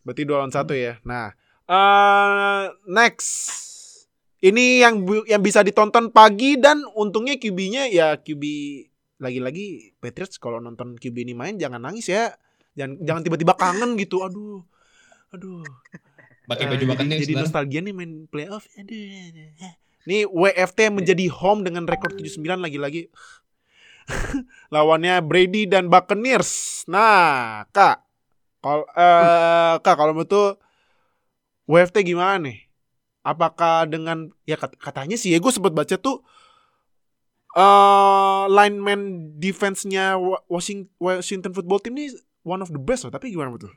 Berarti 0.00 0.22
dua 0.24 0.40
lawan 0.40 0.48
satu 0.48 0.72
ya. 0.72 0.96
Nah, 1.04 1.36
uh, 1.68 2.72
next 2.88 3.28
ini 4.40 4.80
yang 4.80 5.04
yang 5.28 5.44
bisa 5.44 5.60
ditonton 5.60 6.08
pagi 6.08 6.56
dan 6.56 6.80
untungnya 6.96 7.36
QB-nya 7.36 7.92
ya 7.92 8.16
QB 8.16 8.44
lagi-lagi 9.20 9.92
Patriots 10.00 10.40
kalau 10.40 10.56
nonton 10.56 10.96
QB 10.96 11.28
ini 11.28 11.36
main 11.36 11.60
jangan 11.60 11.84
nangis 11.84 12.08
ya. 12.08 12.32
Jangan 12.72 13.04
jangan 13.04 13.22
tiba-tiba 13.28 13.52
kangen 13.60 14.00
gitu. 14.00 14.24
Aduh. 14.24 14.64
Aduh. 15.36 15.60
Pakai 16.48 16.64
baju 16.64 16.84
uh, 16.88 16.96
jadi, 16.96 17.28
jadi 17.28 17.34
nostalgia 17.36 17.84
nih 17.84 17.92
main 17.92 18.24
playoff. 18.24 18.64
Aduh. 18.80 18.96
Nih 20.08 20.24
WFT 20.24 20.88
menjadi 20.88 21.28
home 21.28 21.60
dengan 21.60 21.84
rekor 21.84 22.16
79 22.16 22.40
lagi-lagi. 22.40 23.12
Lawannya 24.74 25.20
Brady 25.24 25.68
dan 25.68 25.90
Buccaneers. 25.90 26.84
Nah, 26.88 27.64
Kak. 27.74 28.04
Kalau 28.60 28.84
uh, 28.92 29.80
Kak 29.80 29.96
kalau 29.96 30.12
menurut 30.12 30.60
WFT 31.64 32.04
gimana 32.04 32.36
nih? 32.40 32.70
apakah 33.20 33.84
dengan 33.84 34.32
ya 34.48 34.56
katanya 34.56 35.16
sih 35.20 35.32
ya 35.32 35.38
gue 35.38 35.52
sempat 35.52 35.76
baca 35.76 35.96
tuh 36.00 36.24
uh, 37.56 38.48
lineman 38.48 39.32
defense-nya 39.36 40.16
Washington, 40.48 41.52
football 41.52 41.80
team 41.82 42.00
ini 42.00 42.16
one 42.40 42.64
of 42.64 42.72
the 42.72 42.80
best 42.80 43.04
loh, 43.04 43.12
tapi 43.12 43.32
gimana 43.32 43.52
betul? 43.52 43.72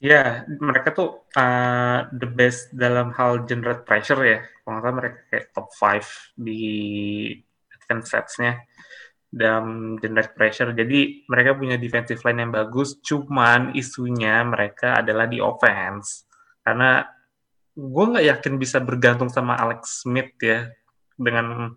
Ya, 0.00 0.48
mereka 0.48 0.96
tuh 0.96 1.28
uh, 1.36 2.08
the 2.16 2.24
best 2.24 2.72
dalam 2.72 3.12
hal 3.12 3.44
generate 3.44 3.84
pressure 3.84 4.18
ya. 4.24 4.40
Kalau 4.64 4.80
mereka 4.96 5.20
kayak 5.28 5.52
top 5.52 5.68
5 5.76 6.40
di 6.40 6.62
advance 7.76 8.08
stats-nya 8.08 8.64
dalam 9.30 9.94
generate 10.02 10.34
pressure. 10.34 10.74
Jadi 10.74 11.24
mereka 11.30 11.54
punya 11.54 11.78
defensive 11.78 12.20
line 12.26 12.42
yang 12.42 12.52
bagus, 12.52 12.98
cuman 13.00 13.72
isunya 13.78 14.42
mereka 14.42 14.98
adalah 14.98 15.30
di 15.30 15.38
offense. 15.38 16.26
Karena 16.66 17.06
gue 17.74 18.04
nggak 18.10 18.26
yakin 18.26 18.54
bisa 18.58 18.82
bergantung 18.82 19.30
sama 19.30 19.54
Alex 19.56 20.02
Smith 20.04 20.34
ya 20.42 20.66
dengan 21.14 21.72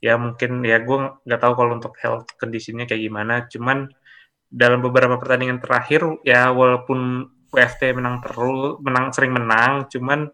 ya 0.00 0.16
mungkin 0.16 0.64
ya 0.64 0.80
gue 0.80 0.98
nggak 1.24 1.40
tahu 1.40 1.52
kalau 1.56 1.72
untuk 1.76 1.92
health 2.00 2.28
conditionnya 2.40 2.88
kayak 2.88 3.04
gimana 3.04 3.44
cuman 3.52 3.88
dalam 4.48 4.80
beberapa 4.80 5.20
pertandingan 5.20 5.60
terakhir 5.60 6.02
ya 6.24 6.50
walaupun 6.50 7.28
WFT 7.52 7.94
menang 7.94 8.24
terus 8.24 8.80
menang 8.80 9.12
sering 9.12 9.32
menang 9.36 9.86
cuman 9.92 10.32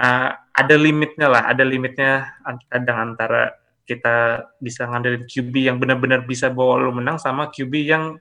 uh, 0.00 0.30
ada 0.32 0.74
limitnya 0.80 1.28
lah 1.28 1.42
ada 1.46 1.62
limitnya 1.62 2.40
kadang 2.72 3.12
antara 3.12 3.52
kita 3.86 4.42
bisa 4.58 4.84
ngandelin 4.90 5.24
QB 5.24 5.54
yang 5.54 5.78
benar-benar 5.78 6.26
bisa 6.26 6.50
bawa 6.50 6.82
lo 6.82 6.90
menang 6.90 7.22
sama 7.22 7.48
QB 7.54 7.72
yang 7.86 8.18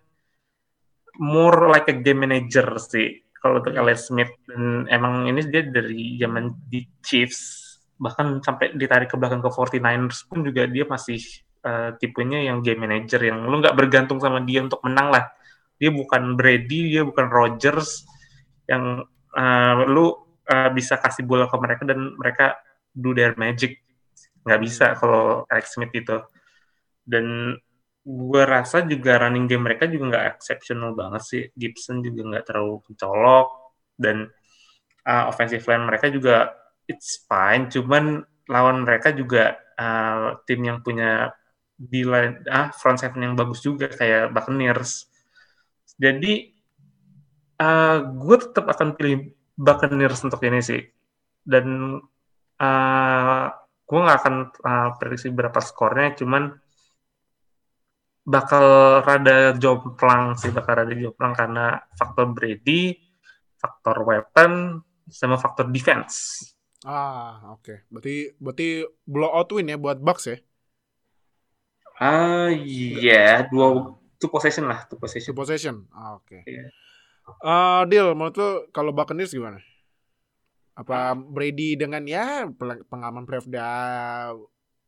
more 1.17 1.73
like 1.73 1.89
a 1.89 1.95
game 1.97 2.21
manager 2.23 2.77
sih. 2.77 3.25
Kalau 3.41 3.61
untuk 3.61 3.73
Alex 3.77 4.09
Smith 4.09 4.31
dan 4.49 4.89
emang 4.89 5.29
ini 5.29 5.41
dia 5.49 5.65
dari 5.65 6.17
zaman 6.17 6.53
di 6.65 6.85
Chiefs 7.01 7.65
bahkan 7.95 8.43
sampai 8.43 8.75
ditarik 8.75 9.07
ke 9.07 9.15
belakang 9.15 9.39
ke 9.39 9.47
49ers 9.47 10.27
pun 10.27 10.43
juga 10.43 10.67
dia 10.67 10.83
masih 10.83 11.21
uh, 11.63 11.95
tipenya 11.95 12.43
yang 12.43 12.59
game 12.59 12.83
manager 12.83 13.21
yang 13.23 13.47
lu 13.47 13.61
nggak 13.63 13.77
bergantung 13.77 14.19
sama 14.21 14.41
dia 14.43 14.65
untuk 14.65 14.81
menang 14.85 15.13
lah. 15.13 15.29
Dia 15.77 15.91
bukan 15.91 16.37
Brady 16.37 16.97
dia 16.97 17.03
bukan 17.05 17.27
Rodgers 17.29 18.03
yang 18.65 19.05
uh, 19.37 19.73
lu 19.85 20.09
uh, 20.49 20.69
bisa 20.73 20.97
kasih 20.97 21.25
bola 21.25 21.45
ke 21.45 21.57
mereka 21.61 21.83
dan 21.85 22.17
mereka 22.17 22.57
do 22.95 23.13
their 23.13 23.37
magic 23.37 23.84
nggak 24.45 24.61
bisa 24.61 24.93
kalau 24.95 25.43
Alex 25.49 25.73
Smith 25.73 25.91
itu 25.91 26.21
dan 27.05 27.57
gue 28.05 28.43
rasa 28.45 28.85
juga 28.85 29.17
running 29.17 29.49
game 29.49 29.65
mereka 29.65 29.89
juga 29.89 30.13
nggak 30.13 30.25
exceptional 30.37 30.93
banget 30.93 31.21
sih. 31.25 31.43
Gibson 31.57 32.05
juga 32.05 32.21
nggak 32.21 32.45
terlalu 32.45 32.85
mencolok 32.85 33.47
dan 33.97 34.29
uh, 35.09 35.25
offensive 35.25 35.65
line 35.65 35.89
mereka 35.89 36.13
juga 36.13 36.53
it's 36.85 37.25
fine. 37.25 37.65
Cuman 37.73 38.21
lawan 38.45 38.85
mereka 38.85 39.09
juga 39.09 39.57
uh, 39.81 40.37
tim 40.45 40.61
yang 40.61 40.85
punya 40.85 41.33
di 41.75 42.05
line 42.05 42.45
ah 42.47 42.69
front 42.71 43.01
seven 43.01 43.25
yang 43.25 43.33
bagus 43.33 43.65
juga 43.65 43.89
kayak 43.89 44.29
Buccaneers. 44.29 45.09
Jadi 45.97 46.53
uh, 47.57 48.05
gue 48.05 48.37
tetap 48.37 48.69
akan 48.69 48.93
pilih 48.93 49.33
Buccaneers 49.57 50.21
untuk 50.21 50.45
ini 50.45 50.61
sih. 50.61 50.85
Dan 51.41 51.97
uh, 52.61 53.47
gue 53.85 53.99
nggak 54.01 54.19
akan 54.21 54.35
uh, 54.65 54.89
prediksi 54.97 55.29
berapa 55.29 55.61
skornya, 55.61 56.17
cuman 56.17 56.49
bakal 58.25 58.65
rada 59.05 59.53
jomplang 59.53 60.33
sih 60.33 60.49
bakal 60.49 60.81
rada 60.81 60.93
jomplang 60.97 61.37
karena 61.37 61.77
faktor 61.93 62.33
Brady, 62.33 62.97
faktor 63.61 64.01
weapon, 64.01 64.81
sama 65.05 65.37
faktor 65.37 65.69
defense. 65.69 66.41
Ah, 66.81 67.53
oke. 67.53 67.61
Okay. 67.61 67.77
Berarti 67.89 68.15
berarti 68.41 68.67
blowout 69.05 69.49
win 69.53 69.69
ya 69.69 69.77
buat 69.77 70.01
Bucks 70.01 70.25
ya? 70.29 70.37
Ah, 72.01 72.49
iya, 72.49 72.97
yeah. 72.99 73.35
dua 73.47 73.93
two 74.17 74.27
possession 74.27 74.65
lah, 74.67 74.83
two 74.89 74.97
possession. 74.97 75.31
Two 75.31 75.37
possession. 75.37 75.75
Ah, 75.93 76.17
oke. 76.17 76.25
Okay. 76.25 76.41
Iya. 76.49 76.65
Yeah. 76.65 76.69
Uh, 77.41 77.81
deal, 77.89 78.13
menurut 78.13 78.37
lo 78.37 78.49
kalau 78.69 78.93
Buccaneers 78.93 79.33
gimana? 79.33 79.57
Apa 80.75 81.15
Brady 81.15 81.79
dengan 81.79 82.03
ya 82.03 82.45
pengalaman 82.91 83.23
playoff 83.23 83.47
udah 83.47 83.73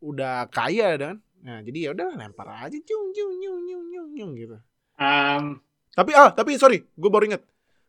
udah 0.04 0.36
kaya 0.52 1.00
dan 1.00 1.24
Nah, 1.48 1.62
jadi 1.62 1.80
ya 1.80 1.90
udah 1.94 2.18
lempar 2.18 2.50
aja 2.50 2.78
cung 2.82 3.14
cung 3.14 3.34
cung 3.38 3.62
cung 3.64 3.86
cung 3.94 4.10
cung 4.18 4.32
gitu. 4.34 4.58
Um, 4.98 5.62
tapi 5.94 6.12
ah, 6.18 6.34
tapi 6.34 6.58
sorry, 6.58 6.82
gue 6.84 7.10
baru 7.14 7.30
inget. 7.30 7.44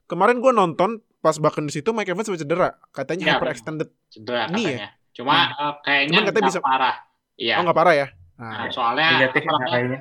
Kemarin 0.09 0.39
gue 0.39 0.53
nonton 0.53 1.01
pas 1.19 1.35
bahkan 1.41 1.65
di 1.65 1.73
situ 1.73 1.91
Mike 1.91 2.13
Evans 2.13 2.29
sampai 2.29 2.41
cedera, 2.41 2.69
katanya 2.95 3.25
ya, 3.25 3.33
hyper 3.37 3.51
extended. 3.51 3.89
Cedera 4.13 4.47
Ini 4.53 4.63
katanya. 4.63 4.79
Ya? 4.79 4.89
Cuma 5.17 5.35
hmm. 5.35 5.59
uh, 5.59 5.75
kayaknya 5.83 6.19
Cuman 6.23 6.29
katanya 6.31 6.47
bisa 6.47 6.61
parah. 6.63 6.97
Iya. 7.39 7.55
Oh, 7.59 7.63
nggak 7.67 7.79
parah 7.83 7.95
ya? 7.97 8.07
Nah, 8.39 8.51
nah 8.55 8.67
soalnya 8.71 9.09
kayaknya. 9.35 10.01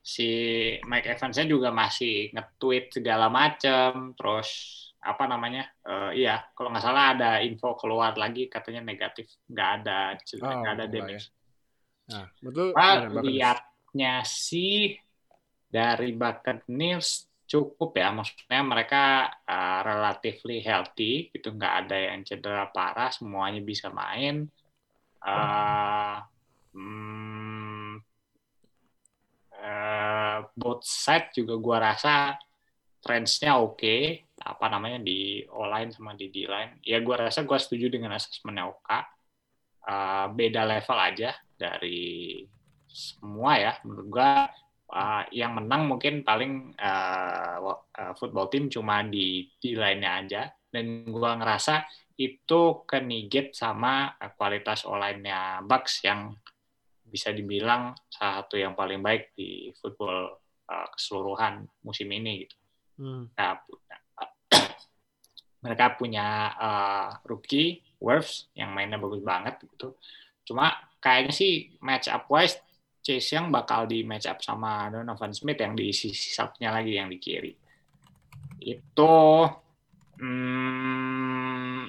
si 0.00 0.28
Mike 0.88 1.08
Evansnya 1.14 1.46
juga 1.46 1.68
masih 1.70 2.34
nge-tweet 2.34 2.90
segala 2.90 3.30
macem, 3.30 4.16
terus 4.16 4.48
apa 5.00 5.24
namanya? 5.24 5.64
Uh, 5.80 6.12
iya, 6.12 6.44
kalau 6.52 6.68
nggak 6.68 6.84
salah 6.84 7.16
ada 7.16 7.30
info 7.40 7.72
keluar 7.80 8.12
lagi 8.20 8.52
katanya 8.52 8.84
negatif, 8.84 9.32
nggak 9.48 9.70
ada 9.80 9.98
nggak 10.16 10.72
oh, 10.72 10.76
ada 10.76 10.86
damage. 10.86 11.26
Ya. 11.26 11.40
Nah, 12.10 12.26
betul. 12.44 12.68
Nah, 12.76 12.96
lihatnya 13.24 14.14
sih 14.28 14.98
dari 15.70 16.12
Buccaneers 16.12 17.30
cukup 17.50 17.98
ya, 17.98 18.14
maksudnya 18.14 18.62
mereka 18.62 19.26
uh, 19.42 19.80
relatively 19.82 20.62
healthy, 20.62 21.34
gitu 21.34 21.50
nggak 21.50 21.74
ada 21.86 21.96
yang 21.98 22.22
cedera 22.22 22.70
parah, 22.70 23.10
semuanya 23.10 23.58
bisa 23.58 23.90
main. 23.90 24.46
Uh, 25.20 26.16
hmm, 26.76 28.00
uh, 29.58 30.38
both 30.54 30.86
side 30.86 31.34
juga 31.34 31.58
gua 31.58 31.78
rasa 31.90 32.38
trendsnya 33.02 33.58
oke, 33.58 33.82
okay. 33.82 34.29
Apa 34.40 34.66
namanya 34.72 35.04
di 35.04 35.44
O-line 35.52 35.92
sama 35.92 36.16
di 36.16 36.32
D-line. 36.32 36.80
Ya 36.80 36.98
gua 37.04 37.28
rasa 37.28 37.44
gua 37.44 37.60
setuju 37.60 37.92
dengan 37.92 38.16
asesmennya 38.16 38.72
Oka. 38.72 39.04
Uh, 39.80 40.28
beda 40.36 40.68
level 40.68 40.98
aja 41.00 41.32
dari 41.56 42.44
semua 42.84 43.56
ya 43.56 43.72
menurut 43.80 44.06
gua 44.12 44.48
uh, 44.92 45.24
yang 45.32 45.56
menang 45.56 45.88
mungkin 45.88 46.20
paling 46.20 46.76
uh, 46.76 47.56
uh, 47.80 48.12
football 48.20 48.52
team 48.52 48.68
cuma 48.68 49.00
di 49.00 49.48
di 49.56 49.72
lainnya 49.72 50.20
aja 50.20 50.42
dan 50.68 51.08
gua 51.08 51.40
ngerasa 51.40 51.84
itu 52.20 52.84
kenigit 52.84 53.56
sama 53.56 54.12
kualitas 54.36 54.84
online-nya 54.84 55.64
Bucks 55.64 56.04
yang 56.04 56.36
bisa 57.00 57.32
dibilang 57.32 57.96
salah 58.12 58.44
satu 58.44 58.60
yang 58.60 58.76
paling 58.76 59.00
baik 59.00 59.32
di 59.32 59.72
football 59.80 60.36
uh, 60.68 60.86
keseluruhan 60.94 61.64
musim 61.82 62.06
ini 62.12 62.46
gitu. 62.46 62.56
Hmm. 63.00 63.24
Nah, 63.32 63.64
mereka 65.60 65.96
punya 65.96 66.52
uh, 66.56 67.08
rookie 67.28 67.84
Wirfs 68.00 68.48
yang 68.56 68.72
mainnya 68.72 68.96
bagus 68.96 69.20
banget 69.20 69.60
gitu. 69.64 69.96
Cuma 70.48 70.72
kayaknya 71.00 71.32
sih 71.36 71.76
match 71.84 72.08
up 72.08 72.24
wise 72.32 72.56
Chase 73.00 73.32
Young 73.32 73.48
bakal 73.48 73.88
di 73.88 74.04
match 74.04 74.28
up 74.28 74.44
sama 74.44 74.92
Donovan 74.92 75.32
Smith 75.32 75.56
yang 75.60 75.72
di 75.72 75.88
sisi 75.92 76.32
satunya 76.32 76.68
lagi 76.72 76.96
yang 76.96 77.08
di 77.08 77.16
kiri. 77.16 77.52
Itu 78.60 79.48
hmm, 80.20 81.80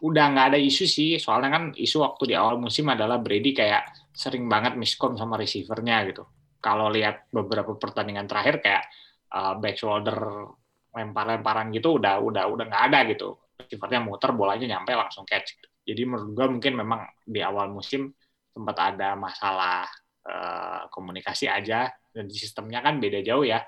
udah 0.00 0.24
nggak 0.32 0.46
ada 0.56 0.58
isu 0.60 0.84
sih, 0.88 1.20
soalnya 1.20 1.50
kan 1.52 1.64
isu 1.76 2.00
waktu 2.00 2.32
di 2.32 2.34
awal 2.36 2.56
musim 2.56 2.88
adalah 2.88 3.20
Brady 3.20 3.52
kayak 3.52 4.12
sering 4.16 4.48
banget 4.48 4.80
miscom 4.80 5.12
sama 5.20 5.36
receivernya 5.36 6.08
gitu. 6.08 6.24
Kalau 6.64 6.88
lihat 6.88 7.28
beberapa 7.28 7.76
pertandingan 7.76 8.24
terakhir 8.24 8.64
kayak 8.64 8.84
uh, 9.28 9.60
back 9.60 9.76
shoulder 9.76 10.48
lempar-lemparan 10.94 11.74
gitu 11.74 11.98
udah 11.98 12.22
udah 12.22 12.44
udah 12.46 12.64
nggak 12.70 12.84
ada 12.90 12.98
gitu. 13.10 13.36
Receivernya 13.58 14.00
muter 14.02 14.30
bolanya 14.34 14.78
nyampe 14.78 14.94
langsung 14.94 15.26
catch. 15.26 15.58
Jadi 15.84 16.02
menurut 16.06 16.30
gue 16.32 16.46
mungkin 16.48 16.72
memang 16.80 17.00
di 17.26 17.44
awal 17.44 17.68
musim 17.68 18.14
sempat 18.54 18.94
ada 18.94 19.18
masalah 19.18 19.84
uh, 20.24 20.86
komunikasi 20.88 21.50
aja 21.50 21.90
dan 22.14 22.30
sistemnya 22.30 22.80
kan 22.80 23.02
beda 23.02 23.20
jauh 23.20 23.42
ya 23.42 23.60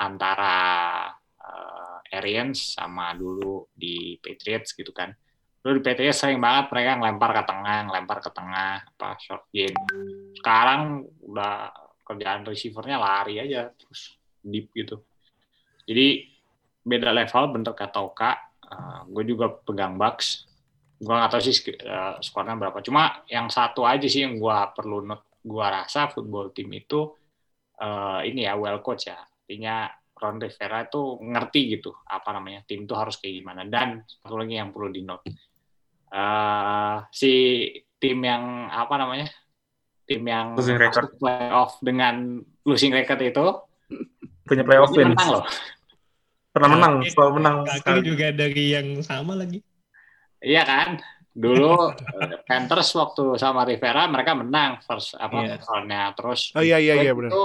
antara 0.00 0.56
uh, 1.36 2.16
Arians 2.16 2.74
sama 2.74 3.12
dulu 3.14 3.68
di 3.70 4.16
Patriots 4.18 4.72
gitu 4.72 4.90
kan. 4.90 5.12
Dulu 5.60 5.76
di 5.78 5.84
Patriots 5.84 6.24
sering 6.24 6.40
banget 6.40 6.72
mereka 6.72 6.90
ngelempar 6.96 7.30
ke 7.36 7.42
tengah, 7.44 7.78
ngelempar 7.86 8.18
ke 8.24 8.30
tengah, 8.32 8.72
apa 8.80 9.08
short 9.20 9.44
game. 9.52 9.76
Sekarang 10.40 11.04
udah 11.20 11.68
kerjaan 12.00 12.42
receivernya 12.48 12.96
lari 12.96 13.38
aja 13.38 13.68
terus 13.76 14.16
deep 14.40 14.72
gitu. 14.72 15.04
Jadi 15.84 16.39
beda 16.82 17.10
level 17.12 17.44
bener 17.54 17.72
kata 17.76 17.98
Oka. 18.00 18.32
Uh, 18.70 19.02
gue 19.10 19.34
juga 19.34 19.50
pegang 19.50 19.98
Bucks. 19.98 20.46
Gue 21.00 21.10
nggak 21.16 21.30
tahu 21.32 21.42
sih 21.42 21.54
uh, 21.84 22.20
skornya 22.22 22.54
berapa. 22.54 22.78
Cuma 22.84 23.24
yang 23.26 23.48
satu 23.50 23.82
aja 23.82 24.06
sih 24.06 24.24
yang 24.24 24.38
gue 24.38 24.58
perlu 24.76 25.02
note. 25.02 25.26
Gue 25.40 25.64
rasa 25.64 26.12
football 26.12 26.52
team 26.52 26.68
itu 26.76 27.10
uh, 27.80 28.20
ini 28.20 28.44
ya 28.44 28.54
well 28.54 28.84
coach 28.84 29.08
ya. 29.08 29.16
Artinya 29.16 29.88
Ron 30.20 30.36
Rivera 30.36 30.84
itu 30.84 31.16
ngerti 31.24 31.60
gitu 31.80 31.96
apa 32.04 32.36
namanya 32.36 32.60
tim 32.68 32.84
itu 32.84 32.92
harus 32.92 33.16
kayak 33.16 33.40
gimana 33.40 33.64
dan 33.64 34.04
satu 34.04 34.36
lagi 34.36 34.60
yang 34.60 34.68
perlu 34.68 34.92
di 34.92 35.00
note 35.00 35.24
uh, 36.12 37.08
si 37.08 37.64
tim 37.96 38.20
yang 38.20 38.68
apa 38.68 38.94
namanya 39.00 39.26
tim 40.04 40.20
yang 40.28 40.52
losing 40.52 40.76
record 40.76 41.16
playoff 41.16 41.80
dengan 41.80 42.44
losing 42.68 42.92
record 42.92 43.20
itu 43.24 43.46
punya 44.44 44.62
playoff 44.62 44.92
win 44.92 45.16
menang 45.16 45.40
loh 45.40 45.44
pernah 46.50 46.68
menang 46.74 46.94
selalu 47.06 47.32
menang 47.38 47.56
kaki 47.62 48.02
juga 48.02 48.26
dari 48.34 48.64
yang 48.74 48.88
sama 49.06 49.38
lagi. 49.38 49.62
Iya 50.42 50.62
kan? 50.66 50.88
Dulu 51.30 51.94
Panthers 52.48 52.90
waktu 52.98 53.38
sama 53.38 53.62
Rivera 53.62 54.10
mereka 54.10 54.34
menang 54.34 54.82
first 54.82 55.14
apa 55.14 55.46
yeah. 55.46 55.62
roundnya 55.62 56.02
terus 56.18 56.50
oh 56.58 56.64
iya 56.64 56.82
iya 56.82 57.06
iya 57.06 57.12
benar. 57.14 57.30
itu 57.30 57.44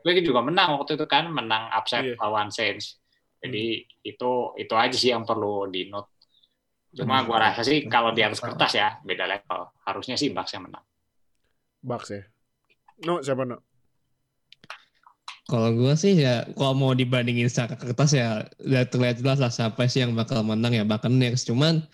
gue 0.00 0.24
juga 0.24 0.40
menang 0.40 0.80
waktu 0.80 0.96
itu 0.96 1.04
kan 1.04 1.28
menang 1.28 1.68
upset 1.68 2.16
yeah. 2.16 2.16
lawan 2.16 2.48
Saints. 2.48 2.96
Jadi 3.44 3.84
hmm. 3.84 4.10
itu 4.10 4.32
itu 4.56 4.74
aja 4.74 4.96
sih 4.96 5.12
yang 5.12 5.28
perlu 5.28 5.68
di 5.68 5.92
note 5.92 6.16
cuma 6.96 7.20
gue 7.28 7.36
rasa 7.36 7.60
sih 7.60 7.84
kalau 7.92 8.16
di 8.16 8.24
atas 8.24 8.40
kertas 8.40 8.72
ya 8.72 8.96
beda 9.04 9.28
level. 9.28 9.68
Harusnya 9.84 10.16
sih 10.16 10.32
Bucks 10.32 10.56
yang 10.56 10.64
menang. 10.64 10.84
Bucks 11.84 12.08
ya. 12.08 12.24
No 13.04 13.20
siapa 13.20 13.44
no 13.44 13.75
kalau 15.46 15.70
gue 15.74 15.94
sih 15.94 16.18
ya 16.18 16.42
kalau 16.58 16.74
mau 16.74 16.92
dibandingin 16.92 17.46
secara 17.46 17.78
kertas 17.78 18.10
ya 18.14 18.46
udah 18.66 18.82
terlihat 18.90 19.22
jelas 19.22 19.38
lah 19.38 19.50
siapa 19.50 19.86
sih 19.86 20.02
yang 20.02 20.18
bakal 20.18 20.42
menang 20.42 20.74
ya 20.74 20.82
bahkan 20.82 21.14
next 21.14 21.46
cuman 21.46 21.86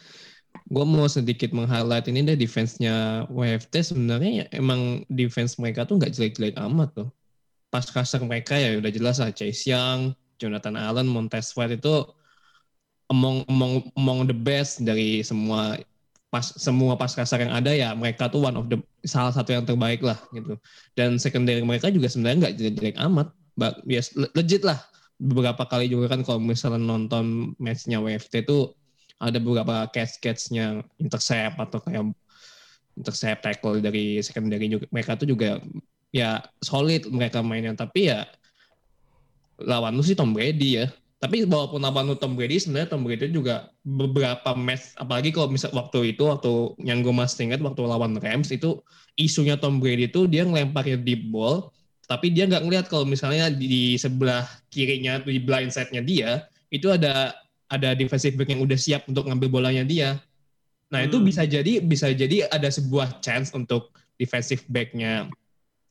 gue 0.72 0.84
mau 0.84 1.04
sedikit 1.08 1.52
meng-highlight 1.52 2.08
ini 2.08 2.24
deh 2.24 2.36
defense-nya 2.36 3.26
WFT 3.28 3.92
sebenarnya 3.92 4.44
ya 4.44 4.46
emang 4.56 5.04
defense 5.12 5.60
mereka 5.60 5.84
tuh 5.84 6.00
nggak 6.00 6.12
jelek-jelek 6.16 6.56
amat 6.60 6.88
tuh. 6.96 7.08
Pas 7.72 7.84
kasar 7.84 8.20
mereka 8.24 8.56
ya 8.56 8.76
udah 8.76 8.92
jelas 8.92 9.16
lah 9.20 9.32
Chase 9.32 9.64
Young, 9.68 10.12
Jonathan 10.36 10.76
Allen, 10.76 11.08
Montez 11.08 11.52
Sweat 11.52 11.72
itu 11.76 12.04
among 13.12 13.44
among 13.48 13.72
among 13.96 14.18
the 14.28 14.36
best 14.36 14.80
dari 14.80 15.20
semua 15.24 15.76
pas 16.32 16.56
semua 16.56 16.96
pas 16.96 17.12
kasar 17.12 17.44
yang 17.44 17.52
ada 17.52 17.72
ya 17.76 17.92
mereka 17.92 18.28
tuh 18.32 18.40
one 18.40 18.56
of 18.56 18.72
the 18.72 18.80
salah 19.04 19.32
satu 19.32 19.52
yang 19.52 19.64
terbaik 19.68 20.00
lah 20.00 20.16
gitu. 20.32 20.56
Dan 20.96 21.20
secondary 21.20 21.60
mereka 21.64 21.92
juga 21.92 22.08
sebenarnya 22.08 22.48
nggak 22.48 22.54
jelek-jelek 22.60 22.96
amat. 23.08 23.28
But, 23.54 23.84
yes, 23.84 24.16
legit 24.16 24.64
lah. 24.64 24.80
Beberapa 25.22 25.62
kali 25.68 25.86
juga 25.86 26.10
kan 26.10 26.26
kalau 26.26 26.42
misalnya 26.42 26.82
nonton 26.82 27.54
matchnya 27.62 28.02
WFT 28.02 28.42
tuh 28.42 28.74
ada 29.22 29.38
beberapa 29.38 29.86
catch-catchnya 29.94 30.82
intercept 30.98 31.54
atau 31.62 31.78
kayak 31.78 32.10
intercept 32.98 33.40
tackle 33.46 33.78
dari 33.78 34.18
secondary 34.18 34.66
juga 34.66 34.90
mereka 34.90 35.14
tuh 35.14 35.30
juga 35.30 35.62
ya 36.10 36.42
solid 36.60 37.06
mereka 37.08 37.40
mainnya 37.40 37.72
tapi 37.72 38.10
ya 38.10 38.26
lawan 39.62 39.94
lu 39.94 40.02
sih 40.04 40.18
Tom 40.18 40.34
Brady 40.34 40.82
ya 40.82 40.86
tapi 41.22 41.46
walaupun 41.46 41.80
lawan 41.80 42.10
lu 42.10 42.18
Tom 42.18 42.34
Brady 42.34 42.58
sebenarnya 42.58 42.92
Tom 42.92 43.06
Brady 43.06 43.30
juga 43.30 43.70
beberapa 43.86 44.52
match 44.58 44.92
apalagi 44.98 45.30
kalau 45.30 45.48
misal 45.48 45.70
waktu 45.72 46.12
itu 46.12 46.26
waktu 46.26 46.76
yang 46.82 47.00
gue 47.00 47.14
masih 47.14 47.48
ingat 47.48 47.62
waktu 47.62 47.80
lawan 47.86 48.18
Rams 48.18 48.50
itu 48.50 48.82
isunya 49.16 49.54
Tom 49.56 49.78
Brady 49.80 50.10
itu 50.10 50.26
dia 50.28 50.44
ngelemparin 50.44 51.00
deep 51.00 51.30
ball 51.32 51.72
tapi 52.06 52.34
dia 52.34 52.50
nggak 52.50 52.62
ngeliat 52.66 52.86
kalau 52.90 53.06
misalnya 53.06 53.48
di, 53.48 53.66
di 53.66 53.82
sebelah 53.94 54.44
kirinya 54.68 55.22
di 55.22 55.38
blind 55.38 55.70
side-nya 55.70 56.02
dia 56.02 56.30
itu 56.72 56.90
ada 56.90 57.36
ada 57.72 57.96
defensive 57.96 58.36
back 58.36 58.52
yang 58.52 58.60
udah 58.60 58.76
siap 58.76 59.08
untuk 59.08 59.24
ngambil 59.24 59.48
bolanya 59.48 59.84
dia. 59.86 60.20
Nah 60.92 61.00
hmm. 61.00 61.08
itu 61.08 61.16
bisa 61.24 61.42
jadi 61.48 61.80
bisa 61.80 62.12
jadi 62.12 62.48
ada 62.52 62.68
sebuah 62.68 63.24
chance 63.24 63.48
untuk 63.56 63.96
defensive 64.20 64.60
backnya 64.68 65.32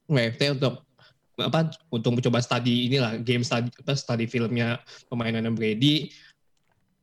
WFT 0.05 0.61
untuk 0.61 0.85
apa 1.41 1.73
untuk 1.89 2.21
mencoba 2.21 2.37
study 2.37 2.91
inilah 2.91 3.17
game 3.25 3.41
study 3.41 3.73
apa 3.81 3.97
study 3.97 4.29
filmnya 4.29 4.77
pemainan 5.09 5.49
Brady. 5.57 6.13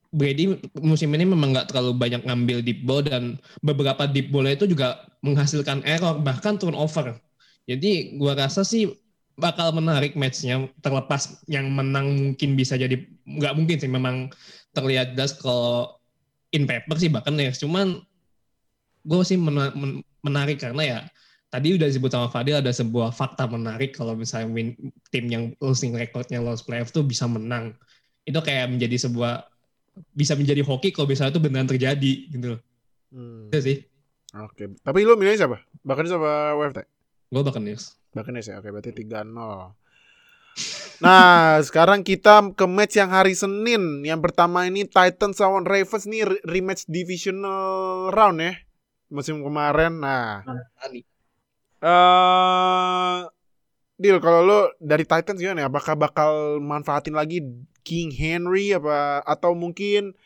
Brady 0.09 0.57
musim 0.81 1.13
ini 1.13 1.29
memang 1.29 1.53
nggak 1.53 1.69
terlalu 1.69 1.93
banyak 1.93 2.25
ngambil 2.25 2.65
deep 2.65 2.81
ball 2.87 3.05
dan 3.05 3.37
beberapa 3.61 4.09
deep 4.09 4.33
ball 4.33 4.49
itu 4.49 4.65
juga 4.65 5.05
menghasilkan 5.21 5.85
error 5.85 6.17
bahkan 6.23 6.57
turnover. 6.57 7.19
Jadi 7.69 8.16
gua 8.16 8.33
rasa 8.33 8.64
sih 8.64 8.89
bakal 9.39 9.71
menarik 9.71 10.19
matchnya 10.19 10.66
terlepas 10.83 11.39
yang 11.47 11.71
menang 11.71 12.11
mungkin 12.11 12.59
bisa 12.59 12.75
jadi 12.75 12.99
nggak 13.23 13.55
mungkin 13.55 13.77
sih 13.79 13.87
memang 13.87 14.35
terlihat 14.75 15.14
jelas 15.14 15.39
kalau 15.39 15.95
in 16.51 16.66
paper 16.66 16.99
sih 16.99 17.07
bahkan 17.12 17.39
ya. 17.39 17.55
Cuman 17.55 18.03
gue 19.07 19.23
sih 19.25 19.39
menarik 20.21 20.59
karena 20.59 20.83
ya 20.83 20.99
tadi 21.49 21.79
udah 21.79 21.87
disebut 21.89 22.11
sama 22.12 22.29
Fadil 22.29 22.61
ada 22.61 22.75
sebuah 22.75 23.14
fakta 23.14 23.49
menarik 23.49 23.97
kalau 23.97 24.12
misalnya 24.12 24.53
win, 24.53 24.77
tim 25.09 25.31
yang 25.33 25.55
losing 25.62 25.97
recordnya 25.97 26.43
lost 26.43 26.66
playoff 26.66 26.91
tuh 26.91 27.07
bisa 27.07 27.25
menang. 27.31 27.73
Itu 28.27 28.43
kayak 28.43 28.75
menjadi 28.75 29.09
sebuah 29.09 29.47
bisa 30.12 30.35
menjadi 30.35 30.62
hoki 30.66 30.91
kalau 30.91 31.09
misalnya 31.11 31.35
itu 31.35 31.43
beneran 31.43 31.71
terjadi 31.71 32.12
gitu 32.31 32.59
hmm. 33.14 33.51
itu 33.55 33.59
sih. 33.62 33.79
Oke 34.37 34.66
okay. 34.66 34.66
tapi 34.85 35.07
lu 35.07 35.16
milih 35.16 35.39
siapa? 35.39 35.62
Bahkan 35.87 36.05
sama 36.11 36.59
WFT 36.59 36.98
gue 37.29 37.43
Buccaneers 37.45 37.97
Buccaneers 38.12 38.49
ya 38.49 38.61
oke 38.61 38.68
berarti 38.72 38.93
tiga 38.93 39.22
nol 39.22 39.76
Nah, 40.99 41.62
sekarang 41.62 42.03
kita 42.03 42.43
ke 42.59 42.66
match 42.66 42.99
yang 42.99 43.14
hari 43.14 43.31
Senin. 43.31 44.03
Yang 44.03 44.20
pertama 44.31 44.66
ini 44.66 44.83
Titans 44.83 45.39
lawan 45.39 45.62
Ravens 45.62 46.11
nih 46.11 46.26
rematch 46.43 46.91
divisional 46.91 48.11
round 48.11 48.43
ya. 48.43 48.59
Musim 49.07 49.47
kemarin. 49.47 50.03
Nah. 50.03 50.43
Uh, 51.79 53.31
Deal, 53.99 54.18
kalau 54.18 54.43
lo 54.43 54.61
dari 54.83 55.07
Titans 55.07 55.39
gimana 55.39 55.66
ya? 55.66 55.70
Apakah 55.70 55.95
bakal 55.95 56.59
manfaatin 56.59 57.14
lagi 57.14 57.43
King 57.87 58.11
Henry 58.14 58.74
apa 58.74 59.22
atau 59.22 59.55
mungkin 59.55 60.18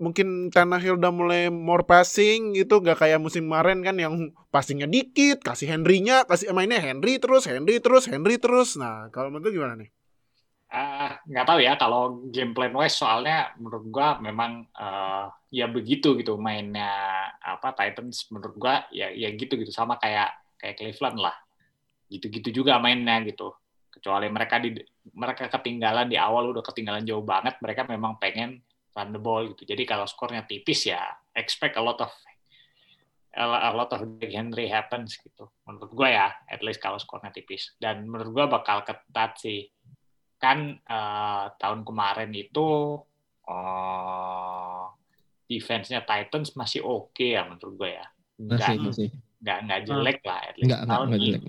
mungkin 0.00 0.48
Tannehill 0.48 0.96
udah 0.96 1.12
mulai 1.12 1.42
more 1.50 1.82
passing 1.82 2.54
gitu 2.54 2.78
gak 2.80 3.02
kayak 3.02 3.18
musim 3.18 3.50
kemarin 3.50 3.82
kan 3.82 3.98
yang 3.98 4.30
passingnya 4.48 4.86
dikit 4.86 5.42
kasih 5.42 5.74
Henry-nya 5.74 6.24
kasih 6.24 6.54
mainnya 6.54 6.78
Henry 6.78 7.18
terus 7.18 7.44
Henry 7.50 7.82
terus 7.82 8.06
Henry 8.06 8.38
terus. 8.38 8.78
Nah 8.78 9.10
kalau 9.10 9.28
menurut 9.28 9.52
gimana 9.52 9.74
nih? 9.74 9.90
Uh, 10.70 11.18
nggak 11.26 11.46
tahu 11.50 11.58
ya 11.66 11.74
kalau 11.74 12.22
game 12.30 12.54
plan 12.54 12.70
wise 12.70 12.94
soalnya 12.94 13.50
menurut 13.58 13.90
gua 13.90 14.22
memang 14.22 14.70
uh, 14.78 15.26
ya 15.50 15.66
begitu 15.66 16.14
gitu 16.14 16.38
mainnya 16.38 17.26
apa 17.42 17.74
Titans 17.74 18.30
menurut 18.30 18.54
gua 18.54 18.86
ya 18.94 19.10
ya 19.10 19.34
gitu 19.34 19.58
gitu 19.58 19.74
sama 19.74 19.98
kayak 19.98 20.30
kayak 20.62 20.78
Cleveland 20.78 21.18
lah. 21.18 21.34
Gitu-gitu 22.06 22.62
juga 22.62 22.78
mainnya 22.78 23.18
gitu 23.26 23.50
kecuali 23.90 24.30
mereka 24.30 24.62
di 24.62 24.72
mereka 25.18 25.50
ketinggalan 25.50 26.06
di 26.06 26.16
awal 26.16 26.54
udah 26.54 26.62
ketinggalan 26.62 27.02
jauh 27.02 27.26
banget 27.26 27.58
mereka 27.58 27.84
memang 27.84 28.16
pengen 28.22 28.62
run 28.94 29.10
the 29.14 29.20
ball 29.20 29.42
gitu. 29.50 29.66
Jadi 29.66 29.82
kalau 29.86 30.06
skornya 30.06 30.46
tipis 30.46 30.86
ya 30.86 31.02
expect 31.34 31.78
a 31.78 31.82
lot 31.82 31.98
of 32.02 32.10
a, 33.36 33.70
lot 33.74 33.90
of 33.94 34.02
Derrick 34.18 34.34
Henry 34.34 34.66
happens 34.66 35.14
gitu. 35.18 35.46
Menurut 35.66 35.90
gue 35.94 36.08
ya, 36.10 36.34
at 36.50 36.60
least 36.66 36.82
kalau 36.82 36.98
skornya 36.98 37.30
tipis. 37.30 37.74
Dan 37.78 38.06
menurut 38.10 38.30
gue 38.34 38.46
bakal 38.50 38.82
ketat 38.82 39.38
sih. 39.38 39.70
Kan 40.40 40.80
eh, 40.80 41.44
tahun 41.60 41.86
kemarin 41.86 42.32
itu 42.34 42.98
eh, 43.46 44.84
defense-nya 45.50 46.02
Titans 46.06 46.54
masih 46.58 46.82
oke 46.82 47.22
ya 47.22 47.46
menurut 47.46 47.74
gue 47.78 47.90
ya. 47.94 48.06
Nggak, 48.40 48.56
Masih, 48.56 48.76
masih. 48.80 49.08
nggak, 49.44 49.58
nggak 49.68 49.80
jelek 49.84 50.18
lah. 50.24 50.40
At 50.40 50.54
least 50.56 50.66
Nggak, 50.66 50.80
nggak, 50.80 50.90
tahun 50.90 51.06
nggak 51.06 51.20
jelek. 51.20 51.42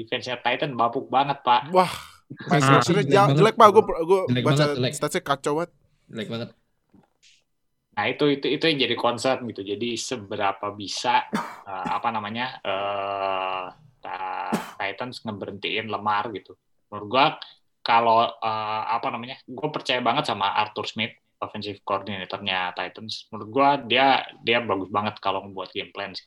Ini 0.00 0.08
defense-nya 0.08 0.40
Titan 0.40 0.72
bapuk 0.72 1.12
banget, 1.12 1.44
Pak. 1.44 1.68
Wah, 1.76 1.92
Pass 2.30 2.62
Ah, 2.62 2.78
rusher-nya 2.78 3.04
jelek 3.04 3.36
jelek 3.36 3.54
pak, 3.58 3.68
gue 3.74 3.84
gue 3.84 4.20
baca 4.46 4.64
jelek. 4.78 4.92
statsnya 4.94 5.22
kacau 5.22 5.52
banget. 5.60 5.70
Jelek 6.08 6.28
banget. 6.30 6.48
Nah 7.90 8.04
itu 8.06 8.24
itu 8.32 8.46
itu 8.48 8.64
yang 8.70 8.78
jadi 8.86 8.96
concern 8.96 9.42
gitu. 9.50 9.66
Jadi 9.66 9.98
seberapa 9.98 10.70
bisa 10.72 11.26
eh, 11.66 11.88
apa 11.90 12.08
namanya 12.14 12.62
eh 12.62 13.64
ta- 14.00 14.70
Titans 14.78 15.20
ngeberhentiin 15.26 15.90
Lemar 15.90 16.30
gitu. 16.32 16.54
Menurut 16.88 17.08
gua 17.10 17.26
kalau 17.82 18.30
eh, 18.30 18.82
apa 18.94 19.10
namanya, 19.10 19.36
gue 19.42 19.68
percaya 19.74 19.98
banget 19.98 20.30
sama 20.30 20.54
Arthur 20.54 20.86
Smith, 20.86 21.12
offensive 21.42 21.82
coordinatornya 21.82 22.72
Titans. 22.78 23.26
Menurut 23.34 23.48
gua 23.50 23.68
dia 23.82 24.22
dia 24.46 24.62
bagus 24.62 24.88
banget 24.88 25.18
kalau 25.18 25.42
membuat 25.44 25.74
game 25.74 25.90
plan 25.90 26.14
sih. 26.14 26.24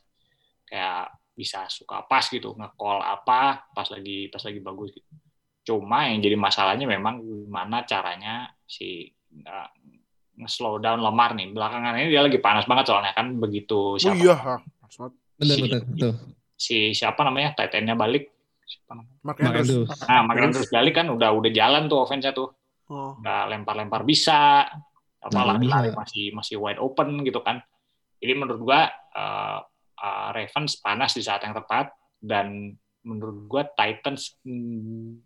Kayak 0.68 1.16
bisa 1.34 1.66
suka 1.66 2.06
pas 2.06 2.22
gitu, 2.30 2.54
nge-call 2.54 3.02
apa 3.02 3.66
pas 3.74 3.88
lagi 3.90 4.30
pas 4.30 4.42
lagi 4.46 4.62
bagus 4.62 4.94
gitu. 4.94 5.10
Cuma 5.66 6.06
yang 6.06 6.22
jadi 6.22 6.38
masalahnya 6.38 6.86
memang 6.86 7.20
gimana 7.20 7.82
caranya 7.82 8.54
si 8.64 9.10
eh, 9.34 9.68
nge-slow 10.38 10.78
down 10.78 11.02
Lemar 11.02 11.34
nih. 11.34 11.50
Belakangan 11.50 11.94
ini 11.98 12.14
dia 12.14 12.22
lagi 12.22 12.38
panas 12.38 12.66
banget 12.66 12.90
soalnya 12.90 13.10
kan 13.14 13.34
begitu 13.38 13.94
Oh 13.94 14.00
siapa 14.00 14.18
iya. 14.18 14.36
Harus 14.82 14.96
banget. 14.98 15.14
Betul, 15.34 15.50
Si- 15.50 15.62
betul, 15.66 15.80
betul. 15.90 16.12
si 16.54 16.76
siapa 16.94 17.20
namanya 17.26 17.58
tight 17.58 17.74
end-nya 17.74 17.98
balik. 17.98 18.30
Siapa 18.64 18.94
namanya? 18.94 19.14
Mark 19.26 19.38
Mark 19.42 19.54
Andrews. 19.58 19.88
Nah, 20.06 20.22
Mark 20.22 20.38
Andrews 20.38 20.70
balik 20.70 20.94
kan 20.94 21.06
udah 21.10 21.30
udah 21.34 21.50
jalan 21.50 21.82
tuh 21.90 21.98
offense-nya 21.98 22.30
tuh. 22.30 22.54
Oh. 22.86 23.16
Udah 23.18 23.48
lempar-lempar 23.50 24.06
bisa, 24.06 24.68
apa 25.18 25.32
Nah, 25.34 25.56
lari-lari 25.56 25.90
bisa. 25.90 25.98
masih 25.98 26.24
masih 26.36 26.56
wide 26.60 26.78
open 26.78 27.24
gitu 27.24 27.40
kan. 27.42 27.58
Jadi 28.22 28.32
menurut 28.36 28.60
gua 28.62 28.86
eh, 28.92 29.58
eh, 29.94 30.28
Ravens 30.34 30.78
panas 30.78 31.14
di 31.14 31.22
saat 31.22 31.42
yang 31.42 31.54
tepat 31.54 31.94
dan 32.18 32.74
menurut 33.04 33.46
gua 33.46 33.62
Titans 33.68 34.40
hmm, 34.42 35.20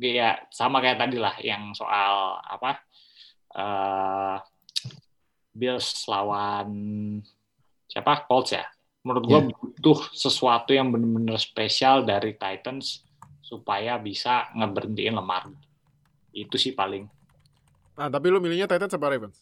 ya 0.00 0.40
sama 0.48 0.80
kayak 0.80 0.98
tadi 0.98 1.20
lah 1.20 1.36
yang 1.38 1.76
soal 1.76 2.40
apa 2.40 2.80
eh 3.52 4.36
Bills 5.52 6.08
lawan 6.08 6.72
siapa 7.84 8.24
Colts 8.24 8.56
ya. 8.56 8.64
Menurut 9.04 9.24
gua 9.28 9.40
Iya. 9.44 9.52
butuh 9.52 9.98
sesuatu 10.16 10.72
yang 10.72 10.88
benar-benar 10.88 11.36
spesial 11.36 12.08
dari 12.08 12.32
Titans 12.32 13.04
supaya 13.44 14.00
bisa 14.00 14.48
ngeberhentiin 14.56 15.12
Lemar. 15.12 15.52
Itu 16.32 16.56
sih 16.56 16.72
paling. 16.72 17.04
Nah, 17.92 18.08
tapi 18.08 18.32
lu 18.32 18.40
milihnya 18.40 18.64
Titans 18.64 18.96
apa 18.96 19.12
Ravens? 19.12 19.36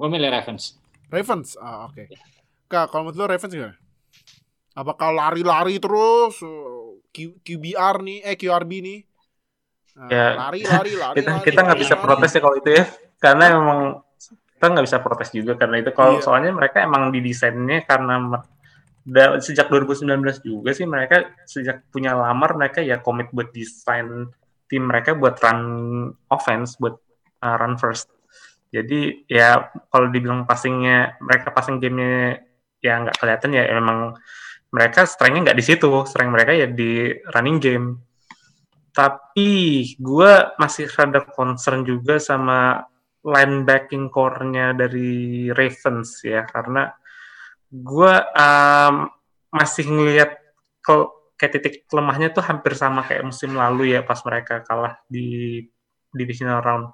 Gue 0.00 0.08
milih 0.08 0.32
Ravens. 0.32 0.80
Ravens. 1.12 1.52
Ah, 1.60 1.84
oke. 1.84 2.08
Kak, 2.64 2.88
kalau 2.88 3.12
menurut 3.12 3.20
lu 3.20 3.26
Ravens 3.28 3.52
gimana? 3.52 3.76
Apakah 4.74 5.10
lari-lari 5.14 5.78
terus 5.78 6.34
Q- 7.14 7.38
QBR 7.46 7.96
nih, 8.02 8.18
eh 8.26 8.34
QRB 8.34 8.72
nih? 8.82 8.98
Nah, 9.94 10.10
Ya, 10.10 10.26
lari, 10.34 10.60
lari, 10.66 10.92
lari. 11.02 11.22
kita 11.22 11.30
lari, 11.30 11.46
kita 11.46 11.60
nggak 11.64 11.80
bisa 11.80 11.94
lari. 11.96 12.02
protes 12.02 12.30
ya 12.34 12.40
kalau 12.42 12.56
itu 12.60 12.70
ya 12.74 12.84
karena 13.22 13.44
emang 13.54 13.80
kita 14.54 14.66
nggak 14.72 14.86
bisa 14.88 14.98
protes 15.04 15.28
juga 15.32 15.52
karena 15.60 15.76
itu 15.82 15.90
kalau 15.94 16.18
Iya. 16.18 16.24
soalnya 16.26 16.50
mereka 16.52 16.78
emang 16.84 17.08
didesainnya 17.14 17.78
karena 17.86 18.14
sejak 19.44 19.68
2019 19.68 20.40
juga 20.40 20.72
sih 20.72 20.88
mereka 20.88 21.28
sejak 21.44 21.84
punya 21.92 22.16
lamar 22.16 22.56
mereka 22.56 22.80
ya 22.80 22.98
komit 23.04 23.28
buat 23.36 23.52
desain 23.52 24.32
tim 24.66 24.82
mereka 24.88 25.12
buat 25.12 25.36
run 25.44 25.60
offense 26.32 26.80
buat 26.80 26.96
uh, 27.44 27.56
run 27.60 27.76
first 27.76 28.08
jadi 28.72 29.24
ya 29.28 29.70
kalau 29.92 30.08
dibilang 30.08 30.48
passingnya 30.48 31.20
mereka 31.20 31.52
passing 31.52 31.78
gamenya 31.78 32.40
ya 32.80 33.00
nggak 33.04 33.16
kelihatan 33.20 33.50
ya 33.52 33.64
emang 33.76 34.16
mereka 34.74 35.06
strengthnya 35.06 35.50
nggak 35.50 35.58
di 35.62 35.64
situ. 35.64 35.90
Strength 36.02 36.34
mereka 36.34 36.50
ya 36.50 36.66
di 36.66 37.14
running 37.30 37.58
game. 37.62 37.86
Tapi 38.90 39.50
gue 39.94 40.32
masih 40.58 40.90
rada 40.90 41.22
concern 41.22 41.86
juga 41.86 42.18
sama 42.18 42.82
linebacking 43.22 44.10
core-nya 44.10 44.74
dari 44.74 45.46
Ravens 45.54 46.18
ya. 46.26 46.42
Karena 46.42 46.90
gue 47.70 48.14
um, 48.34 48.94
masih 49.54 49.86
ngelihat 49.86 50.42
kayak 51.38 51.52
titik 51.54 51.74
lemahnya 51.94 52.34
tuh 52.34 52.42
hampir 52.42 52.74
sama 52.74 53.06
kayak 53.06 53.30
musim 53.30 53.54
lalu 53.54 53.94
ya 53.94 54.02
pas 54.02 54.18
mereka 54.26 54.66
kalah 54.66 54.98
di 55.06 55.62
divisional 56.10 56.58
round. 56.66 56.90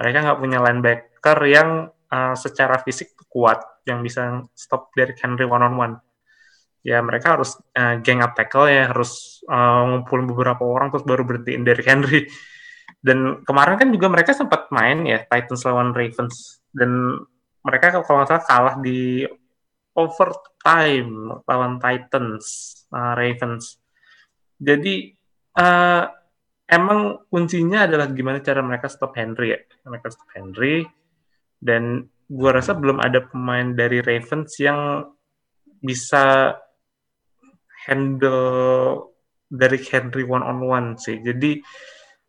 Mereka 0.00 0.16
nggak 0.24 0.40
punya 0.40 0.58
linebacker 0.64 1.38
yang 1.44 1.92
uh, 2.08 2.34
secara 2.36 2.80
fisik 2.80 3.12
kuat 3.28 3.60
yang 3.84 4.00
bisa 4.00 4.48
stop 4.56 4.92
dari 4.96 5.12
Henry 5.20 5.44
one 5.44 5.64
on 5.64 5.76
one 5.76 5.94
ya 6.88 7.04
mereka 7.04 7.36
harus 7.36 7.60
uh, 7.76 8.00
gang 8.00 8.24
up 8.24 8.32
tackle 8.32 8.64
ya 8.64 8.88
harus 8.88 9.44
uh, 9.44 10.00
beberapa 10.08 10.64
orang 10.64 10.88
terus 10.88 11.04
baru 11.04 11.28
berhentiin 11.28 11.64
dari 11.68 11.82
Henry. 11.84 12.20
Dan 13.04 13.44
kemarin 13.44 13.76
kan 13.76 13.88
juga 13.92 14.08
mereka 14.08 14.32
sempat 14.32 14.72
main 14.72 15.04
ya 15.04 15.20
Titans 15.28 15.62
lawan 15.68 15.92
Ravens. 15.92 16.64
Dan 16.72 17.20
mereka 17.60 18.00
kalau 18.00 18.24
nggak 18.24 18.28
salah 18.32 18.44
kalah 18.48 18.76
di 18.80 19.28
overtime 19.92 21.44
lawan 21.44 21.76
Titans 21.76 22.46
uh, 22.88 23.12
Ravens. 23.12 23.76
Jadi 24.56 25.12
uh, 25.60 26.02
emang 26.64 27.28
kuncinya 27.28 27.84
adalah 27.84 28.08
gimana 28.08 28.40
cara 28.40 28.64
mereka 28.64 28.88
stop 28.88 29.12
Henry 29.12 29.52
ya. 29.52 29.60
Mereka 29.84 30.08
stop 30.08 30.32
Henry 30.32 30.88
dan 31.60 32.08
gua 32.24 32.56
rasa 32.56 32.72
belum 32.72 32.98
ada 33.04 33.20
pemain 33.28 33.76
dari 33.76 34.00
Ravens 34.00 34.56
yang 34.58 35.04
bisa 35.78 36.56
handle 37.88 39.16
dari 39.48 39.80
Henry 39.80 40.28
one 40.28 40.44
on 40.44 40.60
one 40.60 40.88
sih. 41.00 41.18
Jadi 41.24 41.58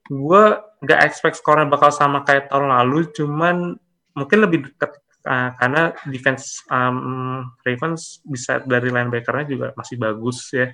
gue 0.08 0.44
nggak 0.80 1.02
expect 1.04 1.38
skornya 1.38 1.68
bakal 1.68 1.92
sama 1.92 2.24
kayak 2.24 2.48
tahun 2.48 2.72
lalu, 2.72 3.12
cuman 3.12 3.76
mungkin 4.16 4.40
lebih 4.40 4.72
dekat 4.72 4.96
uh, 5.28 5.52
karena 5.60 5.92
defense 6.08 6.64
um, 6.72 7.44
Ravens 7.62 8.24
bisa 8.24 8.64
dari 8.64 8.88
linebackernya 8.90 9.46
juga 9.46 9.68
masih 9.76 10.00
bagus 10.00 10.50
ya. 10.56 10.72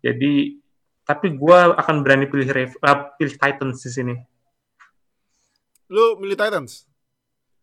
Jadi 0.00 0.62
tapi 1.04 1.36
gue 1.36 1.58
akan 1.76 2.00
berani 2.00 2.30
pilih 2.30 2.48
Rav- 2.48 2.80
uh, 2.80 3.12
pilih 3.18 3.36
Titans 3.36 3.82
di 3.82 3.90
sini. 3.92 4.14
Lu 5.92 6.16
milih 6.16 6.38
Titans? 6.38 6.88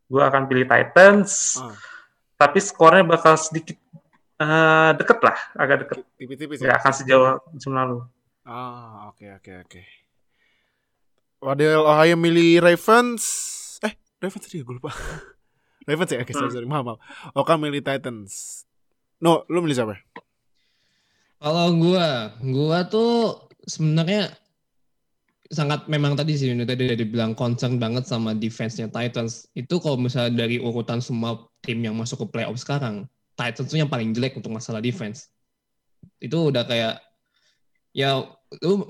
Gue 0.05 0.21
akan 0.21 0.45
pilih 0.45 0.67
Titans, 0.67 1.55
Ah. 1.57 1.73
tapi 2.37 2.59
skornya 2.59 3.01
bakal 3.07 3.39
sedikit 3.39 3.79
uh, 4.41 4.91
deket 4.97 5.19
lah, 5.21 5.37
agak 5.53 5.85
deket. 5.85 5.97
Tipis-tipis 6.17 6.59
ya? 6.65 6.81
akan 6.81 6.93
sejauh 6.93 7.37
musim 7.53 7.77
lalu. 7.77 8.01
Ah, 8.41 9.13
oke 9.13 9.25
oke 9.37 9.51
oke. 9.69 9.81
Wadil 11.41 11.85
Ohio 11.85 12.17
milih 12.17 12.61
Ravens. 12.61 13.23
Eh, 13.85 13.93
Ravens 14.21 14.41
tadi 14.45 14.61
gue 14.61 14.75
lupa. 14.77 14.93
Ravens 15.89 16.09
ya? 16.13 16.21
Oke, 16.21 16.33
sorry, 16.33 16.53
sorry. 16.53 16.69
Maaf, 16.69 16.85
maaf. 16.85 16.99
Oka 17.33 17.57
milih 17.57 17.81
Titans. 17.81 18.65
No, 19.17 19.45
lu 19.49 19.65
milih 19.65 19.77
siapa? 19.77 19.97
Kalau 21.41 21.73
gua, 21.73 22.37
gua 22.37 22.85
tuh 22.85 23.49
sebenarnya 23.65 24.29
sangat 25.51 25.89
memang 25.89 26.13
tadi 26.13 26.37
sih 26.37 26.53
Yuni 26.53 26.63
tadi 26.63 26.87
udah 26.87 26.99
dibilang 27.01 27.33
concern 27.33 27.75
banget 27.81 28.05
sama 28.05 28.37
defense-nya 28.37 28.93
Titans. 28.93 29.49
Itu 29.57 29.81
kalau 29.81 29.97
misalnya 29.97 30.45
dari 30.45 30.61
urutan 30.61 31.01
semua 31.01 31.49
tim 31.65 31.81
yang 31.81 31.97
masuk 31.97 32.25
ke 32.25 32.37
playoff 32.37 32.61
sekarang, 32.61 33.09
Titans 33.41 33.65
tuh 33.73 33.81
yang 33.81 33.89
paling 33.89 34.13
jelek 34.13 34.37
untuk 34.37 34.53
masalah 34.53 34.77
defense. 34.77 35.33
Itu 36.21 36.53
udah 36.53 36.61
kayak 36.69 37.01
ya 37.91 38.21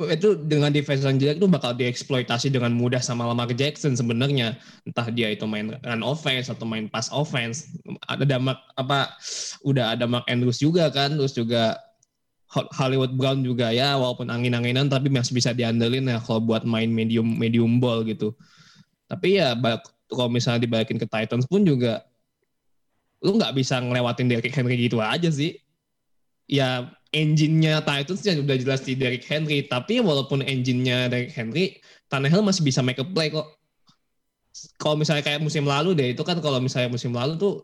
itu 0.09 0.35
dengan 0.49 0.73
defense 0.73 1.05
yang 1.05 1.21
jelek 1.21 1.37
itu 1.37 1.47
bakal 1.47 1.77
dieksploitasi 1.77 2.49
dengan 2.49 2.73
mudah 2.73 2.99
sama 2.99 3.29
Lamar 3.29 3.47
Jackson 3.55 3.95
sebenarnya. 3.95 4.59
Entah 4.83 5.07
dia 5.07 5.31
itu 5.31 5.47
main 5.47 5.71
run 5.71 6.03
offense 6.03 6.51
atau 6.51 6.67
main 6.67 6.91
pass 6.91 7.07
offense. 7.13 7.71
Ada 8.11 8.35
Mark 8.41 8.59
apa 8.75 9.15
udah 9.63 9.95
ada 9.95 10.03
Mark 10.09 10.27
Andrews 10.27 10.59
juga 10.59 10.91
kan 10.91 11.15
terus 11.15 11.31
juga 11.31 11.79
Ho- 12.51 12.67
Hollywood 12.75 13.15
Brown 13.15 13.47
juga 13.47 13.71
ya 13.71 13.95
walaupun 13.95 14.27
angin-anginan 14.27 14.91
tapi 14.91 15.07
masih 15.07 15.31
bisa 15.31 15.55
diandelin 15.55 16.03
ya 16.11 16.19
kalau 16.19 16.43
buat 16.43 16.67
main 16.67 16.91
medium 16.91 17.39
medium 17.39 17.79
ball 17.79 18.03
gitu. 18.03 18.35
Tapi 19.07 19.39
ya 19.39 19.55
kalau 20.11 20.27
misalnya 20.27 20.67
dibalikin 20.67 20.99
ke 20.99 21.07
Titans 21.07 21.47
pun 21.47 21.63
juga 21.63 22.03
lu 23.21 23.37
nggak 23.37 23.53
bisa 23.53 23.77
ngelewatin 23.77 24.27
Derrick 24.29 24.53
Henry 24.53 24.75
gitu 24.77 24.97
aja 24.97 25.29
sih 25.29 25.57
ya 26.49 26.89
engine-nya 27.13 27.85
Titans 27.85 28.21
ya 28.25 28.35
udah 28.37 28.57
jelas 28.57 28.81
di 28.83 28.97
Derrick 28.97 29.23
Henry 29.25 29.65
tapi 29.69 30.01
walaupun 30.01 30.41
engine-nya 30.41 31.07
Derrick 31.07 31.31
Henry 31.31 31.79
Tannehill 32.09 32.43
masih 32.43 32.65
bisa 32.65 32.81
make 32.81 32.99
a 32.99 33.05
play 33.05 33.29
kok 33.29 33.47
kalau 34.75 34.99
misalnya 34.99 35.23
kayak 35.23 35.39
musim 35.39 35.63
lalu 35.63 35.95
deh 35.95 36.11
itu 36.11 36.23
kan 36.27 36.35
kalau 36.43 36.59
misalnya 36.59 36.91
musim 36.91 37.15
lalu 37.15 37.39
tuh 37.39 37.63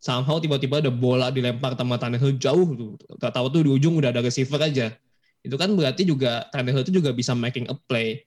somehow 0.00 0.36
tiba-tiba 0.36 0.84
ada 0.84 0.92
bola 0.92 1.32
dilempar 1.32 1.74
sama 1.74 1.96
Tannehill 1.96 2.36
jauh 2.36 2.68
tuh. 2.76 2.92
Gak 3.18 3.32
tahu 3.32 3.46
tuh 3.50 3.60
di 3.64 3.70
ujung 3.72 3.96
udah 3.96 4.12
ada 4.12 4.20
receiver 4.20 4.60
aja. 4.60 4.92
Itu 5.40 5.56
kan 5.56 5.72
berarti 5.72 6.04
juga 6.04 6.46
Tannehill 6.52 6.84
itu 6.84 7.00
juga 7.00 7.10
bisa 7.16 7.32
making 7.32 7.66
a 7.72 7.74
play. 7.88 8.22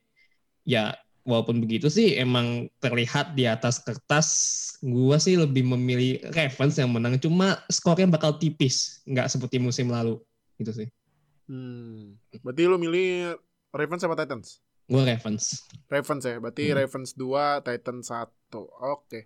Ya 0.66 0.98
walaupun 1.30 1.62
begitu 1.62 1.86
sih 1.88 2.18
emang 2.18 2.66
terlihat 2.82 3.38
di 3.38 3.46
atas 3.46 3.78
kertas 3.86 4.28
gua 4.82 5.22
sih 5.22 5.38
lebih 5.38 5.62
memilih 5.62 6.26
Ravens 6.34 6.82
yang 6.82 6.90
menang 6.90 7.22
cuma 7.22 7.62
skornya 7.70 8.10
bakal 8.10 8.42
tipis 8.42 9.06
nggak 9.06 9.30
seperti 9.30 9.62
musim 9.62 9.94
lalu 9.94 10.18
gitu 10.58 10.74
sih 10.74 10.90
Hmm. 11.50 12.14
Berarti 12.46 12.70
lu 12.70 12.78
milih 12.78 13.34
Ravens 13.74 14.06
sama 14.06 14.14
Titans? 14.14 14.62
gua 14.86 15.02
Ravens 15.06 15.66
Ravens 15.90 16.22
ya. 16.22 16.38
Berarti 16.38 16.70
Hmm. 16.70 16.78
Ravens 16.78 17.10
2, 17.18 17.66
Titans 17.66 18.06
1. 18.14 18.70
Oke. 18.86 19.26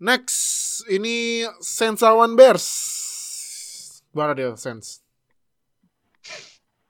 Next, 0.00 0.40
ini 0.88 1.44
Saints 1.60 2.00
lawan 2.00 2.40
Bears. 2.40 2.64
Gimana 4.16 4.32
dia 4.32 4.56
Saints? 4.56 5.04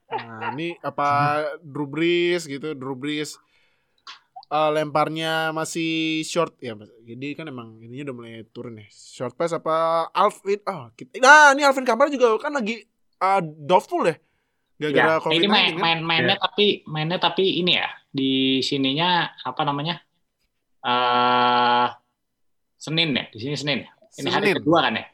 Nah, 0.09 0.55
ini 0.57 0.79
apa 0.81 1.43
Drew 1.61 1.85
Brees 1.85 2.47
gitu, 2.47 2.72
Drew 2.72 2.95
Brees 2.95 3.35
eh, 4.49 4.70
lemparnya 4.72 5.53
masih 5.53 6.20
short 6.24 6.57
ya. 6.59 6.72
Jadi 7.05 7.36
kan 7.36 7.46
emang 7.46 7.76
ininya 7.78 8.11
udah 8.11 8.16
mulai 8.16 8.44
turun 8.49 8.80
ya. 8.80 8.86
Short 8.88 9.34
pass 9.34 9.53
apa 9.53 10.09
Alvin? 10.11 10.61
Ah, 10.64 10.88
kita, 10.92 11.20
nah 11.20 11.53
ini 11.53 11.62
Alvin 11.62 11.84
Kamara 11.84 12.09
juga 12.09 12.32
kan 12.38 12.53
lagi 12.53 12.82
uh, 13.18 13.40
doubtful 13.42 14.05
ya. 14.05 14.16
Gara-gara 14.78 15.18
Ya, 15.18 15.22
COVID-19 15.22 15.34
ini 15.34 15.46
main, 15.51 15.72
kan? 15.74 15.80
main 15.82 15.99
mainnya 16.01 16.36
tapi 16.38 16.66
mainnya 16.86 17.18
tapi 17.18 17.59
ini 17.59 17.74
ya 17.74 17.90
di 18.09 18.62
sininya 18.62 19.26
apa 19.42 19.66
namanya 19.66 19.99
eh 20.80 21.86
Senin 22.78 23.11
ya 23.11 23.24
di 23.26 23.38
sini 23.42 23.57
Senin. 23.59 23.78
ya? 23.82 23.90
Ini 24.16 24.28
hari 24.30 24.46
Senin. 24.55 24.59
kedua 24.62 24.78
kan 24.86 24.94
ya. 24.94 25.07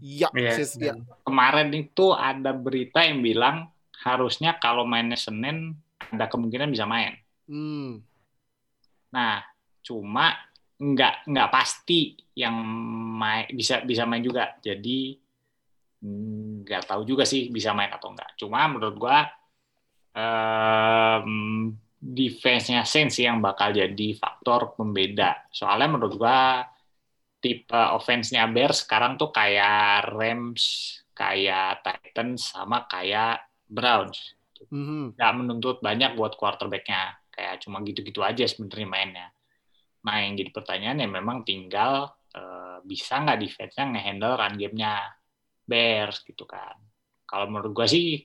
Iya, 0.00 0.28
Iya. 0.34 0.50
sis, 0.56 0.74
iya. 0.80 0.96
Kemarin 1.22 1.68
itu 1.70 2.10
ada 2.10 2.50
berita 2.50 3.04
yang 3.04 3.20
bilang 3.20 3.68
harusnya 4.00 4.56
kalau 4.56 4.82
mainnya 4.82 5.20
Senin 5.20 5.76
ada 6.00 6.26
kemungkinan 6.26 6.72
bisa 6.72 6.88
main. 6.88 7.20
Hmm. 7.44 8.00
Nah, 9.10 9.42
cuma 9.82 10.34
nggak 10.80 11.28
nggak 11.28 11.50
pasti 11.52 12.16
yang 12.32 12.56
main 13.20 13.46
bisa 13.52 13.84
bisa 13.84 14.08
main 14.08 14.24
juga. 14.24 14.56
Jadi 14.58 15.14
nggak 16.64 16.88
tahu 16.88 17.04
juga 17.04 17.28
sih 17.28 17.52
bisa 17.52 17.76
main 17.76 17.92
atau 17.92 18.10
enggak. 18.14 18.32
Cuma 18.40 18.64
menurut 18.70 18.96
gua 18.96 19.28
em, 20.16 21.70
defense-nya 22.00 22.88
Saints 22.88 23.20
yang 23.20 23.44
bakal 23.44 23.76
jadi 23.76 24.08
faktor 24.16 24.72
pembeda. 24.74 25.44
Soalnya 25.52 25.88
menurut 25.92 26.16
gua 26.16 26.64
tipe 27.40 27.76
offense-nya 27.76 28.48
Bears 28.48 28.84
sekarang 28.84 29.20
tuh 29.20 29.32
kayak 29.32 30.08
Rams, 30.12 30.96
kayak 31.12 31.84
Titans 31.84 32.52
sama 32.56 32.88
kayak 32.88 33.44
Browns 33.68 34.40
Mhm. 34.68 35.16
nggak 35.16 35.32
menuntut 35.40 35.76
banyak 35.80 36.16
buat 36.20 36.36
quarterbacknya 36.36 37.16
cuma 37.60 37.84
gitu-gitu 37.84 38.24
aja 38.24 38.44
sebenarnya 38.48 38.88
mainnya. 38.88 39.28
Nah 40.04 40.16
yang 40.24 40.32
jadi 40.36 40.50
pertanyaan 40.52 41.04
ya 41.04 41.08
memang 41.08 41.44
tinggal 41.44 42.08
eh, 42.32 42.78
bisa 42.84 43.20
nggak 43.20 43.38
defense-nya 43.40 43.84
ngehandle 43.96 44.34
run 44.40 44.54
game-nya 44.56 44.94
Bears 45.68 46.24
gitu 46.24 46.48
kan. 46.48 46.74
Kalau 47.28 47.46
menurut 47.46 47.72
gua 47.76 47.86
sih 47.86 48.16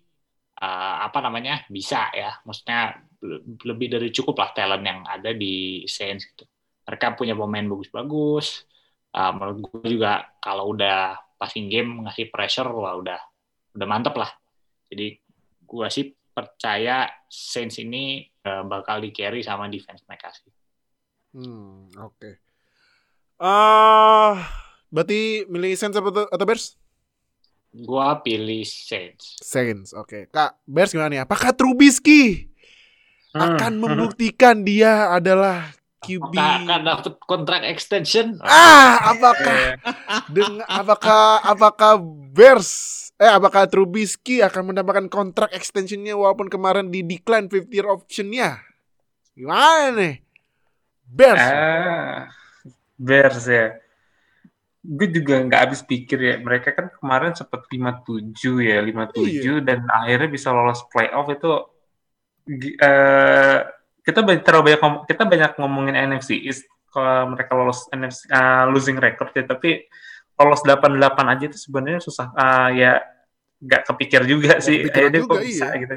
eh, 0.55 0.95
apa 1.03 1.19
namanya 1.19 1.67
bisa 1.67 2.09
ya. 2.15 2.39
Maksudnya 2.47 2.95
le- 3.21 3.43
lebih 3.67 3.88
dari 3.99 4.09
cukup 4.15 4.36
lah 4.39 4.49
talent 4.55 4.86
yang 4.86 5.01
ada 5.03 5.36
di 5.36 5.83
Saints 5.86 6.25
gitu. 6.31 6.47
Mereka 6.86 7.17
punya 7.19 7.36
pemain 7.36 7.65
bagus-bagus. 7.67 8.63
Eh, 9.15 9.31
menurut 9.36 9.57
gua 9.67 9.88
juga 9.88 10.13
kalau 10.39 10.71
udah 10.75 11.19
passing 11.36 11.67
game 11.67 12.07
ngasih 12.07 12.31
pressure 12.31 12.71
wah 12.71 12.95
udah 12.95 13.19
udah 13.75 13.88
mantep 13.88 14.15
lah. 14.15 14.31
Jadi 14.88 15.19
gua 15.67 15.91
sih 15.91 16.15
percaya 16.36 17.07
Saints 17.27 17.79
ini 17.83 18.23
eh, 18.46 18.64
bakal 18.64 19.02
di 19.02 19.10
carry 19.10 19.41
sama 19.41 19.66
defense 19.66 20.06
mereka 20.06 20.30
sih. 20.32 20.54
Hmm, 21.34 21.89
oke. 21.98 22.38
Ah, 23.36 24.39
berarti 24.88 25.43
milih 25.52 25.76
Saints 25.76 25.98
atau, 25.98 26.24
atau 26.24 26.46
Bears? 26.48 26.80
Gua 27.76 28.24
pilih 28.24 28.64
Saints. 28.64 29.36
Saints, 29.43 29.91
oke. 29.91 30.32
Kak, 30.32 30.56
Bears 30.64 30.96
gimana 30.96 31.12
nih? 31.12 31.22
Apakah 31.28 31.52
Trubisky 31.52 32.48
Hmm. 33.36 33.60
akan 33.60 33.74
membuktikan 33.84 34.64
dia 34.64 35.12
adalah 35.12 35.76
QB? 36.00 36.32
Akan 36.39 36.88
dapat 36.88 37.20
kontrak 37.28 37.68
extension? 37.68 38.39
Ah, 38.39 39.12
apakah 39.12 39.76
Iya. 39.76 39.76
dengan 40.32 40.64
apakah 40.64 41.43
apakah 41.43 42.00
Bears 42.32 43.05
eh 43.16 43.32
apakah 43.32 43.63
Trubisky 43.72 44.43
akan 44.43 44.76
mendapatkan 44.76 45.07
kontrak 45.07 45.55
extensionnya 45.55 46.20
walaupun 46.20 46.51
kemarin 46.51 46.91
di 46.91 46.99
decline 46.99 47.47
50 47.47 47.72
year 47.72 47.88
optionnya? 47.88 48.59
Gimana 49.36 49.95
nih? 49.95 50.16
Bears. 51.07 51.45
Ah, 51.47 52.28
Bears 52.99 53.45
ya. 53.47 53.80
Gue 54.86 55.07
juga 55.09 55.39
nggak 55.41 55.61
habis 55.63 55.82
pikir 55.82 56.20
ya. 56.20 56.36
Mereka 56.43 56.76
kan 56.76 56.91
kemarin 56.91 57.32
sempat 57.32 57.63
57 57.72 58.36
ya, 58.61 58.84
57 58.84 59.63
dan 59.63 59.88
akhirnya 59.88 60.30
bisa 60.30 60.51
lolos 60.51 60.84
playoff 60.91 61.28
itu 61.32 61.51
eh, 62.78 63.59
kita 64.05 64.20
banyak 64.22 64.43
terlalu 64.45 64.76
banyak 64.76 64.82
kita 65.09 65.24
banyak 65.26 65.51
ngomongin 65.57 65.95
NFC 65.97 66.38
East 66.38 66.68
kalau 66.91 67.34
mereka 67.34 67.51
lolos 67.57 67.88
NFC 67.91 68.28
ah, 68.30 68.68
losing 68.68 68.99
record 68.99 69.32
ya, 69.36 69.43
tapi 69.47 69.88
lolos 70.36 70.61
88 70.63 71.31
aja 71.31 71.43
itu 71.47 71.57
sebenarnya 71.59 72.01
susah. 72.03 72.31
Ah, 72.36 72.69
ya 72.71 72.99
nggak 73.59 73.81
kepikir 73.88 74.21
juga 74.27 74.59
sih. 74.59 74.83
kepikiran 74.83 75.09
Akhirnya 75.09 75.21
juga, 75.23 75.31
kok 75.31 75.43
bisa 75.43 75.65
iya. 75.71 75.79
gitu 75.81 75.95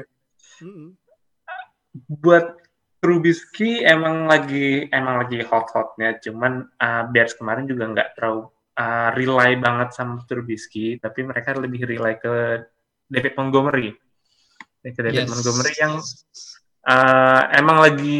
Mm-mm. 0.59 0.87
buat 2.07 2.45
Trubisky 2.99 3.79
emang 3.79 4.27
lagi 4.27 4.91
emang 4.91 5.23
lagi 5.23 5.39
hot-hotnya, 5.39 6.19
cuman 6.19 6.67
uh, 6.67 7.03
Bears 7.15 7.31
kemarin 7.31 7.63
juga 7.63 7.87
nggak 7.87 8.19
terlalu 8.19 8.51
uh, 8.75 9.09
rely 9.15 9.55
banget 9.55 9.95
sama 9.95 10.19
Trubisky, 10.27 10.99
tapi 10.99 11.23
mereka 11.23 11.55
lebih 11.55 11.87
rely 11.87 12.19
ke 12.19 12.59
David 13.07 13.39
Montgomery, 13.39 13.95
ke 14.83 14.99
David 14.99 15.23
Yes. 15.23 15.31
Montgomery 15.31 15.73
yang 15.79 15.95
uh, 16.91 17.41
emang 17.55 17.77
lagi 17.87 18.19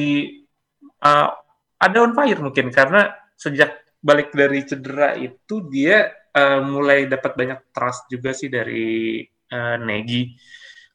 uh, 1.04 1.28
ada 1.76 1.98
on 2.00 2.16
fire 2.16 2.40
mungkin 2.40 2.72
karena 2.72 3.12
sejak 3.36 3.89
balik 4.00 4.32
dari 4.32 4.64
cedera 4.64 5.16
itu 5.20 5.68
dia 5.68 6.08
uh, 6.32 6.64
mulai 6.64 7.06
dapat 7.06 7.36
banyak 7.36 7.60
trust 7.76 8.08
juga 8.08 8.32
sih 8.32 8.48
dari 8.48 9.24
uh, 9.52 9.76
Nagy 9.80 10.24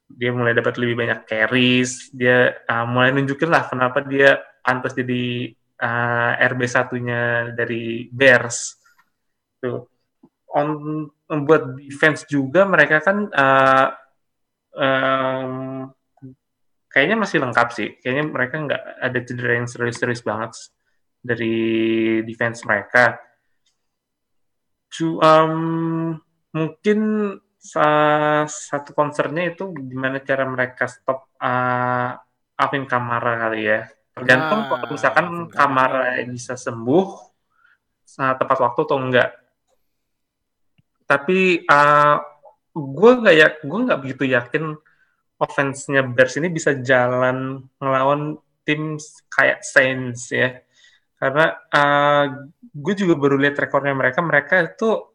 dia 0.05 0.29
mulai 0.29 0.53
dapat 0.53 0.77
lebih 0.77 0.95
banyak 1.01 1.25
carries, 1.25 2.13
dia 2.13 2.53
uh, 2.69 2.85
mulai 2.85 3.09
nunjukin 3.09 3.49
lah 3.49 3.65
kenapa 3.65 4.05
dia 4.05 4.37
pantas 4.61 4.93
jadi 4.93 5.49
uh, 5.81 6.31
RB 6.53 6.61
satunya 6.69 7.49
dari 7.51 8.05
Bears. 8.13 8.77
Tuh. 9.59 9.81
On 10.55 10.69
buat 11.25 11.75
defense 11.81 12.23
juga 12.29 12.63
mereka 12.69 13.01
kan 13.01 13.27
uh, 13.27 13.87
um, 14.77 15.89
kayaknya 16.87 17.17
masih 17.19 17.41
lengkap 17.41 17.67
sih. 17.73 17.89
Kayaknya 17.99 18.25
mereka 18.29 18.55
nggak 18.61 18.83
ada 19.01 19.19
cedera 19.25 19.51
yang 19.57 19.67
serius-serius 19.67 20.21
banget 20.21 20.53
dari 21.25 21.57
defense 22.21 22.61
mereka. 22.69 23.17
Um, 25.01 26.15
mungkin 26.55 26.99
sa- 27.59 28.47
satu 28.47 28.95
concernnya 28.95 29.51
itu 29.51 29.73
gimana 29.75 30.23
cara 30.23 30.45
mereka 30.47 30.87
stop 30.87 31.35
uh, 31.41 32.15
Alvin 32.55 32.87
Kamara 32.87 33.49
kali 33.49 33.67
ya. 33.67 33.89
Tergantung 34.15 34.63
Nah, 34.63 34.67
kalau 34.71 34.87
misalkan 34.87 35.27
Kamara 35.51 36.15
bisa 36.29 36.55
sembuh 36.55 37.05
uh, 38.23 38.33
tepat 38.39 38.57
waktu 38.63 38.79
atau 38.87 38.97
enggak. 39.01 39.29
Tapi 41.03 41.67
uh, 41.67 42.17
gue 42.71 43.11
nggak 43.19 43.35
ya, 43.35 43.47
gue 43.59 43.79
nggak 43.83 43.99
begitu 43.99 44.23
yakin 44.31 44.63
offense-nya 45.35 46.07
Bears 46.07 46.39
ini 46.39 46.47
bisa 46.47 46.71
jalan 46.79 47.59
ngelawan 47.83 48.39
tim 48.63 48.95
kayak 49.27 49.59
Saints 49.67 50.31
ya. 50.31 50.55
Karena 51.25 51.57
uh, 51.73 52.25
gue 52.61 52.93
juga 52.93 53.17
baru 53.17 53.41
lihat 53.41 53.57
rekornya 53.57 53.97
mereka, 53.97 54.21
mereka 54.21 54.61
itu 54.61 55.09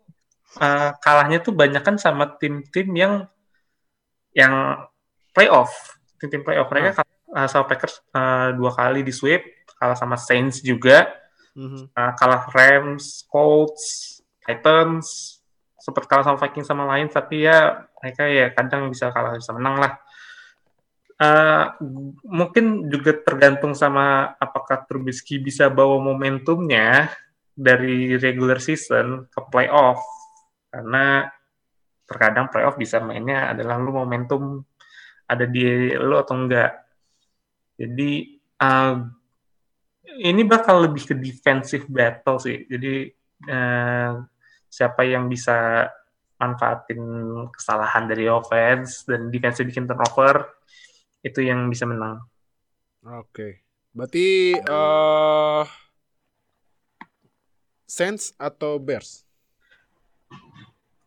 uh, 0.58 0.90
kalahnya 0.98 1.38
tuh 1.38 1.54
banyak 1.54 1.86
kan 1.86 2.02
sama 2.02 2.34
tim-tim 2.34 2.90
yang 2.98 3.30
yang 4.34 4.74
playoff, 5.30 5.70
tim-tim 6.18 6.42
playoff 6.42 6.66
mereka 6.66 6.98
kalah 6.98 7.14
uh, 7.30 7.46
sama 7.46 7.64
Packers 7.70 8.02
uh, 8.10 8.50
dua 8.58 8.74
kali 8.74 9.06
di 9.06 9.14
sweep, 9.14 9.70
kalah 9.78 9.94
sama 9.94 10.18
Saints 10.18 10.58
juga, 10.66 11.06
Mhm. 11.54 11.94
uh, 11.94 12.12
kalah 12.18 12.50
Rams, 12.50 13.26
Colts, 13.30 14.18
Titans, 14.42 15.38
sempat 15.78 16.10
kalah 16.10 16.26
sama 16.26 16.38
Vikings 16.42 16.66
sama 16.66 16.86
lain, 16.90 17.06
tapi 17.06 17.46
ya 17.46 17.86
mereka 18.02 18.26
ya 18.26 18.50
kadang 18.50 18.90
bisa 18.90 19.14
kalah 19.14 19.38
bisa 19.38 19.54
menang 19.54 19.78
lah. 19.78 19.92
Uh, 21.20 21.76
mungkin 22.24 22.88
juga 22.88 23.12
tergantung 23.12 23.76
sama 23.76 24.32
apakah 24.40 24.88
Trubisky 24.88 25.36
bisa 25.36 25.68
bawa 25.68 26.00
momentumnya 26.00 27.12
dari 27.52 28.16
regular 28.16 28.56
season 28.56 29.28
ke 29.28 29.40
playoff. 29.52 30.00
Karena 30.72 31.28
terkadang 32.08 32.48
playoff 32.48 32.80
bisa 32.80 33.04
mainnya 33.04 33.52
adalah 33.52 33.76
lu 33.76 33.92
momentum 33.92 34.64
ada 35.28 35.44
di 35.44 35.92
lu 35.92 36.16
atau 36.16 36.40
enggak. 36.40 36.72
Jadi 37.76 38.40
uh, 38.64 38.96
ini 40.24 40.42
bakal 40.48 40.88
lebih 40.88 41.04
ke 41.04 41.14
defensive 41.20 41.84
battle 41.84 42.40
sih. 42.40 42.64
Jadi 42.64 43.12
uh, 43.44 44.24
siapa 44.72 45.04
yang 45.04 45.28
bisa 45.28 45.84
manfaatin 46.40 47.00
kesalahan 47.52 48.08
dari 48.08 48.24
offense 48.24 49.04
dan 49.04 49.28
defense 49.28 49.60
bikin 49.60 49.84
turnover 49.84 50.48
itu 51.20 51.40
yang 51.44 51.68
bisa 51.68 51.84
menang 51.84 52.24
Oke. 53.00 53.64
Berarti 53.96 54.54
eh 54.60 55.64
Saints 57.90 58.30
atau 58.38 58.78
Bears? 58.78 59.26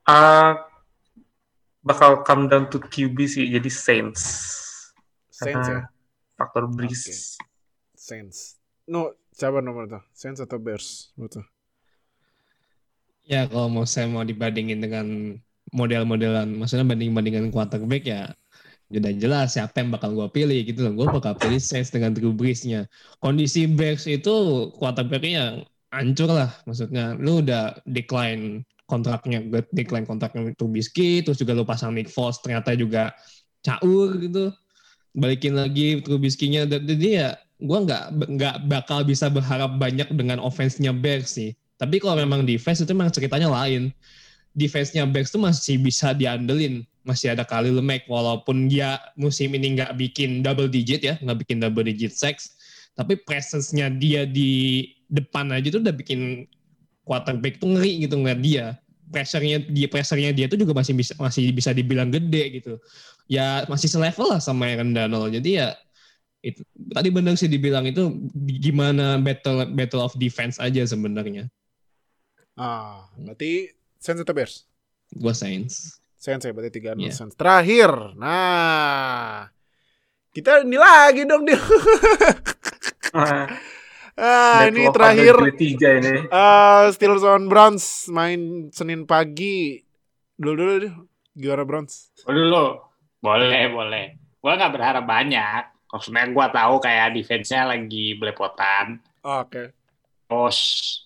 Uh, 0.04 0.60
bakal 1.80 2.28
come 2.28 2.52
down 2.52 2.68
to 2.68 2.76
QB 2.76 3.16
sih, 3.24 3.48
jadi 3.48 3.70
Saints. 3.72 4.22
Saints 5.32 5.64
ya. 5.64 5.88
Faktor 6.36 6.68
Breeze. 6.68 7.40
Saints. 7.96 8.60
No, 8.84 9.16
siapa 9.32 9.64
nomor 9.64 9.88
tuh? 9.88 10.04
Saints 10.12 10.44
atau 10.44 10.60
Bears? 10.60 11.16
Betul. 11.16 11.48
Ya 13.24 13.48
kalau 13.48 13.72
mau 13.72 13.88
saya 13.88 14.12
mau 14.12 14.28
dibandingin 14.28 14.84
dengan 14.84 15.40
model-modelan, 15.72 16.52
maksudnya 16.60 16.84
banding-bandingan 16.84 17.48
quarterback 17.48 18.04
ya 18.04 18.36
udah 19.00 19.14
jelas 19.18 19.58
siapa 19.58 19.82
yang 19.82 19.90
bakal 19.90 20.14
gue 20.14 20.28
pilih 20.30 20.60
gitu 20.68 20.86
loh. 20.86 20.94
Gue 20.94 21.08
bakal 21.22 21.34
pilih 21.40 21.62
Saints 21.62 21.90
dengan 21.90 22.14
Drew 22.14 22.36
Brees-nya. 22.36 22.86
Kondisi 23.24 23.66
Bears 23.66 24.06
itu 24.06 24.70
quarterback-nya 24.78 25.64
hancur 25.94 26.30
lah. 26.30 26.52
Maksudnya 26.68 27.18
lu 27.18 27.42
udah 27.46 27.78
decline 27.90 28.66
kontraknya, 28.90 29.40
decline 29.72 30.06
kontraknya 30.06 30.54
Trubisky, 30.58 31.24
terus 31.24 31.40
juga 31.40 31.58
lu 31.58 31.64
pasang 31.64 31.96
Nick 31.96 32.12
Foles 32.12 32.38
ternyata 32.44 32.76
juga 32.78 33.16
caur 33.64 34.18
gitu. 34.20 34.52
Balikin 35.16 35.58
lagi 35.58 36.02
Trubisky-nya. 36.02 36.68
Jadi 36.68 37.22
ya 37.22 37.38
gue 37.64 37.80
nggak 37.80 38.04
nggak 38.28 38.56
bakal 38.68 39.08
bisa 39.08 39.32
berharap 39.32 39.80
banyak 39.80 40.12
dengan 40.12 40.42
offense-nya 40.44 40.92
Bears 40.92 41.38
sih. 41.40 41.56
Tapi 41.80 41.98
kalau 41.98 42.20
memang 42.20 42.44
defense 42.44 42.84
itu 42.84 42.92
memang 42.92 43.14
ceritanya 43.14 43.50
lain. 43.50 43.90
Defense-nya 44.54 45.10
Bears 45.10 45.34
itu 45.34 45.40
masih 45.42 45.76
bisa 45.82 46.14
diandelin. 46.14 46.86
Masih 47.04 47.36
ada 47.36 47.44
Khalil 47.44 47.84
Mack 47.84 48.08
walaupun 48.08 48.72
dia 48.72 49.00
musim 49.20 49.52
ini 49.52 49.76
nggak 49.76 50.00
bikin 50.00 50.40
double 50.40 50.72
digit 50.72 51.04
ya, 51.04 51.20
nggak 51.20 51.44
bikin 51.44 51.60
double 51.60 51.84
digit 51.84 52.16
sacks. 52.16 52.56
Tapi 52.96 53.20
presence-nya 53.28 53.92
dia 53.92 54.24
di 54.24 54.88
depan 55.12 55.52
aja 55.52 55.68
tuh 55.74 55.82
udah 55.84 55.96
bikin 55.96 56.48
quarterback 57.04 57.60
tuh 57.60 57.76
ngeri 57.76 58.08
gitu 58.08 58.16
ngeliat 58.16 58.40
dia. 58.40 58.66
Pressure-nya 59.14 59.62
dia 59.68 59.88
pressure-nya 59.92 60.32
dia 60.34 60.48
tuh 60.48 60.58
juga 60.58 60.74
masih 60.74 60.96
bisa 60.98 61.14
masih 61.20 61.52
bisa 61.52 61.70
dibilang 61.76 62.10
gede 62.10 62.62
gitu. 62.62 62.80
Ya 63.28 63.68
masih 63.68 63.92
selevel 63.92 64.32
lah 64.32 64.40
sama 64.40 64.72
Aaron 64.72 64.96
Donald. 64.96 65.30
Jadi 65.34 65.60
ya 65.60 65.76
itu 66.44 66.60
tadi 66.92 67.08
benar 67.08 67.40
sih 67.40 67.48
dibilang 67.48 67.88
itu 67.88 68.20
gimana 68.60 69.16
battle 69.16 69.64
battle 69.72 70.04
of 70.04 70.16
defense 70.20 70.60
aja 70.60 70.84
sebenarnya. 70.84 71.48
Ah, 72.54 73.10
berarti 73.18 73.74
Saints 73.98 74.22
atau 74.22 74.36
Bears? 74.36 74.68
Gua 75.16 75.34
Saints. 75.34 76.03
Saints 76.24 76.48
ya, 76.48 76.56
berarti 76.56 76.72
tiga 76.72 76.96
Iya. 76.96 77.12
Saints. 77.12 77.36
Terakhir, 77.36 78.16
nah 78.16 79.52
kita 80.32 80.64
ini 80.64 80.80
lagi 80.80 81.28
dong 81.28 81.44
dia. 81.44 81.60
ah, 83.14 84.64
ini 84.66 84.88
terakhir 84.88 85.36
tiga 85.60 85.90
ini. 86.00 86.14
eh 86.24 86.84
Steelers 86.96 87.28
on 87.28 87.52
Browns 87.52 88.08
main 88.08 88.72
Senin 88.72 89.04
pagi. 89.04 89.84
Dulu 90.34 90.54
dulu 90.56 90.74
deh, 90.80 90.94
gimana 91.36 91.68
Browns? 91.68 92.10
Oh, 92.24 92.32
dulu 92.32 92.80
boleh 93.20 93.68
boleh 93.68 94.06
gue 94.44 94.52
nggak 94.52 94.74
berharap 94.76 95.08
banyak 95.08 95.64
maksudnya 95.88 96.28
gue 96.28 96.48
tahu 96.52 96.74
kayak 96.84 97.16
defense-nya 97.16 97.64
lagi 97.64 98.20
belepotan 98.20 99.00
Oh, 99.24 99.48
Oke. 99.48 99.72
Terus 100.34 100.58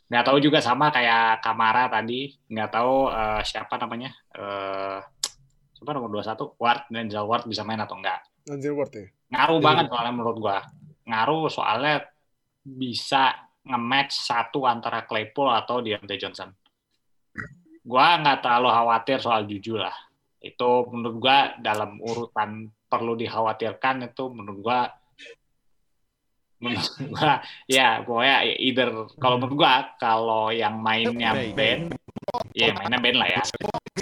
nggak 0.08 0.24
tahu 0.24 0.38
juga 0.40 0.64
sama 0.64 0.88
kayak 0.88 1.44
Kamara 1.44 1.92
tadi. 1.92 2.32
Nggak 2.48 2.70
tahu 2.72 3.12
eh, 3.12 3.42
siapa 3.44 3.76
namanya. 3.76 4.16
Eh 4.32 5.00
siapa 5.76 5.92
nomor 5.92 6.24
21 6.24 6.56
Ward. 6.56 6.88
Denzel 6.88 7.28
Ward 7.28 7.44
bisa 7.44 7.68
main 7.68 7.78
atau 7.84 8.00
enggak 8.00 8.24
Anjir 8.48 8.72
Ward 8.72 8.96
ya. 8.96 9.06
ngaruh 9.28 9.60
Iya. 9.60 9.66
banget 9.68 9.86
soalnya 9.92 10.14
menurut 10.16 10.38
gua. 10.40 10.58
Ngaruh 11.04 11.46
soalnya 11.52 11.96
bisa 12.64 13.36
nge-match 13.68 14.16
satu 14.16 14.64
antara 14.64 15.04
Claypool 15.04 15.52
atau 15.52 15.84
Deontay 15.84 16.16
Johnson. 16.16 16.56
Gua 17.84 18.16
nggak 18.24 18.40
terlalu 18.40 18.72
khawatir 18.72 19.20
soal 19.20 19.44
Juju 19.44 19.84
lah. 19.84 19.96
Itu 20.40 20.88
menurut 20.88 21.20
gua 21.20 21.60
dalam 21.60 22.00
urutan 22.00 22.72
perlu 22.88 23.20
dikhawatirkan 23.20 24.08
itu 24.08 24.32
menurut 24.32 24.60
gua 24.64 24.88
gua 27.14 27.42
ya 27.70 28.02
pokoknya 28.02 28.36
either 28.58 28.90
kalau 29.22 29.38
menurut 29.38 29.56
gua 29.62 29.94
kalau 30.02 30.50
yang 30.50 30.82
mainnya 30.82 31.38
Ben 31.54 31.94
ya 32.58 32.74
mainnya 32.74 33.00
Ben 33.00 33.16
lah 33.18 33.30
ya. 33.30 33.42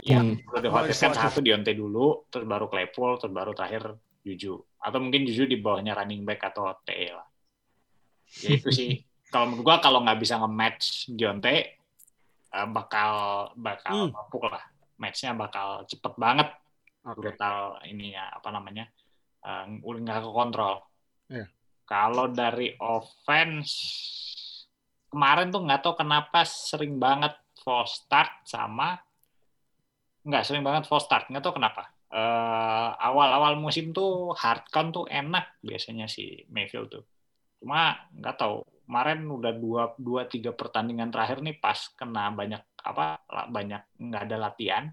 Yang 0.05 0.43
perlu 0.43 0.59
dikhawatirkan 0.63 1.11
satu 1.15 1.39
Deontay 1.43 1.75
dulu 1.75 2.27
terus 2.31 2.45
baru 2.47 2.71
Claypool 2.71 3.19
terus 3.19 3.33
baru 3.35 3.51
terakhir 3.51 3.95
Juju. 4.23 4.57
Atau 4.79 4.99
mungkin 5.03 5.27
Juju 5.27 5.45
di 5.47 5.59
bawahnya 5.59 5.95
running 5.95 6.23
back 6.23 6.47
atau 6.47 6.71
TE 6.87 7.11
lah. 7.11 7.27
Ya 8.43 8.49
itu 8.55 8.69
sih. 8.71 8.89
Kalau 9.33 9.51
menurut 9.51 9.67
gua 9.67 9.77
kalau 9.83 9.99
nggak 10.05 10.19
bisa 10.21 10.39
nge-match 10.39 11.11
Deontay 11.11 11.57
eh, 12.55 12.67
bakal 12.71 13.11
bakal 13.59 14.07
Hmm. 14.07 14.47
lah. 14.47 14.63
Matchnya 14.95 15.35
bakal 15.35 15.83
cepet 15.91 16.13
banget. 16.15 16.49
Oke. 17.05 17.21
brutal 17.21 17.77
ininya 17.85 18.33
apa 18.33 18.49
namanya 18.49 18.89
eh, 19.45 19.63
nggak 19.77 20.25
ke 20.25 20.31
kontrol 20.33 20.81
Iya. 21.29 21.45
Kalau 21.85 22.29
dari 22.33 22.73
offense 22.81 23.73
kemarin 25.09 25.53
tuh 25.53 25.63
nggak 25.63 25.81
tahu 25.85 25.95
kenapa 26.01 26.43
sering 26.43 26.97
banget 26.99 27.33
false 27.61 28.03
start 28.03 28.43
sama 28.43 28.97
nggak 30.25 30.43
sering 30.43 30.65
banget 30.65 30.89
false 30.89 31.05
start 31.05 31.29
nggak 31.29 31.45
tahu 31.45 31.61
kenapa. 31.61 31.93
Eh, 32.09 32.89
awal-awal 33.01 33.57
musim 33.61 33.93
tuh 33.93 34.33
hard 34.33 34.65
count 34.73 34.93
tuh 34.93 35.05
enak 35.09 35.61
biasanya 35.61 36.09
si 36.09 36.45
Mayfield 36.49 36.89
tuh. 36.89 37.03
Cuma 37.61 37.93
nggak 38.13 38.35
tahu 38.37 38.65
kemarin 38.85 39.25
udah 39.25 39.53
dua 39.57 39.83
dua 39.97 40.29
tiga 40.29 40.53
pertandingan 40.53 41.09
terakhir 41.09 41.41
nih 41.41 41.57
pas 41.57 41.89
kena 41.97 42.29
banyak 42.29 42.61
apa 42.85 43.17
banyak 43.49 43.81
nggak 43.97 44.23
ada 44.29 44.37
latihan 44.37 44.83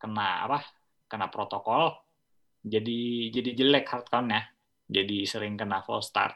kena 0.00 0.48
apa 0.48 0.64
kena 1.04 1.28
protokol 1.28 1.92
jadi 2.64 3.28
jadi 3.28 3.50
jelek 3.52 3.84
hard 3.84 4.08
count-nya 4.08 4.48
jadi 4.86 5.26
sering 5.26 5.58
kena 5.58 5.82
false 5.82 6.08
start. 6.10 6.34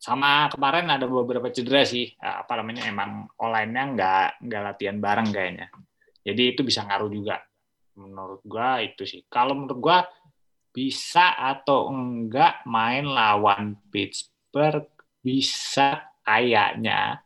Sama 0.00 0.48
kemarin 0.48 0.88
ada 0.88 1.04
beberapa 1.04 1.52
cedera 1.52 1.84
sih 1.84 2.08
Eh, 2.16 2.36
apa 2.40 2.56
namanya 2.56 2.88
emang 2.88 3.28
online-nya 3.36 3.84
nggak 3.92 4.28
nggak 4.48 4.62
latihan 4.64 4.96
bareng 4.96 5.28
kayaknya. 5.28 5.66
Jadi 6.24 6.42
itu 6.56 6.64
bisa 6.64 6.86
ngaruh 6.88 7.10
juga. 7.12 7.36
Menurut 8.00 8.40
gua 8.48 8.80
itu 8.80 9.04
sih. 9.04 9.20
Kalau 9.28 9.52
menurut 9.52 9.80
gua 9.80 9.98
bisa 10.72 11.36
atau 11.36 11.90
enggak 11.90 12.64
main 12.64 13.04
lawan 13.04 13.76
Pittsburgh 13.92 14.88
bisa 15.20 16.08
kayaknya. 16.24 17.20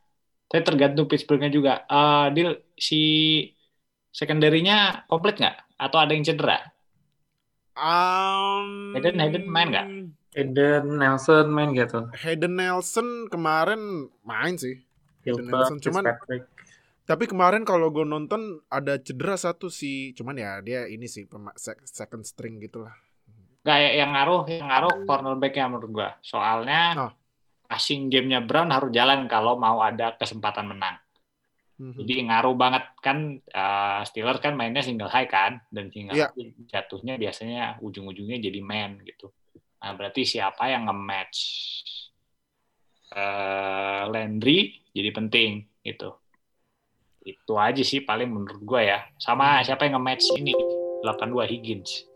Tapi 0.50 0.62
tergantung 0.66 1.06
Pittsburghnya 1.06 1.50
juga. 1.52 1.86
Eh 1.86 2.26
Dil 2.34 2.50
si 2.74 3.02
secondary-nya 4.10 5.06
komplit 5.06 5.38
nggak? 5.38 5.78
Atau 5.78 5.98
ada 6.02 6.10
yang 6.14 6.26
cedera? 6.26 6.58
Um, 7.74 8.94
Hayden- 8.94 9.18
Hayden 9.18 9.44
main 9.50 9.68
nggak? 9.70 9.86
Eden 10.34 10.98
Nelson 10.98 11.46
main 11.48 11.70
gitu. 11.72 12.10
Hayden 12.12 12.54
Nelson 12.54 13.30
kemarin 13.30 14.10
main 14.22 14.58
sih. 14.58 14.82
Hayden 15.22 15.46
Gilbert, 15.46 15.48
Nelson 15.48 15.78
cuman 15.80 16.04
Fitzpatrick. 16.04 16.42
tapi 17.04 17.24
kemarin 17.24 17.62
kalau 17.62 17.88
gue 17.88 18.02
nonton 18.02 18.60
ada 18.66 18.98
cedera 18.98 19.38
satu 19.38 19.70
sih. 19.70 20.12
Cuman 20.12 20.34
ya 20.34 20.58
dia 20.60 20.84
ini 20.84 21.06
sih 21.06 21.24
second 21.86 22.22
string 22.22 22.58
gitu 22.58 22.82
lah. 22.82 22.94
nggak 23.64 23.78
ya, 23.80 23.90
yang 24.04 24.12
ngaruh 24.12 24.42
yang 24.44 24.68
ngaruh 24.68 24.94
cornerback-nya 25.08 25.64
menurut 25.72 25.88
gua 25.88 26.10
soalnya 26.20 26.80
Oh. 27.00 27.12
passing 27.64 28.12
game-nya 28.12 28.44
Brown 28.44 28.68
harus 28.68 28.92
jalan 28.92 29.24
kalau 29.24 29.56
mau 29.56 29.80
ada 29.80 30.12
kesempatan 30.14 30.68
menang 30.68 31.00
Mhm. 31.74 31.96
Jadi 31.96 32.12
ngaruh 32.30 32.54
banget 32.54 32.84
kan 33.02 33.18
eh, 33.40 34.00
Steelers 34.06 34.38
kan 34.38 34.54
mainnya 34.54 34.78
single 34.78 35.10
high 35.10 35.26
kan 35.26 35.58
dan 35.72 35.90
single 35.90 36.14
Iya. 36.14 36.30
high 36.30 36.54
jatuhnya 36.70 37.16
biasanya 37.16 37.82
ujung-ujungnya 37.82 38.38
jadi 38.38 38.60
man 38.62 39.02
gitu. 39.02 39.32
Nah, 39.84 39.92
berarti 39.92 40.24
siapa 40.24 40.72
yang 40.72 40.88
nge-match 40.88 41.38
eh, 43.12 44.02
Landry 44.08 44.80
jadi 44.96 45.12
penting 45.12 45.50
gitu. 45.84 46.16
Itu 47.20 47.60
aja 47.60 47.84
sih 47.84 48.00
paling 48.00 48.32
menurut 48.32 48.64
gua 48.64 48.80
ya. 48.80 48.98
Sama 49.20 49.60
siapa 49.60 49.84
yang 49.84 50.00
nge-match 50.00 50.40
ini 50.40 50.56
82 51.04 51.44
Higgins. 51.44 52.08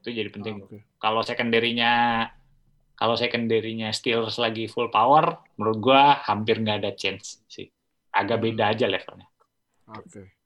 Itu 0.00 0.08
jadi 0.08 0.32
penting. 0.32 0.64
Oke. 0.64 0.88
Kalau 0.96 1.20
secondary-nya 1.20 1.92
kalau 2.96 3.12
secondary-nya 3.12 3.92
Steelers 3.92 4.40
lagi 4.40 4.64
full 4.72 4.88
power, 4.88 5.36
menurut 5.60 5.78
gua 5.84 6.00
hampir 6.24 6.64
nggak 6.64 6.80
ada 6.80 6.92
chance 6.96 7.44
sih. 7.44 7.68
agak 8.12 8.44
beda 8.44 8.76
aja 8.76 8.88
levelnya. 8.88 9.24
Oke. 9.88 10.36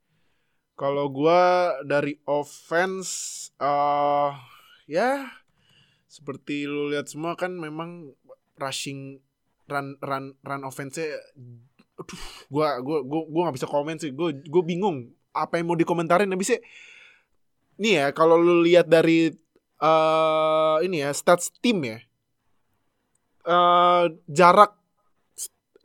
Kalau 0.79 1.11
gua 1.11 1.75
dari 1.83 2.15
offense 2.27 3.51
eh 3.59 4.31
ya 4.87 5.27
seperti 6.17 6.65
lu 6.65 6.89
lihat 6.89 7.13
semua 7.13 7.37
kan 7.37 7.53
memang 7.53 8.17
rushing 8.57 9.21
run 9.69 10.01
run 10.01 10.33
run 10.41 10.63
offense-nya 10.65 11.13
aduh 11.97 12.23
gua 12.53 12.81
gua 12.81 12.99
gua 13.05 13.23
gua 13.29 13.41
nggak 13.49 13.57
bisa 13.61 13.69
komen 13.69 13.97
sih. 14.01 14.13
Gua 14.17 14.33
gua 14.33 14.63
bingung 14.65 15.13
apa 15.37 15.61
yang 15.61 15.69
mau 15.69 15.77
dikomentarin 15.77 16.33
habis 16.33 16.57
sih. 16.57 16.61
Nih 17.77 18.01
ya, 18.01 18.07
kalau 18.17 18.41
lu 18.41 18.65
lihat 18.65 18.89
dari 18.89 19.33
eh 19.77 20.77
ini 20.81 21.05
ya, 21.05 21.13
stats 21.13 21.53
tim 21.61 21.85
ya. 21.85 21.99
eh 23.47 24.05
jarak 24.27 24.75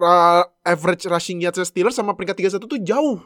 uh, 0.01 0.43
average 0.65 1.05
rushing 1.05 1.43
yards 1.43 1.61
Steelers 1.61 1.93
sama 1.93 2.17
peringkat 2.17 2.49
31 2.49 2.65
tuh 2.65 2.81
jauh. 2.81 3.19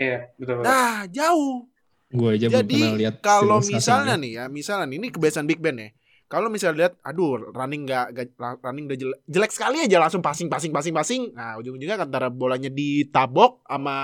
Iya, 0.00 0.32
betul. 0.40 0.62
betul. 0.62 0.64
Nah, 0.64 1.04
jauh. 1.12 1.68
Gue 2.08 2.38
aja 2.38 2.46
belum 2.46 2.58
Jadi 2.62 2.78
pernah 2.78 2.96
lihat. 2.96 3.14
kalau 3.18 3.58
misalnya 3.58 4.14
asing 4.14 4.22
nih 4.22 4.32
ya, 4.32 4.44
misalnya 4.46 4.86
nih, 4.86 4.96
ini 4.96 5.08
kebiasaan 5.10 5.46
Big 5.46 5.58
Ben 5.58 5.76
ya. 5.76 5.90
Kalau 6.26 6.46
misalnya 6.46 6.76
lihat, 6.80 6.94
aduh, 7.00 7.50
running 7.50 7.82
nggak 7.82 8.06
nggak- 8.10 8.34
running 8.60 8.86
udah 8.86 8.98
jelek, 8.98 9.18
jelek 9.24 9.50
sekali 9.50 9.76
aja 9.80 9.96
langsung 9.96 10.18
passing, 10.18 10.46
passing, 10.46 10.70
passing, 10.70 10.90
passing. 10.90 11.22
Nah, 11.30 11.54
ujung-ujungnya 11.56 11.96
antara 11.96 12.26
bolanya 12.28 12.66
ditabok 12.66 13.62
sama 13.62 13.96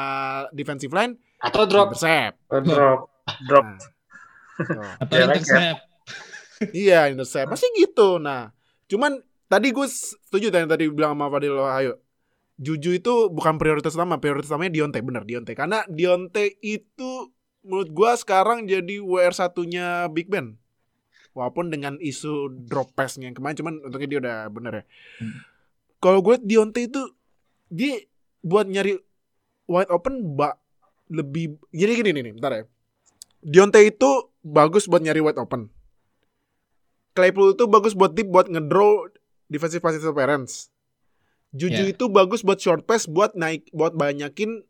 defensive 0.50 0.90
line, 0.90 1.18
Atau 1.38 1.66
drop. 1.66 1.90
intercept. 1.90 2.38
Drop, 2.46 3.11
drop. 3.42 3.66
Nah, 3.66 3.78
tuh. 4.62 4.92
Atau 5.03 5.14
Ya, 5.14 5.24
intercept. 5.28 5.78
iya, 6.86 7.00
intercept. 7.07 7.50
Pasti 7.50 7.66
gitu. 7.74 8.18
Nah, 8.18 8.55
cuman 8.86 9.18
tadi 9.46 9.70
gue 9.70 9.86
setuju 9.86 10.50
tadi 10.50 10.66
tadi 10.66 10.84
bilang 10.88 11.18
sama 11.18 11.26
Fadil 11.26 11.59
ayo. 11.59 11.98
Juju 12.55 12.94
itu 12.94 13.14
bukan 13.28 13.59
prioritas 13.59 13.90
utama, 13.92 14.22
prioritas 14.22 14.46
utamanya 14.46 14.70
Dionte, 14.70 15.03
bener 15.03 15.26
Dionte. 15.26 15.59
Karena 15.59 15.82
Dionte 15.90 16.46
itu 16.62 17.32
menurut 17.62 17.90
gua 17.94 18.18
sekarang 18.18 18.66
jadi 18.66 18.98
WR 19.02 19.34
satunya 19.34 20.06
Big 20.10 20.28
Ben. 20.28 20.58
Walaupun 21.32 21.72
dengan 21.72 21.96
isu 21.96 22.52
drop 22.68 22.92
pass-nya 22.92 23.32
yang 23.32 23.36
kemarin, 23.38 23.56
cuman 23.56 23.74
untungnya 23.80 24.08
dia 24.10 24.20
udah 24.20 24.36
bener 24.52 24.72
ya. 24.72 24.84
Hmm. 25.24 25.40
Kalau 26.02 26.20
gue 26.20 26.36
Dionte 26.44 26.84
itu 26.84 27.00
dia 27.72 28.04
buat 28.44 28.68
nyari 28.68 29.00
wide 29.64 29.88
open 29.88 30.36
bak 30.36 30.60
lebih 31.08 31.56
jadi 31.72 31.92
gini 31.96 32.10
nih, 32.20 32.32
bentar 32.36 32.52
ya. 32.52 32.64
Dionte 33.40 33.80
itu 33.80 34.28
bagus 34.44 34.84
buat 34.84 35.00
nyari 35.00 35.24
wide 35.24 35.40
open. 35.40 35.72
Claypool 37.16 37.56
itu 37.56 37.64
bagus 37.64 37.96
buat 37.96 38.12
deep 38.12 38.28
buat 38.28 38.48
ngedraw 38.52 39.08
defensive 39.48 39.80
pass 39.80 39.96
interference. 39.96 40.68
Juju 41.52 41.84
Ya. 41.84 41.92
itu 41.92 42.08
bagus 42.08 42.40
buat 42.40 42.56
short 42.56 42.88
pass 42.88 43.04
buat 43.04 43.36
naik 43.36 43.68
buat 43.76 43.92
banyakin 43.92 44.64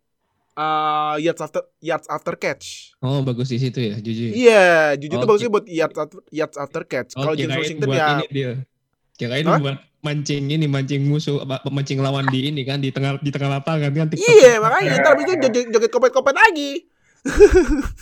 uh, 0.56 1.14
yards 1.20 1.40
after 1.40 1.62
yards 1.80 2.06
after 2.08 2.34
catch. 2.36 2.96
Oh 3.00 3.20
bagus 3.24 3.48
di 3.52 3.58
situ 3.60 3.78
ya, 3.80 3.96
jujur. 3.98 4.30
Iya, 4.32 4.96
Juju 4.96 5.14
itu 5.14 5.18
Oke. 5.18 5.28
bagusnya 5.28 5.50
buat 5.52 5.66
yards 5.68 5.96
after, 5.98 6.20
yards 6.32 6.56
after 6.56 6.82
catch. 6.84 7.10
Oh, 7.16 7.26
Kalau 7.26 7.34
James 7.36 7.56
Washington 7.56 7.86
buat 7.88 7.98
ya 7.98 8.08
ini 8.20 8.26
dia. 8.30 8.52
Kirain 9.16 9.44
buat 9.44 9.78
mancing 10.02 10.50
ini, 10.50 10.66
mancing 10.66 11.06
musuh, 11.06 11.44
apa, 11.46 11.62
mancing 11.70 12.02
lawan 12.02 12.26
di 12.32 12.50
ini 12.50 12.66
kan 12.66 12.82
di 12.82 12.90
tengah 12.90 13.22
di 13.22 13.30
tengah 13.30 13.60
lapangan 13.60 13.92
kan. 13.92 14.06
TikTok. 14.10 14.26
Iya, 14.26 14.58
makanya 14.58 14.98
ntar 14.98 15.12
abis 15.14 15.24
itu 15.24 15.34
joget, 15.46 15.64
joget 15.70 15.90
kopet-kopet 15.92 16.34
lagi. 16.36 16.72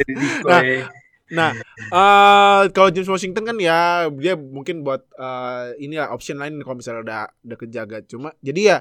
Jadi 0.00 0.12
decoy. 0.16 0.70
Nah, 1.30 1.54
eh 1.94 2.62
kalau 2.74 2.90
James 2.90 3.06
Washington 3.06 3.46
kan 3.46 3.54
ya 3.62 4.10
dia 4.10 4.34
mungkin 4.34 4.82
buat 4.82 5.06
eh 5.14 5.78
ini 5.78 5.94
ya 5.94 6.10
option 6.10 6.42
lain 6.42 6.58
kalau 6.66 6.82
misalnya 6.82 7.06
udah 7.06 7.22
udah 7.46 7.54
kejaga. 7.54 8.02
Cuma 8.02 8.34
jadi 8.42 8.60
ya 8.60 8.76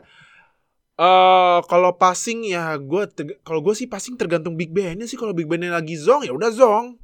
eh 0.99 1.59
kalau 1.71 1.95
passing 1.95 2.43
ya 2.43 2.75
gue 2.75 3.07
kalau 3.47 3.63
gue 3.63 3.71
sih 3.71 3.87
passing 3.87 4.19
tergantung 4.19 4.59
Big 4.59 4.75
Ben-nya 4.75 5.07
sih 5.07 5.15
kalau 5.15 5.31
Big 5.31 5.47
Ben-nya 5.47 5.71
lagi 5.71 5.95
zong 5.95 6.27
ya 6.27 6.35
udah 6.35 6.51
zong. 6.51 6.99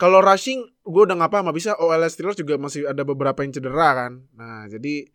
Kalau 0.00 0.20
rushing 0.24 0.64
gue 0.84 1.02
udah 1.04 1.16
ngapa 1.16 1.44
nggak 1.44 1.56
bisa 1.56 1.72
OLS 1.76 2.16
Steelers 2.16 2.36
juga 2.40 2.56
masih 2.56 2.88
ada 2.88 3.04
beberapa 3.04 3.44
yang 3.44 3.52
cedera 3.52 3.90
kan. 3.96 4.12
Nah, 4.36 4.68
jadi 4.68 5.08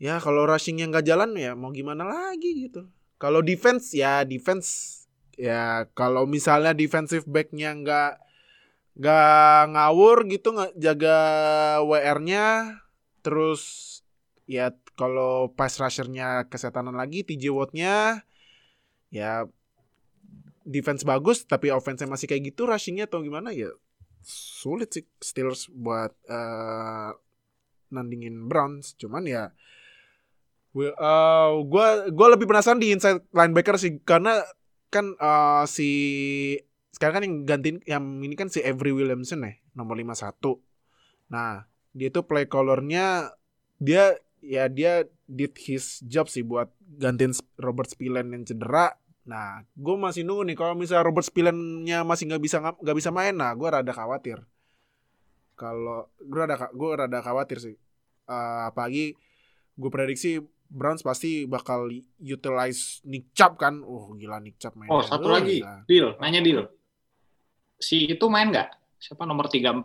ya 0.00 0.20
kalau 0.24 0.48
rushing 0.48 0.80
yang 0.80 0.88
nggak 0.92 1.04
jalan 1.04 1.36
ya 1.36 1.52
mau 1.52 1.68
gimana 1.72 2.04
lagi 2.08 2.68
gitu. 2.68 2.88
Kalau 3.20 3.44
defense 3.44 3.92
ya 3.92 4.24
defense 4.24 5.02
ya 5.36 5.88
kalau 5.92 6.24
misalnya 6.24 6.72
defensive 6.76 7.24
back-nya 7.28 7.76
nggak 7.76 8.12
nggak 8.92 9.60
ngawur 9.72 10.28
gitu 10.28 10.52
nggak 10.52 10.72
jaga 10.76 11.16
WR-nya 11.84 12.76
terus 13.24 13.62
ya 14.44 14.76
kalau 15.02 15.50
pass 15.50 15.82
rusher-nya 15.82 16.46
kesetanan 16.46 16.94
lagi 16.94 17.26
TJ 17.26 17.50
Watt-nya 17.50 18.22
ya 19.10 19.50
defense 20.62 21.02
bagus 21.02 21.42
tapi 21.42 21.74
offense-nya 21.74 22.06
masih 22.06 22.30
kayak 22.30 22.54
gitu 22.54 22.70
rushing-nya 22.70 23.10
atau 23.10 23.18
gimana 23.18 23.50
ya 23.50 23.74
sulit 24.22 24.94
sih 24.94 25.04
Steelers 25.18 25.66
buat 25.74 26.14
eh, 26.30 27.10
nandingin 27.90 28.46
Browns. 28.46 28.94
Cuman 28.96 29.26
ya 29.26 29.50
gue 30.72 30.88
eh, 30.88 31.50
gua 32.08 32.28
lebih 32.32 32.48
penasaran 32.48 32.80
di 32.80 32.96
inside 32.96 33.28
linebacker 33.34 33.76
sih 33.76 34.00
karena 34.00 34.40
kan 34.88 35.12
eh, 35.18 35.64
si 35.68 35.90
sekarang 36.94 37.14
kan 37.20 37.24
yang 37.26 37.36
gantiin 37.44 37.78
yang 37.84 38.04
ini 38.24 38.32
kan 38.38 38.48
si 38.48 38.64
Avery 38.64 38.94
Williamson 38.94 39.44
ya 39.44 39.52
nomor 39.76 39.96
51 39.96 41.32
nah 41.32 41.64
dia 41.96 42.08
tuh 42.12 42.28
play 42.28 42.44
callernya 42.44 43.32
dia 43.80 44.16
ya 44.42 44.66
dia 44.66 44.92
did 45.24 45.54
his 45.56 46.02
job 46.02 46.26
sih 46.26 46.42
buat 46.42 46.68
gantiin 46.98 47.30
Robert 47.56 47.88
Spillane 47.88 48.28
yang 48.28 48.42
cedera 48.42 48.92
nah 49.22 49.62
gue 49.70 49.94
masih 49.94 50.26
nunggu 50.26 50.42
nih 50.44 50.56
kalau 50.58 50.74
misalnya 50.74 51.06
Robert 51.06 51.22
Spillane-nya 51.22 52.02
masih 52.02 52.26
nggak 52.26 52.42
bisa 52.42 52.58
nggak 52.58 52.96
bisa 52.98 53.08
main 53.08 53.32
nah 53.32 53.54
gue 53.54 53.64
rada 53.64 53.88
khawatir 53.88 54.42
kalau 55.54 56.10
gue 56.18 56.38
rada 56.38 56.68
gue 56.68 56.88
rada 56.92 57.18
khawatir 57.20 57.58
sih 57.58 57.76
Eh, 58.22 58.60
apalagi 58.64 59.18
gue 59.74 59.90
prediksi 59.90 60.38
Browns 60.64 61.02
pasti 61.02 61.42
bakal 61.44 61.90
utilize 62.16 63.02
Nick 63.02 63.34
Chubb 63.34 63.58
kan 63.58 63.82
oh 63.82 64.14
gila 64.14 64.38
Nick 64.38 64.56
Chubb 64.56 64.78
main 64.78 64.88
Oh, 64.88 65.02
satu 65.02 65.26
lagi. 65.26 65.58
Deal, 65.84 66.14
nanya 66.16 66.38
deal. 66.38 66.70
Si 67.76 68.06
itu 68.06 68.24
main 68.30 68.48
nggak? 68.48 68.70
Siapa 68.96 69.26
nomor 69.26 69.50
34? 69.50 69.82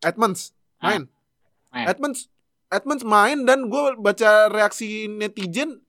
Edmonds 0.00 0.54
Ah, 0.78 0.94
main. 0.94 1.10
main. 1.74 1.86
Edmonds 1.90 2.30
Edmonds 2.66 3.06
main 3.06 3.46
dan 3.46 3.70
gue 3.70 3.82
baca 3.96 4.50
reaksi 4.50 5.06
netizen 5.06 5.80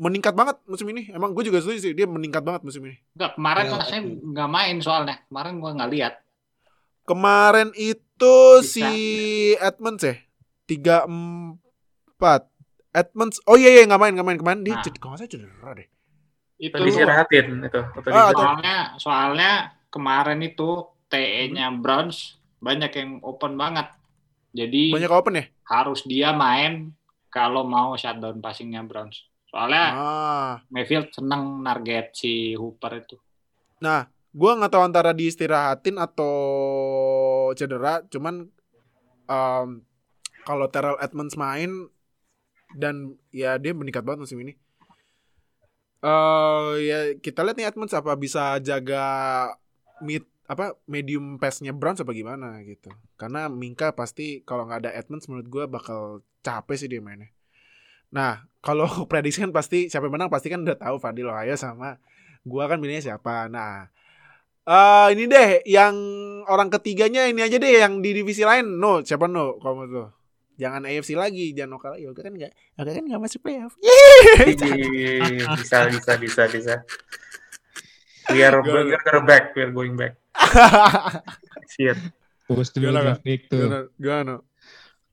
meningkat 0.00 0.32
banget 0.32 0.56
musim 0.64 0.88
ini. 0.88 1.12
Emang 1.12 1.36
gue 1.36 1.44
juga 1.44 1.60
setuju 1.60 1.78
sih 1.82 1.92
dia 1.92 2.08
meningkat 2.08 2.40
banget 2.40 2.64
musim 2.64 2.80
ini. 2.86 2.96
Enggak, 3.12 3.36
kemarin 3.36 3.64
Ya, 3.66 3.72
rasanya 3.76 4.02
nggak 4.24 4.50
main 4.50 4.76
soalnya. 4.80 5.16
Kemarin 5.28 5.52
gua 5.60 5.70
nggak 5.76 5.90
lihat. 5.92 6.14
Kemarin 7.04 7.68
itu 7.74 8.34
Bisa. 8.62 8.64
si 8.64 8.88
Edmonds 9.58 10.04
ya 10.06 10.14
tiga 10.64 11.02
empat 11.02 12.46
Edmonds 12.94 13.42
oh 13.44 13.58
iya 13.58 13.74
iya 13.74 13.82
nggak 13.90 13.98
main 13.98 14.12
nggak 14.14 14.26
main 14.30 14.38
kemarin 14.38 14.60
dia 14.62 14.78
Nah. 14.78 14.82
cedera 14.86 15.00
kalau 15.02 15.10
nggak 15.18 15.26
salah 15.26 15.32
cedera 15.34 15.70
deh. 15.74 15.88
Itu 16.60 16.74
Atau 16.76 16.86
disirahatin 16.86 17.46
itu. 17.66 17.80
Ah, 18.12 18.30
Atau 18.30 18.40
soalnya 18.40 18.76
soalnya 18.96 19.50
kemarin 19.90 20.38
itu 20.40 20.68
TE-nya 21.10 21.74
Browns 21.74 22.38
banyak 22.62 22.92
yang 22.94 23.10
open 23.26 23.58
banget. 23.58 23.90
Jadi 24.54 24.94
Banyak 24.94 25.10
open 25.10 25.34
ya. 25.34 25.44
Harus 25.70 26.02
dia 26.02 26.34
main 26.34 26.90
kalau 27.30 27.62
mau 27.62 27.94
shutdown 27.94 28.42
passingnya 28.42 28.82
Browns. 28.82 29.22
Soalnya 29.46 29.86
Ah. 29.94 30.52
Mayfield 30.66 31.14
seneng 31.14 31.62
target 31.62 32.10
si 32.14 32.58
Hooper 32.58 33.06
itu. 33.06 33.16
Nah, 33.78 34.10
gua 34.34 34.58
nggak 34.58 34.74
tahu 34.74 34.82
antara 34.82 35.14
diistirahatin 35.14 35.98
atau 35.98 36.34
cedera, 37.54 38.02
cuman 38.10 38.50
em, 39.30 39.68
kalau 40.42 40.66
Terrell 40.70 40.98
Edmonds 40.98 41.38
main 41.38 41.86
dan 42.74 43.18
ya 43.30 43.58
dia 43.58 43.74
meningkat 43.74 44.02
banget 44.02 44.26
musim 44.26 44.42
ini. 44.42 44.54
Eh 46.00 46.70
ya 46.86 46.98
kita 47.18 47.42
lihat 47.44 47.56
nih 47.58 47.68
Edmonds 47.70 47.92
apa 47.94 48.14
bisa 48.16 48.56
jaga 48.62 49.06
mid 50.00 50.24
apa 50.50 50.74
medium 50.90 51.38
pass-nya 51.38 51.70
Browns 51.70 52.02
apa 52.02 52.10
gimana 52.10 52.58
gitu. 52.66 52.90
Karena 53.14 53.46
Minka 53.46 53.94
pasti 53.94 54.42
kalau 54.42 54.66
nggak 54.66 54.82
ada 54.82 54.90
Edmonds 54.98 55.30
menurut 55.30 55.46
gua 55.46 55.64
bakal 55.70 56.26
capek 56.42 56.74
sih 56.74 56.90
dia 56.90 56.98
mainnya. 56.98 57.30
Nah, 58.10 58.42
kalau 58.66 59.06
prediksi 59.06 59.46
kan 59.46 59.54
pasti 59.54 59.86
siapa 59.86 60.10
yang 60.10 60.18
menang 60.18 60.30
pasti 60.34 60.50
kan 60.50 60.66
udah 60.66 60.74
tahu 60.74 60.98
Fadil 60.98 61.30
Ohio 61.30 61.54
sama 61.54 62.02
gua 62.42 62.66
kan 62.66 62.82
milihnya 62.82 63.14
siapa. 63.14 63.46
Nah, 63.46 63.86
eh 64.66 65.06
ini 65.14 65.30
deh 65.30 65.62
yang 65.70 65.94
orang 66.50 66.66
ketiganya 66.66 67.30
ini 67.30 67.46
aja 67.46 67.54
deh 67.54 67.70
yang 67.70 68.02
di 68.02 68.10
divisi 68.10 68.42
lain. 68.42 68.82
No, 68.82 69.06
siapa 69.06 69.30
no 69.30 69.54
kamu 69.62 69.86
tuh? 69.86 70.08
Jangan 70.58 70.84
AFC 70.84 71.16
lagi, 71.16 71.56
jangan 71.56 71.78
lokal 71.78 71.96
lagi. 71.96 72.04
Oke 72.10 72.20
kan 72.26 72.34
enggak? 72.34 72.52
Oke 72.74 72.90
kan 72.90 73.04
enggak 73.06 73.22
masuk 73.22 73.40
playoff. 73.40 73.78
Bisa 75.56 75.78
bisa 75.88 76.12
bisa 76.18 76.42
bisa. 76.50 76.74
We 78.30 78.40
are, 78.46 78.62
we 78.62 78.94
are 78.94 79.22
back, 79.26 79.54
we 79.54 79.60
are 79.66 79.74
going 79.74 79.94
back. 79.98 80.14
Shit. 81.74 81.98
Fokus 82.46 82.70
dulu 82.74 82.94
pick 83.22 83.50
tuh. 83.50 83.66
Gimana? 83.66 83.80
Gimana? 83.98 84.34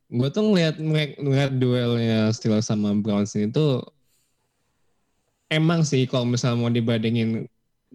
Gue 0.07 0.29
tuh 0.31 0.43
ngeliat, 0.47 0.75
ngeliat, 0.79 1.11
ngeliat 1.19 1.51
duelnya 1.59 2.31
Steelers 2.31 2.69
sama 2.69 2.95
Browns 2.95 3.35
ini 3.35 3.51
tuh 3.51 3.83
emang 5.51 5.83
sih 5.83 6.07
kalau 6.07 6.27
misalnya 6.27 6.59
mau 6.59 6.71
dibandingin 6.71 7.47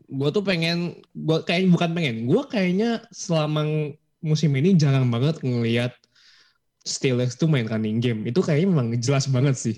gue 0.08 0.30
tuh 0.32 0.44
pengen 0.44 1.00
gue 1.12 1.38
kayak 1.44 1.68
bukan 1.68 1.90
pengen 1.92 2.16
gue 2.24 2.42
kayaknya 2.48 3.04
selama 3.12 3.92
musim 4.24 4.52
ini 4.56 4.72
jarang 4.76 5.08
banget 5.12 5.40
ngelihat 5.44 5.92
Steelers 6.82 7.36
tuh 7.36 7.46
main 7.46 7.68
running 7.68 8.00
game 8.00 8.24
itu 8.24 8.40
kayaknya 8.40 8.68
memang 8.72 8.88
jelas 8.98 9.28
banget 9.28 9.56
sih 9.56 9.76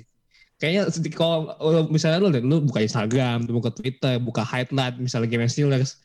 kayaknya 0.59 0.83
kalau 1.15 1.55
misalnya 1.91 2.19
lo 2.23 2.31
lu 2.31 2.63
buka 2.65 2.81
Instagram 2.83 3.47
lu 3.51 3.59
buka 3.59 3.75
Twitter 3.75 4.17
buka 4.23 4.43
highlight 4.47 4.97
misalnya 4.99 5.29
game 5.29 5.51
Steelers 5.51 5.99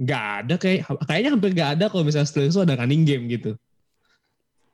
nggak 0.00 0.24
ada 0.44 0.54
kayak 0.58 0.88
kayaknya 1.06 1.30
hampir 1.36 1.50
nggak 1.54 1.70
ada 1.78 1.84
kalau 1.86 2.02
misalnya 2.02 2.28
Steelers 2.28 2.58
ada 2.58 2.74
running 2.74 3.06
game 3.06 3.30
gitu 3.30 3.54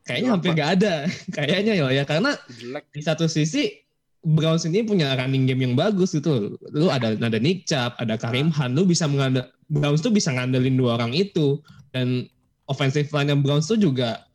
kayaknya 0.08 0.30
hampir 0.32 0.50
nggak 0.56 0.70
ada 0.80 0.94
kayaknya 1.36 1.72
ya 1.76 1.86
ya 1.92 2.04
karena 2.08 2.34
Jelek. 2.48 2.84
di 2.92 3.02
satu 3.04 3.28
sisi 3.28 3.88
Browns 4.26 4.66
ini 4.66 4.82
punya 4.82 5.14
running 5.14 5.46
game 5.46 5.62
yang 5.62 5.74
bagus 5.78 6.10
gitu. 6.10 6.58
Lu 6.74 6.90
ada 6.90 7.14
ada 7.14 7.38
Nick 7.38 7.70
Chubb, 7.70 7.94
ada 8.02 8.18
Karim 8.18 8.50
Han, 8.50 8.74
lu 8.74 8.82
bisa 8.82 9.06
mengandal 9.06 9.46
Browns 9.70 10.02
tuh 10.02 10.10
bisa 10.10 10.34
ngandelin 10.34 10.74
dua 10.74 10.98
orang 10.98 11.14
itu 11.14 11.62
dan 11.94 12.26
offensive 12.66 13.08
line 13.14 13.30
yang 13.30 13.40
Browns 13.40 13.70
tuh 13.70 13.78
juga 13.78 14.27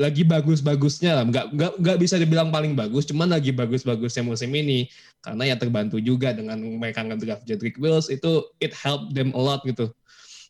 lagi 0.00 0.24
bagus-bagusnya 0.24 1.20
lah. 1.20 1.24
Nggak, 1.28 1.46
nggak, 1.52 1.72
nggak 1.80 1.98
bisa 2.00 2.16
dibilang 2.16 2.48
paling 2.48 2.72
bagus, 2.72 3.04
cuman 3.04 3.28
lagi 3.28 3.52
bagus-bagusnya 3.52 4.24
musim 4.24 4.50
ini. 4.56 4.88
Karena 5.20 5.52
ya 5.52 5.56
terbantu 5.60 6.00
juga 6.00 6.32
dengan 6.32 6.56
mereka 6.56 7.04
ngedraft 7.04 7.44
Jedrick 7.44 7.76
Wills, 7.76 8.08
itu 8.08 8.48
it 8.64 8.72
help 8.72 9.12
them 9.12 9.32
a 9.36 9.40
lot 9.40 9.60
gitu. 9.68 9.92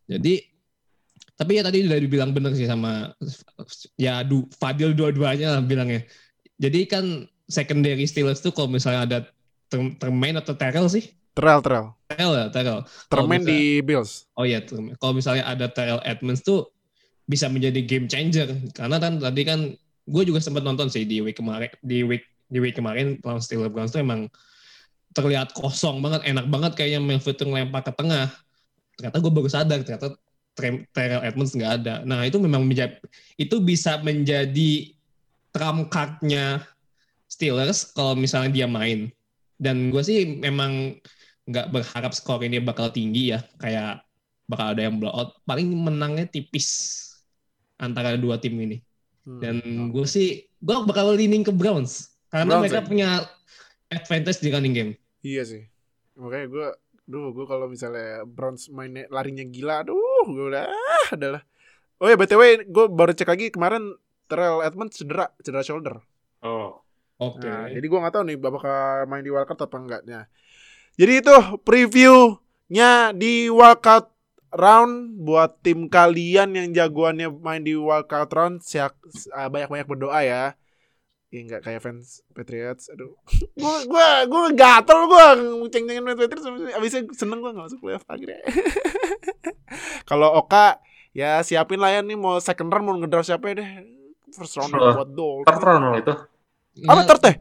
Jadi, 0.06 0.46
tapi 1.34 1.58
ya 1.58 1.62
tadi 1.66 1.82
udah 1.82 1.98
dibilang 1.98 2.30
bener 2.30 2.54
sih 2.54 2.70
sama, 2.70 3.10
ya 3.98 4.22
du, 4.22 4.46
Fadil 4.54 4.94
dua-duanya 4.94 5.58
lah 5.58 5.62
bilangnya. 5.62 6.06
Jadi 6.62 6.86
kan 6.86 7.26
secondary 7.50 8.06
Steelers 8.06 8.38
tuh 8.38 8.54
kalau 8.54 8.70
misalnya 8.70 9.02
ada 9.02 9.18
Ter- 9.66 9.96
Termain 9.98 10.38
atau 10.38 10.54
Terrell 10.54 10.86
sih? 10.86 11.10
Terrell, 11.34 11.58
Terrell. 11.58 11.88
Terrell 12.06 12.32
ya, 12.38 12.46
Terrell. 12.54 12.80
Termain 13.10 13.42
di 13.42 13.82
Bills. 13.82 14.30
Oh 14.38 14.46
iya, 14.46 14.62
Termain. 14.62 14.94
kalau 15.02 15.18
misalnya 15.18 15.42
ada 15.42 15.66
Terrell 15.66 15.98
Edmonds 16.06 16.46
tuh 16.46 16.70
bisa 17.24 17.48
menjadi 17.48 17.80
game 17.84 18.06
changer. 18.06 18.48
Karena 18.76 18.96
kan 19.00 19.20
tadi 19.20 19.42
kan 19.44 19.60
gue 20.04 20.22
juga 20.24 20.40
sempat 20.40 20.62
nonton 20.64 20.92
sih 20.92 21.08
di 21.08 21.24
week 21.24 21.40
kemarin 21.40 21.72
di 21.80 22.04
week 22.04 22.28
di 22.52 22.60
week 22.60 22.76
kemarin 22.76 23.16
lawan 23.24 23.40
Steelers 23.40 23.72
Browns 23.72 23.92
tuh 23.92 24.04
emang 24.04 24.28
terlihat 25.14 25.54
kosong 25.54 26.02
banget, 26.02 26.26
enak 26.26 26.46
banget 26.50 26.72
kayaknya 26.74 27.00
Melvin 27.00 27.34
tuh 27.38 27.46
ngelempar 27.48 27.82
ke 27.86 27.92
tengah. 27.94 28.28
Ternyata 28.98 29.16
gue 29.22 29.32
baru 29.32 29.48
sadar 29.48 29.80
ternyata 29.86 30.18
Terrell 30.94 31.22
Edmonds 31.22 31.54
nggak 31.54 31.72
ada. 31.82 31.94
Nah 32.02 32.26
itu 32.26 32.38
memang 32.38 32.66
menjadi 32.66 32.98
itu 33.38 33.58
bisa 33.62 33.98
menjadi 34.02 34.94
trump 35.54 35.90
card-nya 35.90 36.66
Steelers 37.30 37.94
kalau 37.94 38.18
misalnya 38.18 38.50
dia 38.50 38.66
main. 38.66 39.10
Dan 39.54 39.94
gue 39.94 40.02
sih 40.02 40.38
memang 40.42 40.98
nggak 41.46 41.70
berharap 41.70 42.12
skor 42.12 42.42
ini 42.42 42.58
bakal 42.58 42.90
tinggi 42.90 43.34
ya, 43.34 43.40
kayak 43.62 44.02
bakal 44.50 44.74
ada 44.74 44.82
yang 44.82 44.98
blowout. 44.98 45.38
Paling 45.46 45.70
menangnya 45.72 46.26
tipis 46.26 47.00
antara 47.80 48.16
dua 48.18 48.38
tim 48.38 48.54
ini. 48.58 48.78
Hmm. 49.24 49.40
Dan 49.40 49.56
gue 49.90 50.06
sih, 50.06 50.44
gue 50.60 50.76
bakal 50.84 51.16
leaning 51.16 51.42
ke 51.42 51.52
Browns. 51.52 52.12
Karena 52.28 52.58
Browns, 52.58 52.62
mereka 52.68 52.80
ya? 52.80 52.86
punya 52.86 53.08
advantage 53.88 54.38
di 54.44 54.48
running 54.52 54.74
game. 54.74 54.92
Iya 55.24 55.42
sih. 55.48 55.62
Makanya 56.20 56.46
gue, 56.50 56.66
duh, 57.08 57.32
gue 57.32 57.46
kalau 57.48 57.66
misalnya 57.66 58.22
Browns 58.28 58.68
mainnya 58.68 59.08
larinya 59.08 59.44
gila, 59.48 59.86
aduh, 59.86 60.26
gue 60.28 60.46
udah, 60.52 60.68
ah, 60.68 61.06
adalah. 61.16 61.42
Oh 62.02 62.10
ya, 62.10 62.18
btw, 62.18 62.68
gue 62.68 62.84
baru 62.90 63.16
cek 63.16 63.30
lagi 63.30 63.46
kemarin 63.48 63.96
Terrell 64.28 64.60
Edmonds 64.60 64.98
cedera, 64.98 65.32
cedera 65.40 65.64
shoulder. 65.64 65.96
Oh. 66.44 66.84
Oke. 67.22 67.46
Nah, 67.46 67.70
jadi 67.70 67.86
gue 67.86 67.98
nggak 68.02 68.14
tahu 68.14 68.24
nih 68.26 68.38
bakal 68.42 69.06
main 69.06 69.22
di 69.22 69.30
wildcard 69.30 69.70
apa 69.70 69.76
enggaknya. 69.78 70.20
Jadi 70.98 71.12
itu 71.22 71.34
previewnya 71.62 73.14
di 73.14 73.46
wildcard 73.50 74.10
round 74.54 75.18
buat 75.26 75.58
tim 75.60 75.90
kalian 75.90 76.54
yang 76.54 76.70
jagoannya 76.70 77.28
main 77.30 77.62
di 77.66 77.74
wildcard 77.74 78.30
round 78.30 78.56
siak 78.62 78.94
ah, 79.34 79.50
banyak-banyak 79.50 79.86
berdoa 79.90 80.20
ya. 80.22 80.44
Ya 81.34 81.40
nggak 81.42 81.66
kayak 81.66 81.82
fans 81.82 82.22
Patriots. 82.30 82.86
Aduh. 82.94 83.18
gua 83.60 83.82
gua 83.90 84.08
gua 84.30 84.42
gatel 84.54 84.98
gua 85.10 85.34
ceng-cengin 85.66 86.06
fans 86.06 86.18
Patriots 86.22 86.46
abisnya 86.78 87.02
seneng 87.12 87.42
gua 87.42 87.50
nggak 87.50 87.66
masuk 87.66 87.82
playoff 87.82 88.06
akhirnya. 88.06 88.38
Kalau 90.08 90.30
Oka 90.38 90.78
ya 91.10 91.42
siapin 91.42 91.82
lah 91.82 91.90
ya 91.90 92.00
nih 92.06 92.14
mau 92.14 92.38
second 92.38 92.70
round 92.70 92.86
mau 92.86 92.94
ngedraft 92.94 93.26
siapa 93.34 93.50
ya 93.50 93.54
deh. 93.62 93.70
First 94.34 94.54
round 94.58 94.74
Oh, 94.74 94.94
buat 94.94 95.10
Dolphins. 95.14 95.46
Third 95.50 95.62
round 95.66 95.82
loh 95.82 95.98
itu. 95.98 96.14
Apa 96.86 97.02
third 97.06 97.22
teh? 97.22 97.36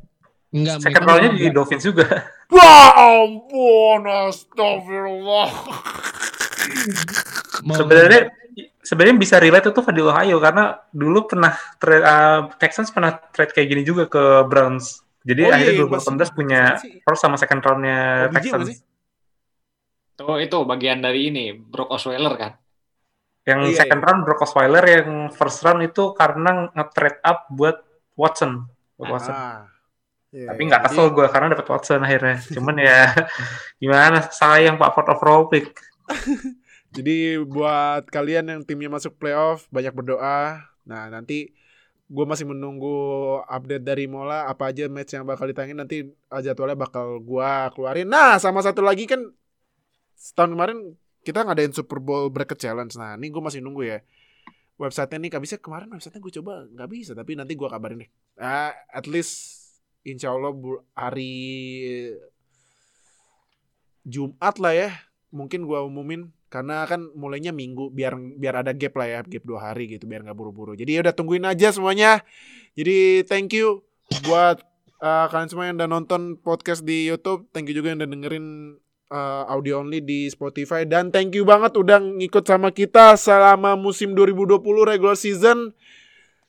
Enggak, 0.53 0.85
Second 0.85 1.05
roundnya 1.09 1.29
di. 1.33 1.49
Dolphins 1.49 1.83
juga. 1.85 2.05
Wah 2.53 2.93
ampun 2.93 4.05
astagfirullah 4.05 5.49
Sebenarnya 7.63 8.21
sebenarnya 8.79 9.15
bisa 9.15 9.35
relate 9.39 9.71
itu 9.71 9.81
Fadil 9.81 10.07
Ohio 10.07 10.37
karena 10.37 10.63
dulu 10.91 11.25
pernah 11.25 11.51
trade, 11.77 12.03
uh, 12.03 12.39
Texans 12.57 12.91
pernah 12.91 13.15
trade 13.31 13.51
kayak 13.51 13.67
gini 13.67 13.81
juga 13.81 14.05
ke 14.05 14.43
Browns. 14.45 15.01
Jadi 15.23 15.41
Oh 15.41 15.47
iya, 15.47 15.55
akhirnya 15.55 15.73
iya, 15.73 15.81
2018 15.87 16.03
masih- 16.19 16.35
punya 16.35 16.61
first 17.01 17.21
sama 17.23 17.39
second 17.39 17.61
roundnya 17.63 17.99
bukan 18.27 18.35
Texans. 18.35 18.67
sih? 18.67 18.77
Itu 20.13 20.25
itu 20.37 20.57
bagian 20.63 20.99
dari 20.99 21.31
ini 21.31 21.45
Brock 21.55 21.89
Osweiler 21.89 22.35
kan. 22.35 22.51
Yang 23.43 23.59
Iya, 23.65 23.77
second 23.83 24.01
round 24.01 24.21
Brock 24.23 24.41
Osweiler, 24.41 24.83
yang 24.83 25.09
first 25.29 25.63
round 25.63 25.79
itu 25.81 26.11
karena 26.13 26.71
nge-trade 26.71 27.19
up 27.21 27.47
buat 27.49 27.79
Watson. 28.13 28.67
Buat 28.95 29.09
Watson. 29.09 29.35
Ah. 29.35 29.67
Iya, 30.29 30.49
Tapi 30.49 30.59
iya. 30.59 30.69
nggak 30.69 30.83
kesel 30.87 31.07
gue 31.09 31.25
karena 31.29 31.47
dapat 31.51 31.67
Watson 31.67 32.01
akhirnya. 32.01 32.37
Cuman 32.49 32.75
ya 32.77 32.99
gimana 33.81 34.27
sayang 34.27 34.75
Pak 34.75 34.91
Ford 34.91 35.07
overall 35.07 35.47
pick. 35.47 35.71
Jadi 36.95 37.41
buat 37.43 38.05
kalian 38.09 38.45
yang 38.49 38.61
timnya 38.63 38.91
masuk 38.91 39.17
playoff 39.17 39.65
banyak 39.73 39.93
berdoa. 39.95 40.61
Nah 40.85 41.09
nanti 41.09 41.55
gue 42.13 42.25
masih 42.27 42.45
menunggu 42.45 43.39
update 43.49 43.81
dari 43.81 44.05
Mola 44.05 44.45
apa 44.45 44.69
aja 44.69 44.85
match 44.91 45.17
yang 45.17 45.25
bakal 45.25 45.49
ditangin 45.49 45.79
nanti 45.79 46.05
jadwalnya 46.29 46.77
bakal 46.77 47.17
gua 47.23 47.71
keluarin. 47.73 48.05
Nah 48.05 48.37
sama 48.37 48.61
satu 48.61 48.85
lagi 48.85 49.09
kan 49.09 49.33
setahun 50.13 50.53
kemarin 50.53 50.77
kita 51.23 51.41
ngadain 51.47 51.73
Super 51.73 51.97
Bowl 52.03 52.29
Bracket 52.29 52.59
Challenge. 52.59 52.93
Nah 52.99 53.15
ini 53.17 53.31
gue 53.31 53.41
masih 53.41 53.63
nunggu 53.63 53.83
ya. 53.87 53.99
Websitenya 54.77 55.29
nih 55.29 55.41
bisa 55.41 55.57
kemarin 55.61 55.89
websitenya 55.89 56.21
gue 56.21 56.33
coba 56.41 56.65
nggak 56.69 56.89
bisa 56.91 57.11
tapi 57.17 57.33
nanti 57.39 57.55
gua 57.57 57.71
kabarin 57.71 58.05
deh. 58.05 58.11
Ah, 58.37 58.75
at 58.91 59.07
least 59.09 59.63
insya 60.03 60.35
Allah 60.35 60.51
hari 60.93 61.31
Jumat 64.03 64.59
lah 64.59 64.75
ya 64.75 64.89
mungkin 65.33 65.65
gua 65.65 65.81
umumin 65.81 66.29
karena 66.53 66.85
kan 66.85 67.09
mulainya 67.17 67.49
minggu 67.49 67.89
biar 67.89 68.13
biar 68.37 68.61
ada 68.61 68.77
gap 68.77 68.93
lah 68.93 69.09
ya 69.09 69.19
gap 69.25 69.41
dua 69.41 69.73
hari 69.73 69.89
gitu 69.89 70.05
biar 70.05 70.21
nggak 70.21 70.37
buru-buru. 70.37 70.77
Jadi 70.77 70.93
ya 70.93 70.99
udah 71.01 71.13
tungguin 71.17 71.49
aja 71.49 71.73
semuanya. 71.73 72.21
Jadi 72.77 73.25
thank 73.25 73.57
you 73.57 73.81
buat 74.29 74.61
uh, 75.01 75.25
kalian 75.33 75.49
semua 75.49 75.65
yang 75.65 75.81
udah 75.81 75.89
nonton 75.89 76.37
podcast 76.37 76.85
di 76.85 77.09
YouTube. 77.09 77.49
Thank 77.49 77.73
you 77.73 77.81
juga 77.81 77.89
yang 77.89 78.05
udah 78.05 78.11
dengerin 78.13 78.45
uh, 79.09 79.43
audio 79.49 79.81
only 79.81 79.99
di 79.99 80.29
Spotify. 80.29 80.85
Dan 80.85 81.09
thank 81.09 81.33
you 81.33 81.41
banget 81.41 81.73
udah 81.73 81.97
ngikut 81.97 82.45
sama 82.45 82.69
kita 82.69 83.17
selama 83.17 83.73
musim 83.73 84.13
2020 84.13 84.61
regular 84.85 85.17
season 85.17 85.73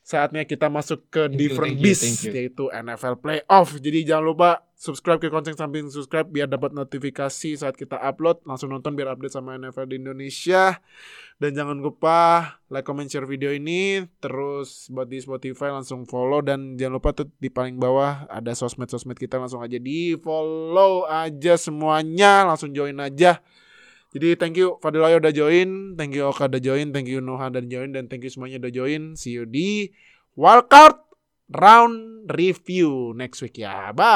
saatnya 0.05 0.45
kita 0.45 0.69
masuk 0.69 1.09
ke 1.09 1.25
Thank 1.25 1.41
different 1.41 1.75
you, 1.81 1.83
beast 1.89 2.21
you. 2.21 2.29
yaitu 2.29 2.69
NFL 2.69 3.17
playoff. 3.17 3.73
Jadi 3.81 4.05
jangan 4.05 4.25
lupa 4.29 4.49
subscribe 4.77 5.17
ke 5.17 5.33
konten 5.33 5.57
samping 5.57 5.89
subscribe 5.89 6.29
biar 6.29 6.45
dapat 6.45 6.77
notifikasi 6.77 7.57
saat 7.57 7.73
kita 7.73 7.97
upload. 7.97 8.45
Langsung 8.45 8.69
nonton 8.69 8.93
biar 8.93 9.17
update 9.17 9.33
sama 9.33 9.57
NFL 9.57 9.89
di 9.89 9.97
Indonesia. 9.97 10.77
Dan 11.41 11.57
jangan 11.57 11.81
lupa 11.81 12.47
like 12.69 12.85
comment 12.85 13.09
share 13.09 13.25
video 13.25 13.49
ini. 13.49 14.05
Terus 14.21 14.93
buat 14.93 15.09
di 15.09 15.17
Spotify 15.25 15.73
langsung 15.73 16.05
follow. 16.05 16.45
Dan 16.45 16.77
jangan 16.77 17.01
lupa 17.01 17.09
tuh 17.17 17.33
di 17.41 17.49
paling 17.49 17.81
bawah 17.81 18.29
ada 18.29 18.53
sosmed 18.53 18.93
sosmed 18.93 19.17
kita. 19.17 19.41
Langsung 19.41 19.65
aja 19.65 19.81
di 19.81 20.13
follow 20.21 21.09
aja 21.09 21.57
semuanya. 21.57 22.45
Langsung 22.45 22.77
join 22.77 23.01
aja 23.01 23.41
jadi 24.15 24.39
thank 24.39 24.55
you 24.55 24.79
Fadilayo 24.79 25.19
udah 25.19 25.35
join, 25.35 25.99
thank 25.99 26.15
you 26.15 26.23
Oka 26.23 26.47
udah 26.47 26.63
join, 26.63 26.95
thank 26.95 27.11
you 27.11 27.19
Noha 27.19 27.51
udah 27.51 27.59
join, 27.67 27.91
dan 27.91 28.07
thank 28.07 28.23
you 28.23 28.31
semuanya 28.31 28.63
udah 28.63 28.71
join. 28.71 29.19
See 29.19 29.35
you 29.35 29.43
di 29.43 29.91
wildcard 30.39 31.03
round 31.51 32.23
review 32.31 33.11
next 33.11 33.43
week 33.43 33.59
ya. 33.59 33.91
Bye. 33.91 34.07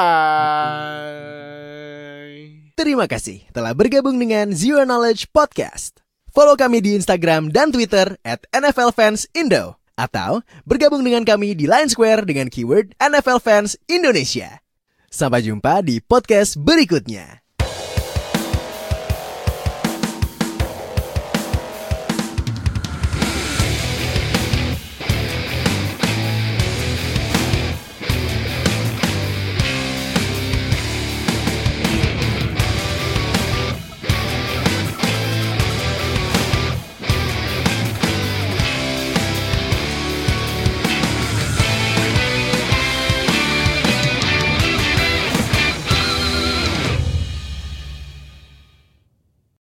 Terima 2.80 3.04
kasih 3.04 3.44
telah 3.52 3.76
bergabung 3.76 4.16
dengan 4.16 4.56
Zero 4.56 4.88
Knowledge 4.88 5.28
Podcast. 5.36 6.00
Follow 6.32 6.56
kami 6.56 6.80
di 6.80 6.96
Instagram 6.96 7.52
dan 7.52 7.68
Twitter 7.68 8.16
at 8.24 8.48
NFL 8.56 8.96
Fans 8.96 9.28
Indo. 9.36 9.76
Atau 10.00 10.40
bergabung 10.64 11.04
dengan 11.04 11.28
kami 11.28 11.52
di 11.52 11.68
Line 11.68 11.92
Square 11.92 12.24
dengan 12.24 12.48
keyword 12.48 12.96
NFL 12.96 13.44
Fans 13.44 13.76
Indonesia. 13.84 14.64
Sampai 15.12 15.44
jumpa 15.44 15.84
di 15.84 16.00
podcast 16.00 16.56
berikutnya. 16.56 17.44